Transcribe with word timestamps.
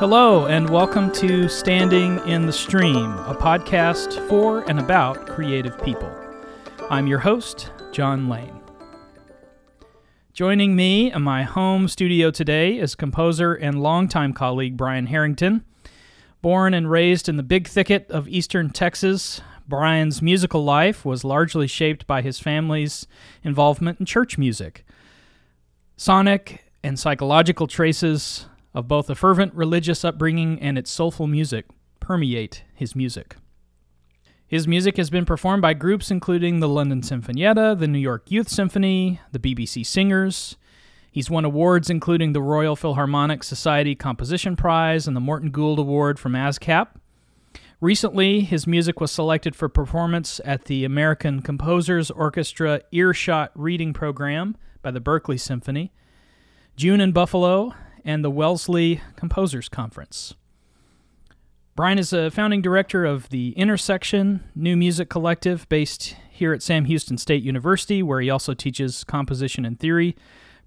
Hello, 0.00 0.46
and 0.46 0.70
welcome 0.70 1.12
to 1.12 1.46
Standing 1.46 2.18
in 2.26 2.46
the 2.46 2.52
Stream, 2.52 3.12
a 3.18 3.34
podcast 3.34 4.26
for 4.28 4.62
and 4.70 4.80
about 4.80 5.26
creative 5.26 5.78
people. 5.82 6.10
I'm 6.88 7.06
your 7.06 7.18
host, 7.18 7.70
John 7.92 8.30
Lane. 8.30 8.58
Joining 10.32 10.74
me 10.74 11.12
in 11.12 11.20
my 11.20 11.42
home 11.42 11.86
studio 11.86 12.30
today 12.30 12.78
is 12.78 12.94
composer 12.94 13.52
and 13.52 13.82
longtime 13.82 14.32
colleague 14.32 14.78
Brian 14.78 15.08
Harrington. 15.08 15.62
Born 16.40 16.72
and 16.72 16.90
raised 16.90 17.28
in 17.28 17.36
the 17.36 17.42
big 17.42 17.68
thicket 17.68 18.10
of 18.10 18.26
eastern 18.26 18.70
Texas, 18.70 19.42
Brian's 19.70 20.20
musical 20.20 20.62
life 20.62 21.04
was 21.04 21.24
largely 21.24 21.66
shaped 21.66 22.06
by 22.06 22.20
his 22.20 22.38
family's 22.38 23.06
involvement 23.42 24.00
in 24.00 24.04
church 24.04 24.36
music. 24.36 24.84
Sonic 25.96 26.64
and 26.82 26.98
psychological 26.98 27.66
traces 27.66 28.46
of 28.74 28.88
both 28.88 29.08
a 29.08 29.14
fervent 29.14 29.54
religious 29.54 30.04
upbringing 30.04 30.60
and 30.60 30.76
its 30.76 30.90
soulful 30.90 31.26
music 31.26 31.66
permeate 32.00 32.64
his 32.74 32.94
music. 32.94 33.36
His 34.46 34.66
music 34.66 34.96
has 34.96 35.10
been 35.10 35.24
performed 35.24 35.62
by 35.62 35.74
groups 35.74 36.10
including 36.10 36.58
the 36.58 36.68
London 36.68 37.02
Sinfonietta, 37.02 37.78
the 37.78 37.86
New 37.86 37.98
York 37.98 38.30
Youth 38.30 38.48
Symphony, 38.48 39.20
the 39.30 39.38
BBC 39.38 39.86
Singers. 39.86 40.56
He's 41.12 41.30
won 41.30 41.44
awards 41.44 41.88
including 41.88 42.32
the 42.32 42.42
Royal 42.42 42.74
Philharmonic 42.74 43.44
Society 43.44 43.94
Composition 43.94 44.56
Prize 44.56 45.06
and 45.06 45.16
the 45.16 45.20
Morton 45.20 45.50
Gould 45.50 45.78
Award 45.78 46.18
from 46.18 46.32
ASCAP. 46.32 46.88
Recently, 47.82 48.40
his 48.40 48.66
music 48.66 49.00
was 49.00 49.10
selected 49.10 49.56
for 49.56 49.66
performance 49.70 50.38
at 50.44 50.66
the 50.66 50.84
American 50.84 51.40
Composers 51.40 52.10
Orchestra 52.10 52.82
Earshot 52.92 53.52
Reading 53.54 53.94
Program 53.94 54.54
by 54.82 54.90
the 54.90 55.00
Berkeley 55.00 55.38
Symphony, 55.38 55.90
June 56.76 57.00
in 57.00 57.12
Buffalo, 57.12 57.72
and 58.04 58.22
the 58.22 58.30
Wellesley 58.30 59.00
Composers 59.16 59.70
Conference. 59.70 60.34
Brian 61.74 61.98
is 61.98 62.12
a 62.12 62.30
founding 62.30 62.60
director 62.60 63.06
of 63.06 63.30
the 63.30 63.52
Intersection 63.52 64.44
New 64.54 64.76
Music 64.76 65.08
Collective 65.08 65.66
based 65.70 66.16
here 66.30 66.52
at 66.52 66.62
Sam 66.62 66.84
Houston 66.84 67.16
State 67.16 67.42
University, 67.42 68.02
where 68.02 68.20
he 68.20 68.28
also 68.28 68.52
teaches 68.52 69.04
composition 69.04 69.64
and 69.64 69.80
theory. 69.80 70.14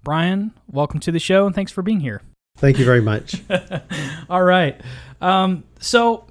Brian, 0.02 0.52
welcome 0.66 0.98
to 0.98 1.12
the 1.12 1.20
show 1.20 1.46
and 1.46 1.54
thanks 1.54 1.70
for 1.70 1.82
being 1.82 2.00
here. 2.00 2.22
Thank 2.56 2.80
you 2.80 2.84
very 2.84 3.00
much. 3.00 3.40
All 4.28 4.42
right. 4.42 4.80
Um, 5.20 5.62
so, 5.78 6.26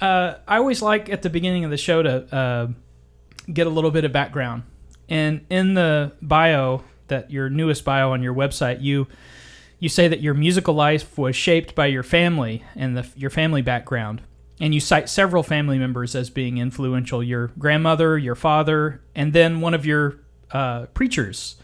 uh, 0.00 0.34
I 0.46 0.56
always 0.56 0.82
like 0.82 1.08
at 1.08 1.22
the 1.22 1.30
beginning 1.30 1.64
of 1.64 1.70
the 1.70 1.76
show 1.76 2.02
to 2.02 2.34
uh, 2.34 2.68
get 3.52 3.66
a 3.66 3.70
little 3.70 3.90
bit 3.90 4.04
of 4.04 4.12
background. 4.12 4.62
And 5.08 5.44
in 5.50 5.74
the 5.74 6.12
bio, 6.22 6.84
that 7.08 7.30
your 7.30 7.50
newest 7.50 7.84
bio 7.84 8.12
on 8.12 8.22
your 8.22 8.34
website, 8.34 8.80
you 8.80 9.06
you 9.78 9.88
say 9.88 10.08
that 10.08 10.20
your 10.20 10.34
musical 10.34 10.74
life 10.74 11.16
was 11.16 11.34
shaped 11.34 11.74
by 11.74 11.86
your 11.86 12.02
family 12.02 12.62
and 12.76 12.96
the, 12.96 13.08
your 13.16 13.30
family 13.30 13.62
background. 13.62 14.20
And 14.60 14.74
you 14.74 14.80
cite 14.80 15.08
several 15.08 15.42
family 15.42 15.78
members 15.78 16.14
as 16.14 16.28
being 16.28 16.58
influential 16.58 17.22
your 17.22 17.48
grandmother, 17.58 18.18
your 18.18 18.34
father, 18.34 19.00
and 19.14 19.32
then 19.32 19.62
one 19.62 19.72
of 19.72 19.86
your 19.86 20.18
uh, 20.50 20.84
preachers, 20.92 21.56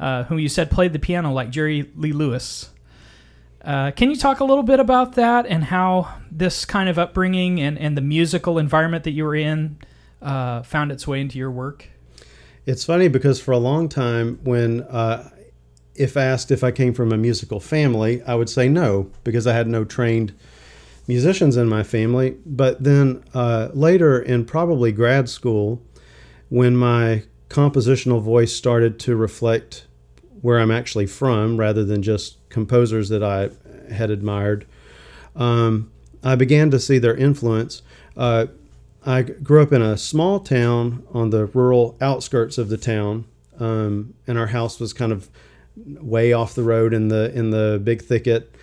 uh, 0.00 0.24
who 0.24 0.38
you 0.38 0.48
said 0.48 0.72
played 0.72 0.92
the 0.92 0.98
piano 0.98 1.32
like 1.32 1.50
Jerry 1.50 1.88
Lee 1.94 2.12
Lewis. 2.12 2.70
Uh, 3.64 3.92
can 3.92 4.10
you 4.10 4.16
talk 4.16 4.40
a 4.40 4.44
little 4.44 4.64
bit 4.64 4.80
about 4.80 5.14
that 5.14 5.46
and 5.46 5.64
how 5.64 6.16
this 6.30 6.64
kind 6.64 6.88
of 6.88 6.98
upbringing 6.98 7.60
and, 7.60 7.78
and 7.78 7.96
the 7.96 8.02
musical 8.02 8.58
environment 8.58 9.04
that 9.04 9.12
you 9.12 9.24
were 9.24 9.36
in 9.36 9.76
uh, 10.20 10.62
found 10.62 10.90
its 10.90 11.06
way 11.06 11.20
into 11.20 11.38
your 11.38 11.50
work? 11.50 11.88
It's 12.66 12.84
funny 12.84 13.08
because 13.08 13.40
for 13.40 13.52
a 13.52 13.58
long 13.58 13.88
time, 13.88 14.40
when 14.42 14.82
uh, 14.82 15.30
if 15.94 16.16
asked 16.16 16.50
if 16.50 16.64
I 16.64 16.70
came 16.70 16.94
from 16.94 17.12
a 17.12 17.16
musical 17.16 17.60
family, 17.60 18.22
I 18.22 18.34
would 18.34 18.48
say 18.48 18.68
no 18.68 19.10
because 19.24 19.46
I 19.46 19.52
had 19.52 19.68
no 19.68 19.84
trained 19.84 20.32
musicians 21.06 21.56
in 21.56 21.68
my 21.68 21.82
family. 21.82 22.36
But 22.46 22.82
then 22.82 23.24
uh, 23.34 23.68
later 23.72 24.20
in 24.20 24.44
probably 24.44 24.92
grad 24.92 25.28
school, 25.28 25.82
when 26.48 26.76
my 26.76 27.24
compositional 27.48 28.22
voice 28.22 28.52
started 28.52 28.98
to 29.00 29.16
reflect 29.16 29.86
where 30.40 30.58
I'm 30.58 30.70
actually 30.70 31.06
from 31.06 31.56
rather 31.56 31.84
than 31.84 32.02
just 32.02 32.41
composers 32.52 33.08
that 33.08 33.22
I 33.22 33.50
had 33.92 34.10
admired, 34.10 34.66
um, 35.34 35.90
I 36.22 36.36
began 36.36 36.70
to 36.70 36.78
see 36.78 36.98
their 36.98 37.16
influence. 37.16 37.82
Uh, 38.16 38.46
I 39.04 39.22
grew 39.22 39.62
up 39.62 39.72
in 39.72 39.82
a 39.82 39.96
small 39.96 40.38
town 40.38 41.04
on 41.12 41.30
the 41.30 41.46
rural 41.46 41.96
outskirts 42.00 42.58
of 42.58 42.68
the 42.68 42.76
town, 42.76 43.24
um, 43.58 44.14
and 44.26 44.38
our 44.38 44.48
house 44.48 44.78
was 44.78 44.92
kind 44.92 45.10
of 45.10 45.28
way 45.76 46.32
off 46.32 46.54
the 46.54 46.62
road 46.62 46.92
in 46.92 47.08
the 47.08 47.32
in 47.36 47.50
the 47.50 47.80
big 47.82 48.02
thicket, 48.02 48.54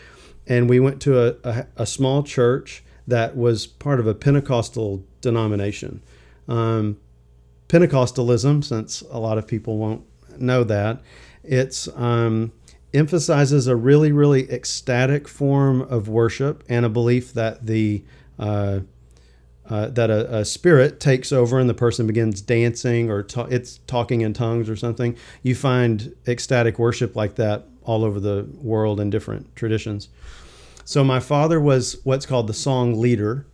and 0.47 0.69
we 0.69 0.79
went 0.79 1.01
to 1.01 1.19
a, 1.19 1.35
a, 1.43 1.67
a 1.77 1.85
small 1.85 2.23
church 2.23 2.83
that 3.07 3.35
was 3.35 3.67
part 3.67 3.99
of 3.99 4.07
a 4.07 4.13
Pentecostal 4.13 5.03
denomination. 5.21 6.01
Um, 6.47 6.97
Pentecostalism, 7.67 8.63
since 8.63 9.01
a 9.11 9.19
lot 9.19 9.37
of 9.37 9.45
people 9.47 9.77
won't 9.77 10.03
know 10.39 10.63
that, 10.63 11.01
it's 11.43 11.87
um, 11.95 12.51
emphasizes 12.93 13.67
a 13.67 13.75
really 13.75 14.11
really 14.11 14.49
ecstatic 14.51 15.27
form 15.27 15.81
of 15.81 16.07
worship 16.07 16.63
and 16.67 16.85
a 16.85 16.89
belief 16.89 17.33
that 17.33 17.65
the 17.65 18.03
uh, 18.37 18.79
uh, 19.69 19.87
that 19.89 20.09
a, 20.09 20.37
a, 20.37 20.45
spirit 20.45 20.99
takes 20.99 21.31
over 21.31 21.59
and 21.59 21.69
the 21.69 21.75
person 21.75 22.07
begins 22.07 22.41
dancing 22.41 23.11
or 23.11 23.21
ta- 23.21 23.47
it's 23.51 23.77
talking 23.85 24.21
in 24.21 24.33
tongues 24.33 24.67
or 24.67 24.75
something. 24.75 25.15
You 25.43 25.53
find 25.53 26.15
ecstatic 26.27 26.79
worship 26.79 27.15
like 27.15 27.35
that 27.35 27.67
all 27.83 28.03
over 28.03 28.19
the 28.19 28.47
world 28.61 28.99
in 28.99 29.11
different 29.11 29.55
traditions. 29.55 30.09
So 30.85 31.03
my 31.03 31.19
father 31.19 31.59
was 31.59 31.99
what's 32.03 32.25
called 32.25 32.47
the 32.47 32.53
song 32.53 32.99
leader, 32.99 33.45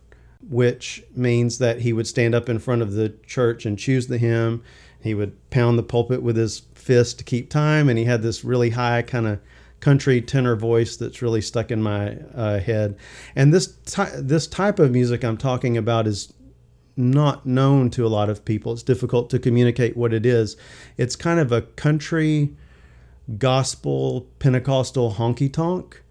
which 0.48 1.04
means 1.14 1.58
that 1.58 1.80
he 1.80 1.92
would 1.92 2.06
stand 2.06 2.34
up 2.34 2.48
in 2.48 2.58
front 2.58 2.80
of 2.80 2.94
the 2.94 3.10
church 3.26 3.66
and 3.66 3.78
choose 3.78 4.06
the 4.06 4.16
hymn. 4.16 4.62
He 5.02 5.12
would 5.12 5.50
pound 5.50 5.78
the 5.78 5.82
pulpit 5.82 6.22
with 6.22 6.36
his 6.36 6.60
fist 6.86 7.18
to 7.18 7.24
keep 7.24 7.50
time, 7.50 7.88
and 7.88 7.98
he 7.98 8.04
had 8.04 8.22
this 8.22 8.44
really 8.44 8.70
high 8.70 9.02
kind 9.02 9.26
of 9.26 9.40
country 9.80 10.22
tenor 10.22 10.56
voice 10.56 10.96
that's 10.96 11.20
really 11.20 11.42
stuck 11.42 11.70
in 11.70 11.82
my 11.82 12.16
uh, 12.34 12.58
head. 12.60 12.96
And 13.34 13.52
this 13.52 13.76
ty- 13.84 14.12
this 14.16 14.46
type 14.46 14.78
of 14.78 14.92
music 14.92 15.24
I'm 15.24 15.36
talking 15.36 15.76
about 15.76 16.06
is 16.06 16.32
not 16.96 17.44
known 17.44 17.90
to 17.90 18.06
a 18.06 18.08
lot 18.08 18.30
of 18.30 18.44
people. 18.44 18.72
It's 18.72 18.82
difficult 18.82 19.28
to 19.30 19.38
communicate 19.38 19.96
what 19.96 20.14
it 20.14 20.24
is. 20.24 20.56
It's 20.96 21.14
kind 21.14 21.38
of 21.38 21.52
a 21.52 21.62
country 21.62 22.56
gospel 23.38 24.28
Pentecostal 24.38 25.14
honky 25.14 25.52
tonk. 25.52 26.02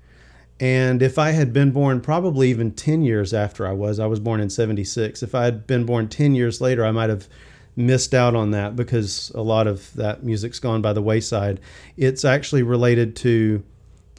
And 0.59 1.01
if 1.01 1.17
I 1.17 1.31
had 1.31 1.51
been 1.51 1.71
born 1.71 2.01
probably 2.01 2.49
even 2.49 2.71
10 2.71 3.01
years 3.01 3.33
after 3.33 3.67
I 3.67 3.73
was, 3.73 3.99
I 3.99 4.05
was 4.05 4.19
born 4.19 4.39
in 4.39 4.49
76. 4.49 5.21
If 5.23 5.35
I 5.35 5.45
had 5.45 5.67
been 5.67 5.85
born 5.85 6.07
10 6.07 6.35
years 6.35 6.61
later, 6.61 6.85
I 6.85 6.91
might 6.91 7.09
have 7.09 7.27
missed 7.75 8.13
out 8.13 8.35
on 8.35 8.51
that 8.51 8.75
because 8.75 9.31
a 9.35 9.41
lot 9.41 9.67
of 9.67 9.93
that 9.93 10.23
music's 10.23 10.59
gone 10.59 10.81
by 10.81 10.93
the 10.93 11.01
wayside. 11.01 11.59
It's 11.97 12.23
actually 12.23 12.63
related 12.63 13.15
to 13.17 13.63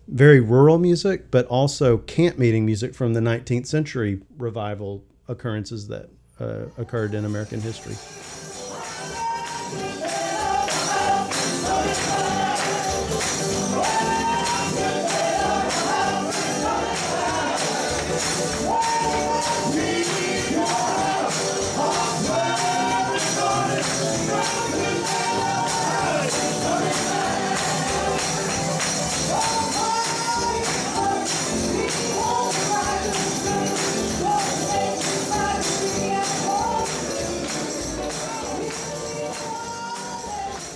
very 0.08 0.40
rural 0.40 0.78
music, 0.78 1.30
but 1.30 1.46
also 1.46 1.98
camp 1.98 2.38
meeting 2.38 2.64
music 2.64 2.94
from 2.94 3.14
the 3.14 3.20
19th 3.20 3.66
century 3.66 4.20
revival 4.38 5.04
occurrences 5.28 5.88
that 5.88 6.10
uh, 6.38 6.66
occurred 6.78 7.14
in 7.14 7.24
American 7.24 7.60
history. 7.60 7.96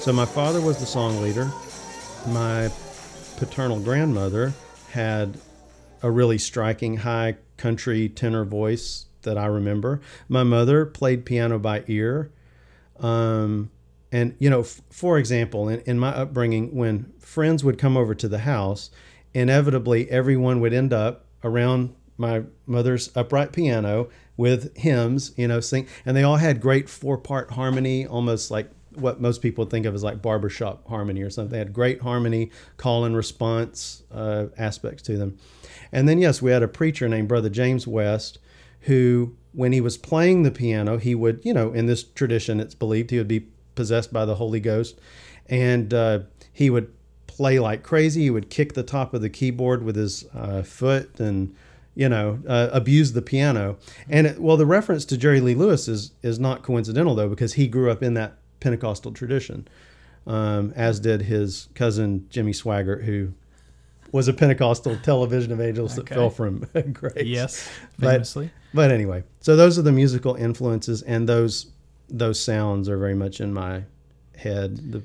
So 0.01 0.15
my 0.15 0.25
father 0.25 0.63
was 0.63 0.79
the 0.79 0.87
song 0.87 1.21
leader. 1.21 1.53
My 2.29 2.71
paternal 3.37 3.79
grandmother 3.79 4.55
had 4.91 5.39
a 6.03 6.11
really 6.11 6.39
striking 6.39 6.97
high 6.97 7.37
country 7.59 8.09
tenor 8.09 8.47
voice 8.47 9.05
that 9.23 9.37
I 9.37 9.45
remember. 9.45 10.01
My 10.27 10.43
mother 10.43 10.87
played 10.87 11.27
piano 11.27 11.59
by 11.59 11.85
ear. 11.87 12.33
Um, 12.99 13.71
and, 14.11 14.35
you 14.39 14.49
know, 14.49 14.61
f- 14.61 14.81
for 14.89 15.19
example, 15.19 15.69
in, 15.69 15.81
in 15.81 15.99
my 15.99 16.17
upbringing, 16.17 16.75
when 16.75 17.13
friends 17.19 17.63
would 17.63 17.77
come 17.77 17.99
over 17.99 18.15
to 18.15 18.27
the 18.27 18.39
house, 18.39 18.91
inevitably 19.35 20.11
everyone 20.11 20.61
would 20.61 20.73
end 20.73 20.95
up 20.95 21.27
around 21.45 21.95
my 22.17 22.45
mother's 22.67 23.15
upright 23.15 23.53
piano 23.53 24.09
with 24.39 24.75
hymns, 24.79 25.33
you 25.37 25.47
know, 25.47 25.61
sing, 25.61 25.87
and 26.07 26.17
they 26.17 26.23
all 26.23 26.37
had 26.37 26.63
great 26.63 26.89
four 26.89 27.19
part 27.19 27.51
harmony, 27.51 28.07
almost 28.07 28.51
like 28.51 28.71
what 28.95 29.21
most 29.21 29.43
people 29.43 29.65
think 29.65 29.87
of 29.87 29.95
as 29.95 30.03
like 30.03 30.21
barbershop 30.21 30.87
harmony 30.89 31.23
or 31.23 31.31
something. 31.31 31.53
They 31.53 31.59
had 31.59 31.73
great 31.73 32.03
harmony, 32.03 32.51
call 32.77 33.05
and 33.05 33.17
response 33.17 34.03
uh, 34.13 34.47
aspects 34.59 35.03
to 35.05 35.17
them. 35.17 35.39
And 35.93 36.09
then, 36.09 36.19
yes, 36.19 36.43
we 36.43 36.51
had 36.51 36.63
a 36.63 36.69
preacher 36.69 37.09
named 37.09 37.29
Brother 37.29 37.49
James 37.49 37.87
West 37.87 38.39
who, 38.83 39.37
when 39.53 39.73
he 39.73 39.81
was 39.81 39.99
playing 39.99 40.43
the 40.43 40.51
piano, 40.51 40.97
he 40.97 41.15
would, 41.15 41.41
you 41.45 41.53
know, 41.53 41.73
in 41.73 41.87
this 41.87 42.03
tradition, 42.03 42.61
it's 42.61 42.75
believed 42.75 43.11
he 43.11 43.19
would 43.19 43.29
be 43.29 43.47
possessed 43.75 44.13
by 44.13 44.25
the 44.25 44.37
Holy 44.37 44.61
Ghost. 44.61 44.99
And 45.47 45.93
uh, 45.93 46.21
he 46.53 46.71
would 46.71 46.93
play 47.27 47.59
like 47.59 47.83
crazy. 47.83 48.23
He 48.23 48.31
would 48.31 48.51
kick 48.51 48.75
the 48.75 48.83
top 48.83 49.13
of 49.15 49.21
the 49.21 49.31
keyboard 49.31 49.83
with 49.83 49.97
his 49.97 50.27
uh, 50.35 50.63
foot 50.63 51.21
and 51.21 51.55
you 51.95 52.09
know, 52.09 52.39
uh, 52.47 52.69
abuse 52.73 53.13
the 53.13 53.23
piano. 53.23 53.77
And 54.09 54.27
it, 54.27 54.39
well, 54.41 54.57
the 54.57 54.65
reference 54.65 55.05
to 55.07 55.19
Jerry 55.19 55.41
Lee 55.41 55.55
Lewis 55.55 55.89
is 55.89 56.13
is 56.23 56.39
not 56.39 56.63
coincidental 56.63 57.15
though, 57.15 57.29
because 57.29 57.55
he 57.55 57.67
grew 57.67 57.91
up 57.91 58.03
in 58.03 58.15
that 58.15 58.39
Pentecostal 58.61 59.13
tradition, 59.13 59.67
um, 60.27 60.73
as 60.77 61.01
did 61.01 61.23
his 61.23 61.69
cousin 61.75 62.27
Jimmy 62.31 62.53
Swaggart, 62.53 63.05
who 63.05 63.33
was 64.13 64.29
a 64.29 64.33
Pentecostal 64.33 64.97
television 65.03 65.53
evangelist 65.53 65.99
okay. 65.99 66.09
that 66.09 66.15
fell 66.15 66.31
from 66.31 66.67
grace. 66.93 67.27
Yes, 67.27 67.69
famously. 67.99 68.51
But, 68.73 68.89
but 68.89 68.91
anyway, 68.93 69.25
so 69.41 69.57
those 69.57 69.79
are 69.79 69.83
the 69.83 69.93
musical 69.93 70.35
influences, 70.35 71.03
and 71.03 71.29
those 71.29 71.67
those 72.09 72.41
sounds 72.41 72.89
are 72.89 72.99
very 72.99 73.15
much 73.15 73.41
in 73.41 73.53
my 73.53 73.85
head. 74.37 74.93
The, 74.93 75.03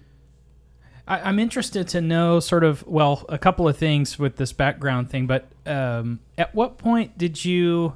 I, 1.07 1.29
am 1.29 1.37
interested 1.39 1.87
to 1.89 2.01
know 2.01 2.39
sort 2.39 2.63
of 2.63 2.85
well 2.87 3.25
a 3.29 3.37
couple 3.37 3.67
of 3.67 3.77
things 3.77 4.17
with 4.17 4.37
this 4.37 4.53
background 4.53 5.09
thing, 5.09 5.27
but 5.27 5.47
um, 5.65 6.19
at 6.37 6.53
what 6.55 6.77
point 6.77 7.17
did 7.17 7.45
you 7.45 7.95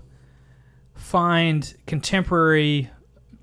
find 0.94 1.74
contemporary 1.88 2.90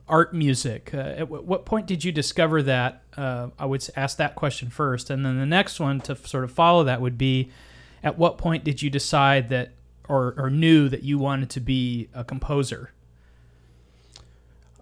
art 0.08 0.32
music? 0.34 0.90
Uh, 0.94 0.98
at 0.98 1.18
w- 1.20 1.42
what 1.42 1.64
point 1.64 1.86
did 1.86 2.04
you 2.04 2.12
discover 2.12 2.62
that? 2.62 3.02
Uh, 3.16 3.48
I 3.58 3.66
would 3.66 3.86
ask 3.96 4.16
that 4.18 4.34
question 4.34 4.70
first, 4.70 5.10
and 5.10 5.24
then 5.24 5.38
the 5.38 5.46
next 5.46 5.80
one 5.80 6.00
to 6.02 6.16
sort 6.16 6.44
of 6.44 6.52
follow 6.52 6.84
that 6.84 7.00
would 7.00 7.18
be, 7.18 7.50
at 8.02 8.18
what 8.18 8.38
point 8.38 8.64
did 8.64 8.82
you 8.82 8.90
decide 8.90 9.48
that 9.48 9.72
or, 10.08 10.34
or 10.38 10.50
knew 10.50 10.88
that 10.88 11.02
you 11.02 11.18
wanted 11.18 11.50
to 11.50 11.60
be 11.60 12.08
a 12.14 12.22
composer? 12.22 12.92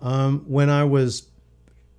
Um, 0.03 0.45
when 0.47 0.69
I 0.69 0.85
was 0.85 1.29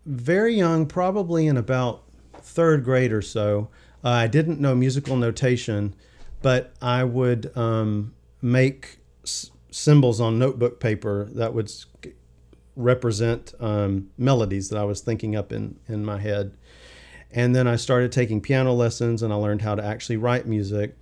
very 0.05 0.55
young, 0.55 0.85
probably 0.85 1.47
in 1.47 1.57
about 1.57 2.03
third 2.33 2.83
grade 2.83 3.11
or 3.11 3.23
so, 3.23 3.69
uh, 4.03 4.09
I 4.09 4.27
didn't 4.27 4.59
know 4.59 4.75
musical 4.75 5.15
notation, 5.15 5.95
but 6.43 6.73
I 6.79 7.03
would 7.03 7.55
um, 7.57 8.13
make 8.39 8.99
s- 9.23 9.49
symbols 9.71 10.21
on 10.21 10.37
notebook 10.37 10.79
paper 10.79 11.27
that 11.33 11.55
would 11.55 11.71
represent 12.75 13.53
um, 13.59 14.09
melodies 14.17 14.69
that 14.69 14.79
I 14.79 14.83
was 14.83 15.01
thinking 15.01 15.35
up 15.35 15.51
in, 15.51 15.79
in 15.87 16.05
my 16.05 16.19
head. 16.19 16.55
And 17.31 17.55
then 17.55 17.67
I 17.67 17.75
started 17.75 18.11
taking 18.11 18.41
piano 18.41 18.73
lessons 18.73 19.21
and 19.21 19.33
I 19.33 19.35
learned 19.35 19.61
how 19.61 19.75
to 19.75 19.83
actually 19.83 20.17
write 20.17 20.45
music. 20.45 20.95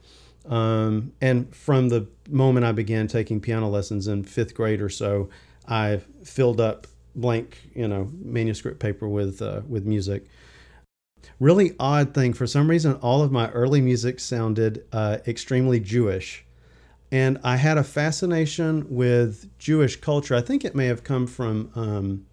Um, 0.45 1.13
and 1.21 1.55
from 1.55 1.89
the 1.89 2.07
moment 2.29 2.65
I 2.65 2.71
began 2.71 3.07
taking 3.07 3.39
piano 3.39 3.69
lessons 3.69 4.07
in 4.07 4.23
fifth 4.23 4.53
grade 4.53 4.81
or 4.81 4.89
so, 4.89 5.29
I 5.67 6.01
filled 6.23 6.59
up 6.59 6.87
blank, 7.15 7.69
you 7.73 7.87
know, 7.87 8.09
manuscript 8.21 8.79
paper 8.79 9.07
with 9.07 9.41
uh, 9.41 9.61
with 9.67 9.85
music 9.85 10.27
really 11.39 11.75
odd 11.79 12.13
thing. 12.13 12.33
For 12.33 12.47
some 12.47 12.69
reason, 12.69 12.95
all 12.95 13.21
of 13.21 13.31
my 13.31 13.49
early 13.51 13.81
music 13.81 14.19
sounded 14.19 14.85
uh, 14.91 15.17
extremely 15.27 15.79
Jewish. 15.79 16.42
And 17.13 17.37
I 17.43 17.57
had 17.57 17.77
a 17.77 17.83
fascination 17.83 18.87
with 18.89 19.47
Jewish 19.59 19.97
culture. 19.97 20.33
I 20.33 20.41
think 20.41 20.65
it 20.65 20.73
may 20.73 20.87
have 20.87 21.03
come 21.03 21.27
from 21.27 21.69
um, 21.75 22.25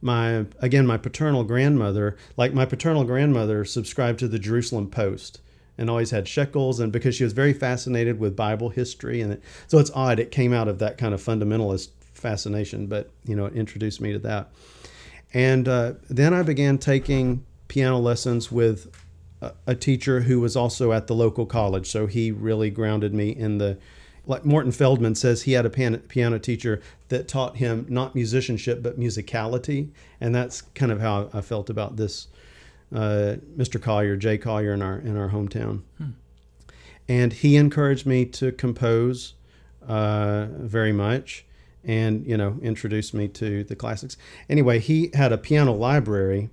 my, 0.00 0.46
again, 0.60 0.86
my 0.86 0.96
paternal 0.96 1.42
grandmother. 1.42 2.16
Like 2.36 2.54
my 2.54 2.66
paternal 2.66 3.02
grandmother 3.02 3.64
subscribed 3.64 4.20
to 4.20 4.28
the 4.28 4.38
Jerusalem 4.38 4.90
Post 4.90 5.40
and 5.76 5.90
always 5.90 6.12
had 6.12 6.28
shekels. 6.28 6.78
And 6.78 6.92
because 6.92 7.16
she 7.16 7.24
was 7.24 7.32
very 7.32 7.52
fascinated 7.52 8.20
with 8.20 8.36
Bible 8.36 8.68
history. 8.68 9.20
And 9.20 9.32
it, 9.32 9.42
so 9.66 9.78
it's 9.80 9.90
odd. 9.92 10.20
It 10.20 10.30
came 10.30 10.52
out 10.52 10.68
of 10.68 10.78
that 10.78 10.98
kind 10.98 11.12
of 11.12 11.20
fundamentalist 11.20 11.88
fascination, 12.14 12.86
but, 12.86 13.10
you 13.24 13.34
know, 13.34 13.46
it 13.46 13.54
introduced 13.54 14.00
me 14.00 14.12
to 14.12 14.20
that. 14.20 14.52
And 15.34 15.66
uh, 15.66 15.94
then 16.08 16.32
I 16.32 16.44
began 16.44 16.78
taking 16.78 17.44
piano 17.66 17.98
lessons 17.98 18.52
with 18.52 18.88
a, 19.42 19.52
a 19.66 19.74
teacher 19.74 20.20
who 20.20 20.38
was 20.38 20.54
also 20.54 20.92
at 20.92 21.08
the 21.08 21.14
local 21.16 21.44
college. 21.44 21.90
So 21.90 22.06
he 22.06 22.30
really 22.30 22.70
grounded 22.70 23.12
me 23.12 23.30
in 23.30 23.58
the 23.58 23.78
like 24.26 24.44
Morton 24.44 24.72
Feldman 24.72 25.14
says 25.14 25.42
he 25.42 25.52
had 25.52 25.64
a 25.64 25.70
piano, 25.70 25.98
piano 25.98 26.38
teacher 26.38 26.80
that 27.08 27.28
taught 27.28 27.56
him 27.56 27.86
not 27.88 28.14
musicianship 28.14 28.82
but 28.82 28.98
musicality, 28.98 29.90
and 30.20 30.34
that's 30.34 30.62
kind 30.62 30.90
of 30.90 31.00
how 31.00 31.30
I 31.32 31.40
felt 31.40 31.70
about 31.70 31.96
this 31.96 32.28
uh, 32.94 33.36
Mr. 33.56 33.80
Collier, 33.80 34.16
Jay 34.16 34.38
Collier 34.38 34.72
in 34.72 34.82
our 34.82 34.98
in 34.98 35.16
our 35.16 35.30
hometown. 35.30 35.82
Hmm. 35.98 36.10
And 37.08 37.32
he 37.32 37.56
encouraged 37.56 38.04
me 38.04 38.24
to 38.26 38.50
compose 38.50 39.34
uh, 39.86 40.46
very 40.50 40.92
much, 40.92 41.44
and 41.84 42.26
you 42.26 42.36
know 42.36 42.58
introduced 42.62 43.14
me 43.14 43.28
to 43.28 43.64
the 43.64 43.76
classics. 43.76 44.16
Anyway, 44.48 44.80
he 44.80 45.10
had 45.14 45.32
a 45.32 45.38
piano 45.38 45.72
library 45.72 46.50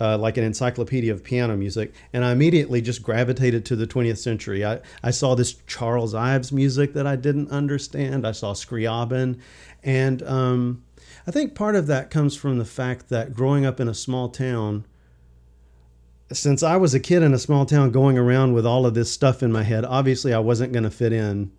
uh, 0.00 0.18
like 0.18 0.36
an 0.36 0.44
encyclopedia 0.44 1.12
of 1.12 1.24
piano 1.24 1.56
music, 1.56 1.94
and 2.12 2.24
I 2.24 2.32
immediately 2.32 2.80
just 2.80 3.02
gravitated 3.02 3.64
to 3.66 3.76
the 3.76 3.86
20th 3.86 4.18
century. 4.18 4.64
I, 4.64 4.80
I 5.02 5.10
saw 5.10 5.34
this 5.34 5.54
Charles 5.66 6.14
Ives 6.14 6.52
music 6.52 6.92
that 6.94 7.06
I 7.06 7.16
didn't 7.16 7.50
understand. 7.50 8.26
I 8.26 8.32
saw 8.32 8.52
Scriabin, 8.52 9.38
and 9.82 10.22
um, 10.22 10.84
I 11.26 11.30
think 11.30 11.54
part 11.54 11.76
of 11.76 11.86
that 11.86 12.10
comes 12.10 12.36
from 12.36 12.58
the 12.58 12.64
fact 12.64 13.08
that 13.08 13.34
growing 13.34 13.64
up 13.64 13.80
in 13.80 13.88
a 13.88 13.94
small 13.94 14.28
town, 14.28 14.86
since 16.32 16.62
I 16.62 16.76
was 16.76 16.92
a 16.92 17.00
kid 17.00 17.22
in 17.22 17.32
a 17.32 17.38
small 17.38 17.64
town 17.66 17.90
going 17.90 18.18
around 18.18 18.52
with 18.52 18.66
all 18.66 18.84
of 18.84 18.94
this 18.94 19.10
stuff 19.10 19.42
in 19.42 19.52
my 19.52 19.62
head, 19.62 19.84
obviously 19.84 20.34
I 20.34 20.40
wasn't 20.40 20.72
going 20.72 20.84
to 20.84 20.90
fit 20.90 21.12
in 21.12 21.52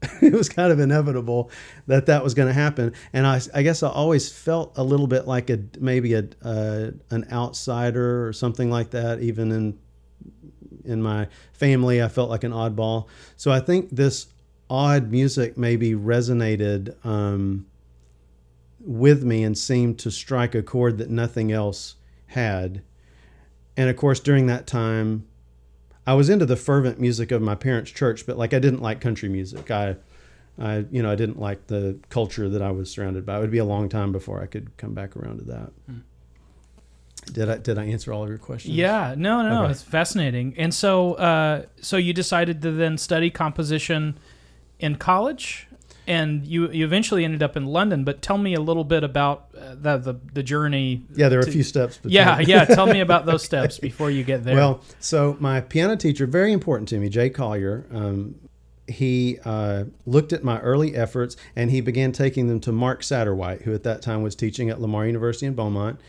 it 0.22 0.32
was 0.32 0.48
kind 0.48 0.70
of 0.72 0.78
inevitable 0.78 1.50
that 1.86 2.06
that 2.06 2.22
was 2.22 2.34
going 2.34 2.48
to 2.48 2.54
happen. 2.54 2.92
And 3.12 3.26
I, 3.26 3.40
I 3.54 3.62
guess 3.62 3.82
I 3.82 3.88
always 3.88 4.30
felt 4.30 4.76
a 4.76 4.84
little 4.84 5.08
bit 5.08 5.26
like 5.26 5.50
a 5.50 5.58
maybe 5.80 6.14
a 6.14 6.24
uh, 6.42 6.90
an 7.10 7.26
outsider 7.32 8.26
or 8.26 8.32
something 8.32 8.70
like 8.70 8.90
that. 8.90 9.20
Even 9.20 9.50
in 9.50 9.78
in 10.84 11.02
my 11.02 11.28
family, 11.52 12.02
I 12.02 12.08
felt 12.08 12.30
like 12.30 12.44
an 12.44 12.52
oddball. 12.52 13.08
So 13.36 13.50
I 13.50 13.60
think 13.60 13.90
this 13.90 14.28
odd 14.70 15.10
music 15.10 15.56
maybe 15.56 15.92
resonated 15.92 16.94
um, 17.04 17.66
with 18.80 19.24
me 19.24 19.42
and 19.42 19.56
seemed 19.56 19.98
to 20.00 20.10
strike 20.10 20.54
a 20.54 20.62
chord 20.62 20.98
that 20.98 21.10
nothing 21.10 21.50
else 21.50 21.96
had. 22.26 22.82
And 23.76 23.90
of 23.90 23.96
course, 23.96 24.20
during 24.20 24.46
that 24.46 24.66
time, 24.66 25.26
I 26.08 26.14
was 26.14 26.30
into 26.30 26.46
the 26.46 26.56
fervent 26.56 26.98
music 26.98 27.30
of 27.32 27.42
my 27.42 27.54
parents' 27.54 27.90
church, 27.90 28.24
but 28.24 28.38
like 28.38 28.54
I 28.54 28.58
didn't 28.58 28.80
like 28.80 28.98
country 28.98 29.28
music. 29.28 29.70
I, 29.70 29.96
I 30.58 30.86
you 30.90 31.02
know 31.02 31.12
I 31.12 31.16
didn't 31.16 31.38
like 31.38 31.66
the 31.66 31.98
culture 32.08 32.48
that 32.48 32.62
I 32.62 32.70
was 32.70 32.90
surrounded 32.90 33.26
by. 33.26 33.36
It 33.36 33.40
would 33.42 33.50
be 33.50 33.58
a 33.58 33.64
long 33.66 33.90
time 33.90 34.10
before 34.10 34.42
I 34.42 34.46
could 34.46 34.74
come 34.78 34.94
back 34.94 35.18
around 35.18 35.40
to 35.40 35.44
that. 35.44 35.70
Mm. 35.90 36.00
Did 37.30 37.50
I 37.50 37.58
did 37.58 37.76
I 37.76 37.84
answer 37.84 38.10
all 38.10 38.22
of 38.22 38.30
your 38.30 38.38
questions? 38.38 38.74
Yeah, 38.74 39.16
no, 39.18 39.42
no, 39.42 39.64
okay. 39.64 39.72
it's 39.72 39.82
fascinating. 39.82 40.54
And 40.56 40.72
so, 40.72 41.12
uh, 41.16 41.66
so 41.82 41.98
you 41.98 42.14
decided 42.14 42.62
to 42.62 42.70
then 42.70 42.96
study 42.96 43.28
composition 43.28 44.18
in 44.78 44.96
college 44.96 45.67
and 46.08 46.46
you 46.46 46.70
you 46.70 46.84
eventually 46.84 47.24
ended 47.24 47.42
up 47.42 47.56
in 47.56 47.66
London. 47.66 48.02
But 48.02 48.22
tell 48.22 48.38
me 48.38 48.54
a 48.54 48.60
little 48.60 48.82
bit 48.82 49.04
about 49.04 49.48
uh, 49.56 49.74
the, 49.74 49.98
the, 49.98 50.20
the 50.32 50.42
journey. 50.42 51.04
Yeah, 51.14 51.28
there 51.28 51.38
are 51.38 51.42
to, 51.42 51.50
a 51.50 51.52
few 51.52 51.62
steps. 51.62 51.98
Between. 51.98 52.14
Yeah, 52.14 52.40
yeah. 52.46 52.64
Tell 52.64 52.86
me 52.86 53.00
about 53.00 53.26
those 53.26 53.44
steps 53.44 53.78
before 53.78 54.10
you 54.10 54.24
get 54.24 54.42
there. 54.42 54.56
Well, 54.56 54.80
so 54.98 55.36
my 55.38 55.60
piano 55.60 55.96
teacher, 55.96 56.26
very 56.26 56.52
important 56.52 56.88
to 56.88 56.98
me, 56.98 57.08
Jay 57.10 57.30
Collier. 57.30 57.86
Um, 57.92 58.36
he 58.88 59.38
uh, 59.44 59.84
looked 60.06 60.32
at 60.32 60.42
my 60.42 60.58
early 60.60 60.96
efforts 60.96 61.36
and 61.54 61.70
he 61.70 61.82
began 61.82 62.10
taking 62.10 62.48
them 62.48 62.58
to 62.60 62.72
Mark 62.72 63.02
Satterwhite, 63.02 63.62
who 63.62 63.74
at 63.74 63.82
that 63.82 64.00
time 64.00 64.22
was 64.22 64.34
teaching 64.34 64.70
at 64.70 64.80
Lamar 64.80 65.06
University 65.06 65.44
in 65.44 65.54
Beaumont. 65.54 66.00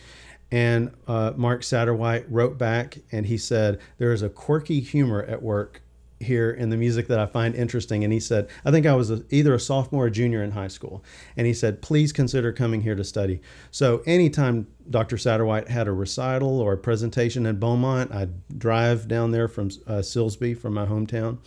And 0.50 0.91
uh, 1.06 1.34
Mark 1.36 1.63
Satterwhite 1.63 2.32
wrote 2.32 2.58
back 2.58 3.00
and 3.12 3.25
he 3.25 3.38
said, 3.38 3.79
There 3.98 4.13
is 4.13 4.22
a 4.22 4.29
quirky 4.29 4.79
humor 4.79 5.24
at 5.24 5.44
work 5.44 5.82
here 6.20 6.52
in 6.52 6.70
the 6.70 6.78
music 6.78 7.08
that 7.08 7.20
I 7.20 7.26
find 7.26 7.56
interesting. 7.56 8.04
And 8.04 8.12
he 8.12 8.20
said, 8.20 8.50
I 8.66 8.72
think 8.72 8.86
I 8.86 8.94
was 8.94 9.10
a, 9.10 9.24
either 9.30 9.54
a 9.54 9.60
sophomore 9.60 10.06
or 10.06 10.10
junior 10.10 10.44
in 10.44 10.52
high 10.52 10.68
school. 10.68 11.04
And 11.38 11.48
he 11.48 11.54
said, 11.54 11.82
please 11.82 12.12
consider 12.12 12.52
coming 12.52 12.82
here 12.82 12.96
to 12.96 13.04
study. 13.04 13.42
So 13.72 14.02
anytime 14.06 14.68
Dr. 14.90 15.18
Satterwhite 15.18 15.70
had 15.70 15.88
a 15.88 15.94
recital 15.94 16.60
or 16.60 16.74
a 16.74 16.78
presentation 16.78 17.46
in 17.46 17.60
Beaumont, 17.60 18.14
I'd 18.14 18.60
drive 18.60 19.08
down 19.08 19.32
there 19.32 19.48
from 19.48 19.68
uh, 19.88 20.00
Silsbee, 20.00 20.58
from 20.58 20.74
my 20.74 20.86
hometown. 20.86 21.38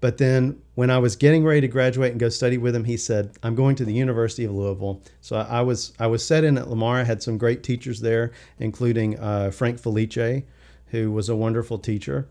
But 0.00 0.16
then 0.16 0.62
when 0.76 0.88
I 0.88 0.98
was 0.98 1.14
getting 1.14 1.44
ready 1.44 1.60
to 1.60 1.68
graduate 1.68 2.12
and 2.12 2.18
go 2.18 2.30
study 2.30 2.56
with 2.56 2.74
him, 2.74 2.84
he 2.84 2.96
said, 2.96 3.36
I'm 3.42 3.54
going 3.54 3.76
to 3.76 3.84
the 3.84 3.92
University 3.92 4.44
of 4.44 4.52
Louisville. 4.52 5.02
So 5.20 5.36
I 5.36 5.60
was, 5.60 5.92
I 5.98 6.06
was 6.06 6.24
set 6.24 6.42
in 6.42 6.56
at 6.56 6.70
Lamar. 6.70 7.00
I 7.00 7.04
had 7.04 7.22
some 7.22 7.36
great 7.36 7.62
teachers 7.62 8.00
there, 8.00 8.32
including 8.58 9.18
uh, 9.18 9.50
Frank 9.50 9.78
Felice, 9.78 10.44
who 10.86 11.12
was 11.12 11.28
a 11.28 11.36
wonderful 11.36 11.78
teacher 11.78 12.28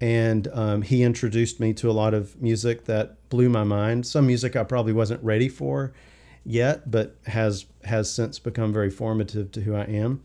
and 0.00 0.48
um, 0.52 0.82
he 0.82 1.02
introduced 1.02 1.58
me 1.58 1.72
to 1.74 1.90
a 1.90 1.92
lot 1.92 2.14
of 2.14 2.40
music 2.40 2.84
that 2.84 3.28
blew 3.28 3.48
my 3.48 3.64
mind. 3.64 4.06
Some 4.06 4.26
music 4.26 4.54
I 4.56 4.64
probably 4.64 4.92
wasn't 4.92 5.22
ready 5.24 5.48
for 5.48 5.92
yet, 6.44 6.90
but 6.90 7.16
has 7.26 7.66
has 7.84 8.12
since 8.12 8.38
become 8.38 8.72
very 8.72 8.90
formative 8.90 9.50
to 9.52 9.62
who 9.62 9.74
I 9.74 9.84
am. 9.84 10.22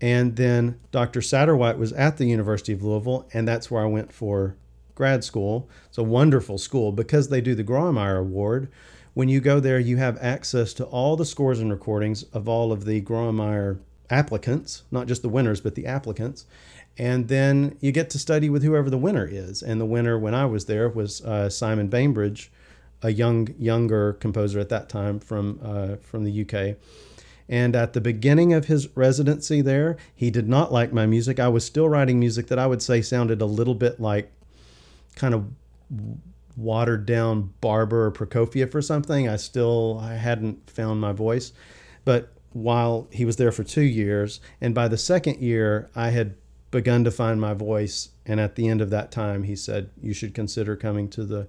And 0.00 0.36
then 0.36 0.78
Dr. 0.90 1.22
Satterwhite 1.22 1.78
was 1.78 1.92
at 1.92 2.18
the 2.18 2.26
University 2.26 2.72
of 2.72 2.82
Louisville, 2.82 3.26
and 3.32 3.48
that's 3.48 3.70
where 3.70 3.82
I 3.82 3.86
went 3.86 4.12
for 4.12 4.56
grad 4.94 5.24
school. 5.24 5.68
It's 5.86 5.98
a 5.98 6.02
wonderful 6.02 6.58
school 6.58 6.92
because 6.92 7.28
they 7.28 7.40
do 7.40 7.54
the 7.54 7.64
Grawemeyer 7.64 8.18
Award. 8.18 8.70
When 9.14 9.28
you 9.30 9.40
go 9.40 9.60
there, 9.60 9.78
you 9.78 9.96
have 9.96 10.18
access 10.20 10.74
to 10.74 10.84
all 10.84 11.16
the 11.16 11.24
scores 11.24 11.60
and 11.60 11.70
recordings 11.70 12.24
of 12.24 12.48
all 12.48 12.72
of 12.72 12.84
the 12.84 13.00
Grawemeyer 13.00 13.78
applicants, 14.10 14.82
not 14.90 15.06
just 15.06 15.22
the 15.22 15.28
winners, 15.28 15.60
but 15.60 15.74
the 15.74 15.86
applicants. 15.86 16.46
And 16.98 17.28
then 17.28 17.76
you 17.80 17.92
get 17.92 18.08
to 18.10 18.18
study 18.18 18.48
with 18.48 18.62
whoever 18.62 18.88
the 18.88 18.98
winner 18.98 19.28
is. 19.30 19.62
And 19.62 19.80
the 19.80 19.86
winner, 19.86 20.18
when 20.18 20.34
I 20.34 20.46
was 20.46 20.64
there, 20.64 20.88
was 20.88 21.20
uh, 21.22 21.50
Simon 21.50 21.88
Bainbridge, 21.88 22.50
a 23.02 23.10
young 23.10 23.48
younger 23.58 24.14
composer 24.14 24.58
at 24.58 24.70
that 24.70 24.88
time 24.88 25.20
from 25.20 25.60
uh, 25.62 25.96
from 25.96 26.24
the 26.24 26.42
UK. 26.42 26.76
And 27.48 27.76
at 27.76 27.92
the 27.92 28.00
beginning 28.00 28.52
of 28.52 28.64
his 28.64 28.88
residency 28.96 29.60
there, 29.60 29.96
he 30.14 30.30
did 30.30 30.48
not 30.48 30.72
like 30.72 30.92
my 30.92 31.06
music. 31.06 31.38
I 31.38 31.48
was 31.48 31.64
still 31.64 31.88
writing 31.88 32.18
music 32.18 32.48
that 32.48 32.58
I 32.58 32.66
would 32.66 32.82
say 32.82 33.02
sounded 33.02 33.40
a 33.40 33.46
little 33.46 33.74
bit 33.74 34.00
like 34.00 34.32
kind 35.14 35.34
of 35.34 35.46
watered 36.56 37.06
down 37.06 37.52
Barber 37.60 38.06
or 38.06 38.10
Prokofiev 38.10 38.74
or 38.74 38.82
something. 38.82 39.28
I 39.28 39.36
still 39.36 40.00
I 40.02 40.14
hadn't 40.14 40.68
found 40.68 41.00
my 41.00 41.12
voice. 41.12 41.52
But 42.04 42.32
while 42.52 43.06
he 43.10 43.24
was 43.24 43.36
there 43.36 43.52
for 43.52 43.64
2 43.64 43.82
years 43.82 44.40
and 44.60 44.74
by 44.74 44.88
the 44.88 44.96
second 44.96 45.40
year 45.40 45.90
I 45.94 46.08
had 46.08 46.34
begun 46.76 47.04
to 47.04 47.10
find 47.10 47.40
my 47.40 47.54
voice 47.54 48.10
and 48.26 48.38
at 48.38 48.54
the 48.54 48.68
end 48.68 48.82
of 48.82 48.90
that 48.90 49.10
time 49.10 49.44
he 49.44 49.56
said 49.56 49.88
you 49.98 50.12
should 50.12 50.34
consider 50.34 50.76
coming 50.76 51.08
to 51.08 51.24
the 51.24 51.48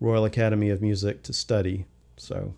Royal 0.00 0.26
Academy 0.26 0.68
of 0.68 0.82
Music 0.82 1.22
to 1.22 1.32
study. 1.32 1.86
So 2.18 2.54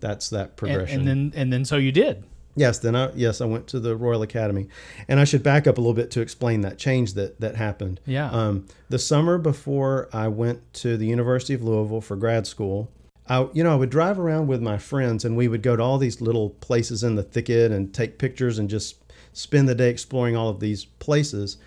that's 0.00 0.28
that 0.28 0.56
progression. 0.56 1.00
And, 1.00 1.08
and 1.08 1.32
then 1.32 1.40
and 1.40 1.52
then 1.52 1.64
so 1.64 1.76
you 1.76 1.92
did. 1.92 2.24
Yes, 2.56 2.78
then 2.78 2.94
I 2.94 3.10
yes 3.14 3.40
I 3.40 3.46
went 3.46 3.68
to 3.68 3.80
the 3.80 3.96
Royal 3.96 4.20
Academy, 4.20 4.68
and 5.08 5.18
I 5.18 5.24
should 5.24 5.42
back 5.42 5.66
up 5.66 5.78
a 5.78 5.80
little 5.80 5.94
bit 5.94 6.10
to 6.12 6.20
explain 6.20 6.62
that 6.62 6.76
change 6.76 7.14
that 7.14 7.40
that 7.40 7.56
happened. 7.56 8.00
Yeah. 8.04 8.30
Um, 8.30 8.66
the 8.90 8.98
summer 8.98 9.38
before 9.38 10.10
I 10.12 10.28
went 10.28 10.72
to 10.74 10.98
the 10.98 11.06
University 11.06 11.54
of 11.54 11.62
Louisville 11.62 12.02
for 12.02 12.16
grad 12.16 12.46
school, 12.46 12.90
I 13.28 13.48
you 13.52 13.62
know 13.62 13.72
I 13.72 13.76
would 13.76 13.90
drive 13.90 14.18
around 14.18 14.48
with 14.48 14.60
my 14.60 14.76
friends, 14.76 15.24
and 15.24 15.36
we 15.36 15.48
would 15.48 15.62
go 15.62 15.76
to 15.76 15.82
all 15.82 15.98
these 15.98 16.20
little 16.20 16.50
places 16.50 17.04
in 17.04 17.14
the 17.14 17.22
thicket 17.22 17.70
and 17.70 17.94
take 17.94 18.18
pictures 18.18 18.58
and 18.58 18.68
just 18.68 18.96
spend 19.32 19.68
the 19.68 19.74
day 19.74 19.90
exploring 19.90 20.36
all 20.36 20.48
of 20.48 20.60
these 20.60 20.84
places, 20.84 21.58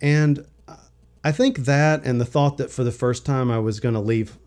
and 0.00 0.46
I 1.24 1.32
think 1.32 1.58
that 1.58 2.04
and 2.04 2.20
the 2.20 2.26
thought 2.26 2.58
that 2.58 2.70
for 2.70 2.84
the 2.84 2.92
first 2.92 3.24
time 3.24 3.50
I 3.50 3.58
was 3.58 3.80
going 3.80 3.94
to 3.94 4.00
leave 4.00 4.38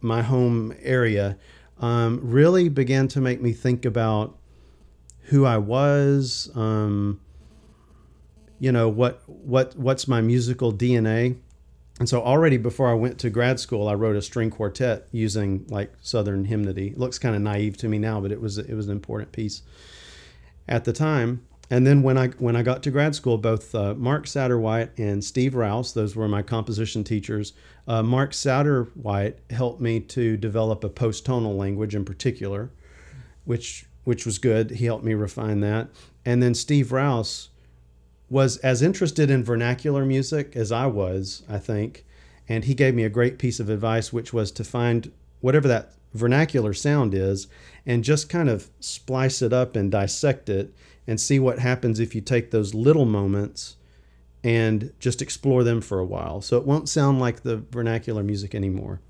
my 0.00 0.22
home 0.22 0.74
area 0.82 1.38
um, 1.80 2.20
really 2.22 2.68
began 2.68 3.08
to 3.08 3.20
make 3.20 3.40
me 3.40 3.52
think 3.52 3.84
about 3.84 4.36
who 5.22 5.44
I 5.44 5.56
was. 5.56 6.50
Um, 6.54 7.20
you 8.58 8.72
know 8.72 8.88
what 8.88 9.22
what 9.26 9.76
what's 9.76 10.06
my 10.06 10.20
musical 10.20 10.72
DNA. 10.72 11.38
And 11.98 12.08
so 12.08 12.22
already 12.22 12.58
before 12.58 12.90
I 12.90 12.94
went 12.94 13.18
to 13.20 13.30
grad 13.30 13.58
school, 13.58 13.88
I 13.88 13.94
wrote 13.94 14.16
a 14.16 14.22
string 14.22 14.50
quartet 14.50 15.08
using 15.12 15.64
like 15.70 15.94
Southern 16.02 16.44
hymnody. 16.44 16.88
It 16.88 16.98
looks 16.98 17.18
kind 17.18 17.34
of 17.34 17.40
naive 17.40 17.78
to 17.78 17.88
me 17.88 17.98
now, 17.98 18.20
but 18.20 18.30
it 18.30 18.40
was 18.40 18.58
it 18.58 18.74
was 18.74 18.86
an 18.86 18.92
important 18.92 19.32
piece 19.32 19.62
at 20.68 20.84
the 20.84 20.92
time. 20.92 21.46
And 21.68 21.86
then 21.86 22.02
when 22.02 22.16
I 22.16 22.28
when 22.28 22.54
I 22.54 22.62
got 22.62 22.82
to 22.84 22.90
grad 22.90 23.14
school, 23.14 23.38
both 23.38 23.74
uh, 23.74 23.94
Mark 23.94 24.26
Satterwhite 24.26 24.96
and 24.98 25.24
Steve 25.24 25.54
Rouse, 25.54 25.94
those 25.94 26.14
were 26.14 26.28
my 26.28 26.42
composition 26.42 27.02
teachers. 27.02 27.52
Uh, 27.88 28.02
Mark 28.02 28.32
Satterwhite 28.32 29.38
helped 29.50 29.80
me 29.80 30.00
to 30.00 30.36
develop 30.36 30.84
a 30.84 30.88
post-tonal 30.88 31.56
language 31.56 31.94
in 31.94 32.04
particular, 32.04 32.70
which 33.44 33.86
which 34.04 34.24
was 34.24 34.38
good. 34.38 34.70
He 34.72 34.84
helped 34.84 35.04
me 35.04 35.14
refine 35.14 35.60
that. 35.60 35.88
And 36.24 36.42
then 36.42 36.54
Steve 36.54 36.92
Rouse 36.92 37.50
was 38.28 38.56
as 38.58 38.82
interested 38.82 39.30
in 39.30 39.44
vernacular 39.44 40.04
music 40.04 40.54
as 40.56 40.70
I 40.70 40.86
was, 40.86 41.42
I 41.48 41.58
think, 41.58 42.04
and 42.48 42.64
he 42.64 42.74
gave 42.74 42.94
me 42.94 43.04
a 43.04 43.08
great 43.08 43.38
piece 43.38 43.58
of 43.58 43.68
advice, 43.68 44.12
which 44.12 44.32
was 44.32 44.52
to 44.52 44.64
find 44.64 45.10
whatever 45.40 45.68
that 45.68 45.92
vernacular 46.14 46.72
sound 46.72 47.14
is 47.14 47.46
and 47.84 48.02
just 48.02 48.28
kind 48.28 48.48
of 48.48 48.70
splice 48.80 49.42
it 49.42 49.52
up 49.52 49.76
and 49.76 49.90
dissect 49.90 50.48
it 50.48 50.72
and 51.06 51.20
see 51.20 51.38
what 51.38 51.58
happens 51.58 52.00
if 52.00 52.14
you 52.14 52.20
take 52.20 52.50
those 52.50 52.74
little 52.74 53.04
moments 53.04 53.76
and 54.44 54.92
just 55.00 55.22
explore 55.22 55.64
them 55.64 55.80
for 55.80 55.98
a 55.98 56.04
while. 56.04 56.40
So 56.40 56.56
it 56.56 56.64
won't 56.66 56.88
sound 56.88 57.20
like 57.20 57.42
the 57.42 57.56
vernacular 57.70 58.22
music 58.22 58.54
anymore. 58.54 59.00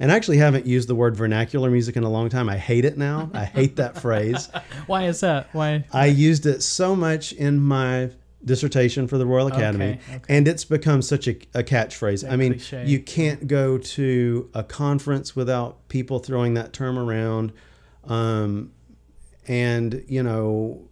And 0.00 0.10
I 0.10 0.16
actually 0.16 0.38
haven't 0.38 0.66
used 0.66 0.88
the 0.88 0.94
word 0.94 1.16
vernacular 1.16 1.70
music 1.70 1.96
in 1.96 2.02
a 2.02 2.08
long 2.08 2.28
time. 2.28 2.48
I 2.48 2.56
hate 2.56 2.84
it 2.84 2.96
now. 2.98 3.30
I 3.34 3.44
hate 3.44 3.76
that 3.76 3.98
phrase. 4.02 4.48
Why 4.86 5.04
is 5.06 5.20
that? 5.20 5.48
Why? 5.52 5.84
I 5.92 6.06
used 6.06 6.46
it 6.46 6.62
so 6.62 6.96
much 6.96 7.32
in 7.32 7.60
my 7.60 8.10
dissertation 8.44 9.06
for 9.06 9.18
the 9.18 9.26
Royal 9.26 9.48
Academy, 9.48 9.98
Okay, 10.06 10.16
okay. 10.16 10.34
and 10.36 10.46
it's 10.46 10.64
become 10.64 11.02
such 11.02 11.26
a, 11.26 11.32
a 11.52 11.62
catchphrase. 11.62 12.22
That 12.22 12.32
I 12.32 12.36
mean, 12.36 12.52
cliche. 12.54 12.84
you 12.86 13.00
can't 13.00 13.46
go 13.48 13.76
to 13.76 14.50
a 14.54 14.62
conference 14.62 15.34
without 15.34 15.88
people 15.88 16.20
throwing 16.20 16.54
that 16.54 16.72
term 16.72 16.98
around. 16.98 17.52
Um, 18.04 18.72
and, 19.48 20.04
you 20.08 20.22
know, 20.22 20.85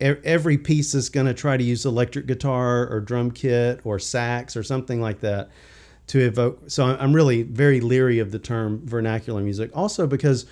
every 0.00 0.58
piece 0.58 0.94
is 0.94 1.08
going 1.08 1.26
to 1.26 1.34
try 1.34 1.56
to 1.56 1.64
use 1.64 1.86
electric 1.86 2.26
guitar 2.26 2.86
or 2.88 3.00
drum 3.00 3.30
kit 3.30 3.80
or 3.84 3.98
sax 3.98 4.56
or 4.56 4.62
something 4.62 5.00
like 5.00 5.20
that 5.20 5.48
to 6.08 6.20
evoke. 6.20 6.60
So 6.68 6.84
I'm 6.84 7.14
really 7.14 7.42
very 7.42 7.80
leery 7.80 8.18
of 8.18 8.30
the 8.30 8.38
term 8.38 8.82
vernacular 8.84 9.40
music. 9.40 9.70
Also, 9.74 10.06
because 10.06 10.46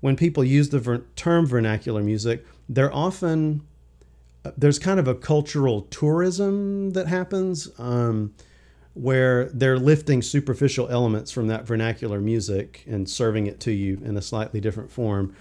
when 0.00 0.16
people 0.16 0.44
use 0.44 0.68
the 0.70 0.78
ver- 0.78 1.04
term 1.16 1.46
vernacular 1.46 2.02
music, 2.02 2.46
they're 2.68 2.94
often 2.94 3.62
there's 4.56 4.78
kind 4.78 5.00
of 5.00 5.08
a 5.08 5.14
cultural 5.14 5.82
tourism 5.82 6.92
that 6.92 7.08
happens 7.08 7.68
um, 7.78 8.34
where 8.94 9.46
they're 9.46 9.78
lifting 9.78 10.22
superficial 10.22 10.88
elements 10.88 11.30
from 11.30 11.48
that 11.48 11.66
vernacular 11.66 12.20
music 12.20 12.84
and 12.86 13.08
serving 13.08 13.46
it 13.46 13.58
to 13.60 13.72
you 13.72 14.00
in 14.04 14.16
a 14.16 14.22
slightly 14.22 14.60
different 14.60 14.90
form. 14.90 15.34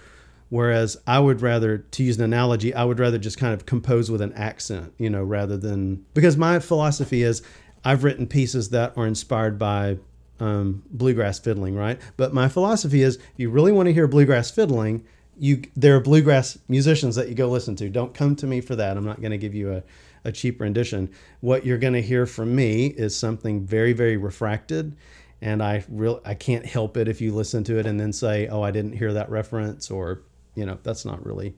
Whereas 0.56 0.96
I 1.06 1.20
would 1.20 1.42
rather, 1.42 1.80
to 1.80 2.02
use 2.02 2.18
an 2.18 2.24
analogy, 2.24 2.74
I 2.74 2.86
would 2.86 2.98
rather 2.98 3.18
just 3.18 3.38
kind 3.38 3.54
of 3.54 3.66
compose 3.66 4.10
with 4.10 4.22
an 4.22 4.32
accent, 4.32 4.94
you 4.98 5.10
know, 5.10 5.22
rather 5.22 5.58
than 5.58 6.06
because 6.14 6.38
my 6.38 6.60
philosophy 6.60 7.24
is 7.24 7.42
I've 7.84 8.06
written 8.06 8.26
pieces 8.26 8.70
that 8.70 8.94
are 8.96 9.06
inspired 9.06 9.60
by 9.60 9.98
um, 10.40 10.82
bluegrass 10.90 11.40
fiddling, 11.40 11.76
right? 11.76 12.00
But 12.16 12.34
my 12.34 12.48
philosophy 12.48 13.02
is 13.02 13.18
if 13.18 13.34
you 13.36 13.50
really 13.50 13.74
want 13.74 13.88
to 13.88 13.94
hear 13.94 14.08
bluegrass 14.08 14.50
fiddling, 14.50 15.04
you 15.38 15.62
there 15.76 15.98
are 15.98 16.00
bluegrass 16.00 16.58
musicians 16.70 17.18
that 17.18 17.28
you 17.28 17.36
go 17.36 17.50
listen 17.50 17.76
to. 17.76 17.90
Don't 17.90 18.14
come 18.14 18.34
to 18.38 18.48
me 18.48 18.62
for 18.62 18.78
that. 18.78 18.96
I'm 18.96 19.04
not 19.04 19.20
going 19.20 19.32
to 19.32 19.38
give 19.38 19.56
you 19.56 19.74
a, 19.74 19.84
a 20.24 20.32
cheap 20.32 20.62
rendition. 20.62 21.12
What 21.42 21.66
you're 21.66 21.78
going 21.78 21.96
to 21.96 22.02
hear 22.02 22.26
from 22.26 22.56
me 22.56 22.86
is 22.86 23.14
something 23.14 23.66
very, 23.66 23.92
very 23.92 24.16
refracted. 24.16 24.96
And 25.42 25.62
I 25.62 25.84
real 25.90 26.22
I 26.24 26.34
can't 26.34 26.66
help 26.66 26.96
it 26.96 27.10
if 27.10 27.20
you 27.20 27.34
listen 27.34 27.66
to 27.66 27.78
it 27.78 27.86
and 27.86 28.00
then 28.00 28.14
say, 28.14 28.48
"Oh, 28.48 28.62
I 28.62 28.72
didn't 28.72 28.94
hear 28.94 29.12
that 29.12 29.30
reference," 29.30 29.92
or 29.92 30.22
you 30.56 30.66
know, 30.66 30.78
that's 30.84 31.06
not 31.06 31.26
really 31.26 31.54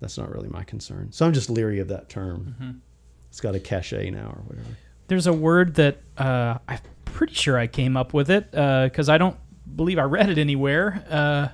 that's 0.00 0.18
not 0.18 0.30
really 0.30 0.48
my 0.48 0.62
concern. 0.64 1.10
So 1.12 1.26
I'm 1.26 1.32
just 1.32 1.48
leery 1.48 1.80
of 1.80 1.88
that 1.88 2.08
term. 2.08 2.82
It's 3.30 3.40
got 3.40 3.54
a 3.54 3.60
cachet 3.60 4.10
now 4.10 4.26
or 4.36 4.42
whatever. 4.46 4.68
There's 5.08 5.26
a 5.26 5.32
word 5.32 5.74
that 5.76 5.98
uh, 6.18 6.58
I'm 6.68 6.80
pretty 7.04 7.34
sure 7.34 7.58
I 7.58 7.66
came 7.66 7.96
up 7.96 8.12
with 8.12 8.30
it 8.30 8.50
because 8.50 9.08
I 9.08 9.18
don't 9.18 9.36
believe 9.74 9.98
I 9.98 10.02
read 10.02 10.28
it 10.28 10.38
anywhere 10.38 11.04
uh, 11.08 11.48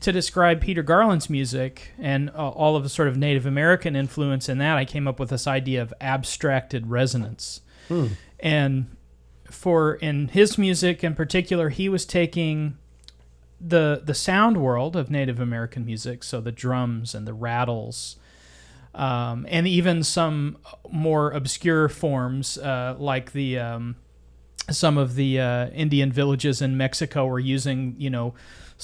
to 0.00 0.12
describe 0.12 0.60
Peter 0.60 0.82
Garland's 0.82 1.30
music 1.30 1.92
and 1.98 2.30
uh, 2.30 2.48
all 2.48 2.76
of 2.76 2.82
the 2.82 2.88
sort 2.88 3.08
of 3.08 3.16
Native 3.16 3.46
American 3.46 3.96
influence 3.96 4.48
in 4.48 4.58
that. 4.58 4.76
I 4.76 4.84
came 4.84 5.08
up 5.08 5.18
with 5.18 5.30
this 5.30 5.46
idea 5.46 5.80
of 5.80 5.94
abstracted 6.00 6.88
resonance, 6.88 7.60
and 8.40 8.96
for 9.50 9.94
in 9.94 10.28
his 10.28 10.58
music 10.58 11.02
in 11.02 11.14
particular, 11.14 11.70
he 11.70 11.88
was 11.88 12.04
taking 12.04 12.76
the 13.66 14.02
the 14.04 14.14
sound 14.14 14.58
world 14.58 14.96
of 14.96 15.10
Native 15.10 15.40
American 15.40 15.84
music, 15.84 16.22
so 16.22 16.40
the 16.40 16.52
drums 16.52 17.14
and 17.14 17.26
the 17.26 17.34
rattles, 17.34 18.16
um, 18.94 19.46
and 19.48 19.66
even 19.66 20.02
some 20.02 20.58
more 20.90 21.30
obscure 21.30 21.88
forms 21.88 22.58
uh, 22.58 22.94
like 22.98 23.32
the 23.32 23.58
um, 23.58 23.96
some 24.70 24.98
of 24.98 25.14
the 25.14 25.40
uh, 25.40 25.68
Indian 25.70 26.12
villages 26.12 26.60
in 26.60 26.76
Mexico 26.76 27.26
were 27.26 27.40
using 27.40 27.94
you 27.98 28.10
know 28.10 28.34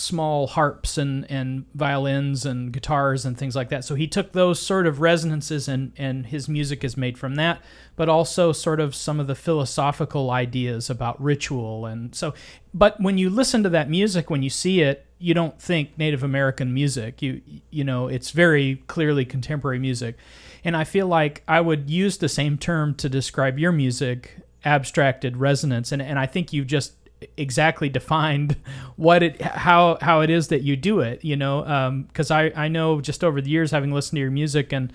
small 0.00 0.47
harps 0.47 0.99
and, 0.99 1.30
and 1.30 1.64
violins 1.75 2.47
and 2.47 2.73
guitars 2.73 3.25
and 3.25 3.37
things 3.37 3.54
like 3.54 3.69
that. 3.69 3.85
So 3.85 3.95
he 3.95 4.07
took 4.07 4.33
those 4.33 4.61
sort 4.61 4.87
of 4.87 5.00
resonances 5.00 5.69
and, 5.69 5.92
and 5.97 6.26
his 6.26 6.49
music 6.49 6.83
is 6.83 6.97
made 6.97 7.19
from 7.19 7.37
that, 7.37 7.62
but 7.97 8.09
also 8.09 8.52
sort 8.52 8.80
of 8.80 8.95
some 8.95 9.21
of 9.21 9.26
the 9.26 9.35
philosophical 9.35 10.30
ideas 10.30 10.90
about 10.90 11.21
ritual. 11.23 11.87
And 11.87 12.14
so, 12.14 12.35
but 12.73 13.00
when 13.00 13.19
you 13.19 13.30
listen 13.30 13.62
to 13.62 13.69
that 13.69 13.90
music, 13.90 14.30
when 14.30 14.42
you 14.42 14.50
see 14.50 14.80
it, 14.80 15.07
you 15.19 15.35
don't 15.35 15.61
think 15.61 15.99
Native 15.99 16.23
American 16.23 16.73
music. 16.73 17.21
You, 17.21 17.42
you 17.71 17.85
know, 17.85 18.09
it's 18.09 18.30
very 18.30 18.76
clearly 18.87 19.25
contemporary 19.25 19.78
music. 19.78 20.16
And 20.64 20.76
I 20.76 20.85
feel 20.85 21.07
like 21.07 21.42
I 21.47 21.61
would 21.61 21.90
use 21.90 22.16
the 22.16 22.28
same 22.28 22.57
term 22.57 22.95
to 22.97 23.09
describe 23.09 23.59
your 23.59 23.73
music, 23.73 24.37
abstracted 24.64 25.37
resonance. 25.37 25.92
And, 25.92 26.00
and 26.00 26.19
I 26.19 26.26
think 26.26 26.52
you've 26.52 26.66
just 26.66 26.95
exactly 27.36 27.88
defined 27.88 28.56
what 28.96 29.22
it 29.22 29.40
how 29.42 29.98
how 30.00 30.20
it 30.20 30.30
is 30.30 30.48
that 30.48 30.62
you 30.62 30.76
do 30.76 31.00
it 31.00 31.24
you 31.24 31.36
know 31.36 32.04
because 32.08 32.30
I 32.30 32.52
I 32.56 32.68
know 32.68 33.00
just 33.00 33.22
over 33.22 33.40
the 33.40 33.50
years 33.50 33.70
having 33.70 33.92
listened 33.92 34.16
to 34.16 34.20
your 34.20 34.30
music 34.30 34.72
and 34.72 34.92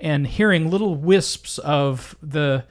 and 0.00 0.26
hearing 0.26 0.70
little 0.70 0.94
wisps 0.94 1.58
of 1.58 2.16
the 2.22 2.64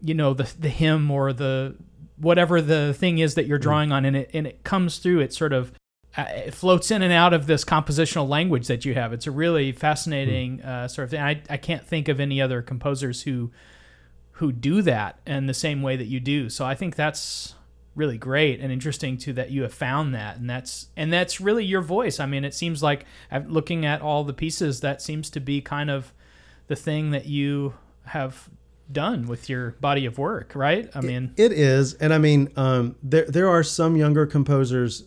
you 0.00 0.14
know 0.14 0.34
the 0.34 0.52
the 0.58 0.68
hymn 0.68 1.10
or 1.10 1.32
the 1.32 1.76
whatever 2.16 2.60
the 2.60 2.94
thing 2.94 3.18
is 3.18 3.34
that 3.34 3.46
you're 3.46 3.58
mm. 3.58 3.62
drawing 3.62 3.92
on 3.92 4.04
and 4.04 4.16
it 4.16 4.30
and 4.32 4.46
it 4.46 4.62
comes 4.64 4.98
through 4.98 5.20
it 5.20 5.32
sort 5.32 5.52
of 5.52 5.72
uh, 6.16 6.24
it 6.28 6.52
floats 6.52 6.90
in 6.90 7.00
and 7.00 7.12
out 7.12 7.32
of 7.32 7.46
this 7.46 7.64
compositional 7.64 8.28
language 8.28 8.66
that 8.66 8.84
you 8.84 8.94
have 8.94 9.12
it's 9.12 9.26
a 9.26 9.30
really 9.30 9.72
fascinating 9.72 10.58
mm. 10.58 10.66
uh, 10.66 10.88
sort 10.88 11.04
of 11.04 11.10
thing 11.10 11.20
I, 11.20 11.42
I 11.48 11.56
can't 11.56 11.86
think 11.86 12.08
of 12.08 12.20
any 12.20 12.40
other 12.40 12.62
composers 12.62 13.22
who 13.22 13.50
who 14.32 14.52
do 14.52 14.82
that 14.82 15.20
in 15.26 15.46
the 15.46 15.54
same 15.54 15.82
way 15.82 15.96
that 15.96 16.06
you 16.06 16.20
do 16.20 16.48
so 16.48 16.64
i 16.64 16.74
think 16.74 16.96
that's 16.96 17.54
really 17.94 18.16
great 18.16 18.60
and 18.60 18.72
interesting 18.72 19.18
to 19.18 19.32
that 19.32 19.50
you 19.50 19.62
have 19.62 19.74
found 19.74 20.14
that 20.14 20.38
and 20.38 20.48
that's 20.48 20.88
and 20.96 21.12
that's 21.12 21.40
really 21.42 21.64
your 21.64 21.82
voice 21.82 22.18
i 22.18 22.24
mean 22.24 22.42
it 22.42 22.54
seems 22.54 22.82
like 22.82 23.04
looking 23.46 23.84
at 23.84 24.00
all 24.00 24.24
the 24.24 24.32
pieces 24.32 24.80
that 24.80 25.02
seems 25.02 25.28
to 25.28 25.40
be 25.40 25.60
kind 25.60 25.90
of 25.90 26.12
the 26.68 26.76
thing 26.76 27.10
that 27.10 27.26
you 27.26 27.74
have 28.06 28.48
done 28.90 29.26
with 29.26 29.48
your 29.48 29.72
body 29.80 30.06
of 30.06 30.18
work, 30.18 30.52
right? 30.54 30.90
I 30.94 31.00
mean, 31.00 31.32
it 31.36 31.52
is, 31.52 31.94
and 31.94 32.12
I 32.12 32.18
mean, 32.18 32.50
um, 32.56 32.96
there 33.02 33.24
there 33.26 33.48
are 33.48 33.62
some 33.62 33.96
younger 33.96 34.26
composers 34.26 35.04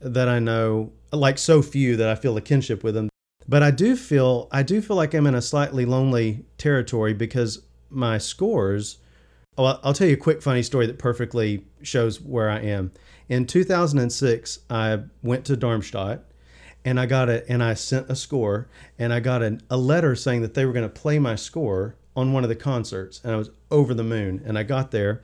that 0.00 0.28
I 0.28 0.38
know, 0.38 0.92
like 1.12 1.38
so 1.38 1.62
few 1.62 1.96
that 1.96 2.08
I 2.08 2.14
feel 2.14 2.36
a 2.36 2.40
kinship 2.40 2.84
with 2.84 2.94
them. 2.94 3.08
But 3.46 3.62
I 3.62 3.70
do 3.70 3.96
feel 3.96 4.48
I 4.50 4.62
do 4.62 4.80
feel 4.80 4.96
like 4.96 5.14
I'm 5.14 5.26
in 5.26 5.34
a 5.34 5.42
slightly 5.42 5.84
lonely 5.84 6.44
territory 6.58 7.14
because 7.14 7.62
my 7.90 8.18
scores. 8.18 8.98
Well, 9.56 9.80
I'll 9.84 9.94
tell 9.94 10.08
you 10.08 10.14
a 10.14 10.18
quick 10.18 10.42
funny 10.42 10.62
story 10.62 10.86
that 10.86 10.98
perfectly 10.98 11.64
shows 11.82 12.20
where 12.20 12.50
I 12.50 12.60
am. 12.60 12.92
In 13.28 13.46
2006, 13.46 14.58
I 14.68 15.00
went 15.22 15.44
to 15.46 15.56
Darmstadt 15.56 16.24
and 16.84 17.00
I 17.00 17.06
got 17.06 17.28
it, 17.28 17.46
and 17.48 17.62
I 17.62 17.74
sent 17.74 18.10
a 18.10 18.16
score, 18.16 18.68
and 18.98 19.12
I 19.12 19.20
got 19.20 19.42
a, 19.42 19.58
a 19.70 19.76
letter 19.76 20.14
saying 20.14 20.42
that 20.42 20.52
they 20.52 20.66
were 20.66 20.72
going 20.72 20.86
to 20.86 20.94
play 20.94 21.18
my 21.18 21.34
score 21.34 21.96
on 22.14 22.32
one 22.32 22.42
of 22.42 22.50
the 22.50 22.56
concerts, 22.56 23.22
and 23.24 23.32
I 23.32 23.36
was 23.36 23.50
over 23.70 23.94
the 23.94 24.04
moon. 24.04 24.42
And 24.44 24.58
I 24.58 24.64
got 24.64 24.90
there, 24.90 25.22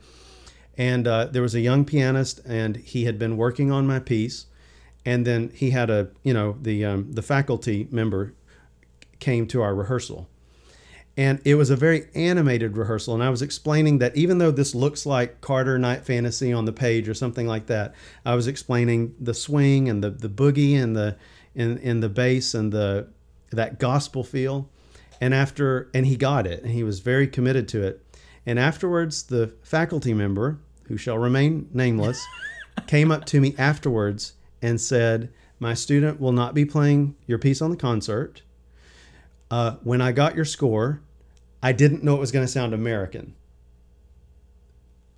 and 0.75 1.07
uh, 1.07 1.25
there 1.25 1.43
was 1.43 1.53
a 1.53 1.59
young 1.59 1.85
pianist, 1.85 2.39
and 2.45 2.77
he 2.77 3.05
had 3.05 3.19
been 3.19 3.37
working 3.37 3.71
on 3.71 3.85
my 3.85 3.99
piece, 3.99 4.47
and 5.05 5.25
then 5.25 5.51
he 5.53 5.69
had 5.69 5.91
a, 5.91 6.09
you 6.23 6.33
know, 6.33 6.57
the 6.59 6.83
um, 6.83 7.11
the 7.11 7.21
faculty 7.21 7.87
member 7.91 8.33
came 9.19 9.45
to 9.47 9.61
our 9.61 9.75
rehearsal, 9.75 10.27
and 11.17 11.41
it 11.43 11.55
was 11.55 11.69
a 11.69 11.75
very 11.75 12.07
animated 12.15 12.77
rehearsal. 12.77 13.13
And 13.13 13.23
I 13.23 13.29
was 13.29 13.41
explaining 13.41 13.97
that 13.99 14.15
even 14.15 14.37
though 14.37 14.51
this 14.51 14.73
looks 14.73 15.05
like 15.05 15.41
Carter 15.41 15.77
Night 15.77 16.05
Fantasy 16.05 16.53
on 16.53 16.65
the 16.65 16.71
page 16.71 17.09
or 17.09 17.13
something 17.13 17.47
like 17.47 17.65
that, 17.67 17.93
I 18.25 18.35
was 18.35 18.47
explaining 18.47 19.15
the 19.19 19.33
swing 19.33 19.89
and 19.89 20.03
the 20.03 20.09
the 20.09 20.29
boogie 20.29 20.81
and 20.81 20.95
the 20.95 21.17
in 21.53 21.77
in 21.79 21.99
the 21.99 22.09
bass 22.09 22.53
and 22.53 22.71
the 22.71 23.07
that 23.51 23.79
gospel 23.79 24.23
feel. 24.23 24.69
And 25.19 25.33
after 25.33 25.89
and 25.93 26.05
he 26.05 26.15
got 26.15 26.47
it 26.47 26.63
and 26.63 26.71
he 26.71 26.83
was 26.83 26.99
very 26.99 27.27
committed 27.27 27.67
to 27.69 27.83
it. 27.85 28.01
And 28.45 28.57
afterwards 28.57 29.23
the 29.23 29.53
faculty 29.63 30.13
member, 30.13 30.59
who 30.83 30.97
shall 30.97 31.17
remain 31.17 31.69
nameless, 31.73 32.25
came 32.87 33.11
up 33.11 33.25
to 33.25 33.41
me 33.41 33.53
afterwards 33.57 34.33
and 34.61 34.79
said, 34.79 35.29
"My 35.59 35.73
student 35.73 36.21
will 36.21 36.31
not 36.31 36.55
be 36.55 36.63
playing 36.63 37.15
your 37.27 37.37
piece 37.37 37.61
on 37.61 37.69
the 37.69 37.77
concert. 37.77 38.43
Uh, 39.51 39.75
when 39.83 40.01
I 40.01 40.11
got 40.11 40.35
your 40.35 40.45
score, 40.45 41.01
I 41.61 41.73
didn't 41.73 42.03
know 42.03 42.15
it 42.15 42.19
was 42.19 42.31
going 42.31 42.45
to 42.45 42.51
sound 42.51 42.73
American." 42.73 43.35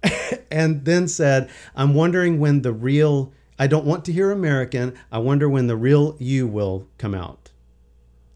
and 0.52 0.84
then 0.84 1.08
said, 1.08 1.50
"I'm 1.76 1.94
wondering 1.94 2.40
when 2.40 2.64
the 2.64 2.74
real 2.74 3.32
I 3.60 3.68
don't 3.68 3.86
want 3.86 4.06
to 4.06 4.12
hear 4.12 4.32
American. 4.32 4.94
I 5.12 5.20
wonder 5.20 5.48
when 5.48 5.68
the 5.68 5.78
real 5.78 6.16
you 6.20 6.48
will 6.48 6.88
come 6.98 7.14
out 7.14 7.52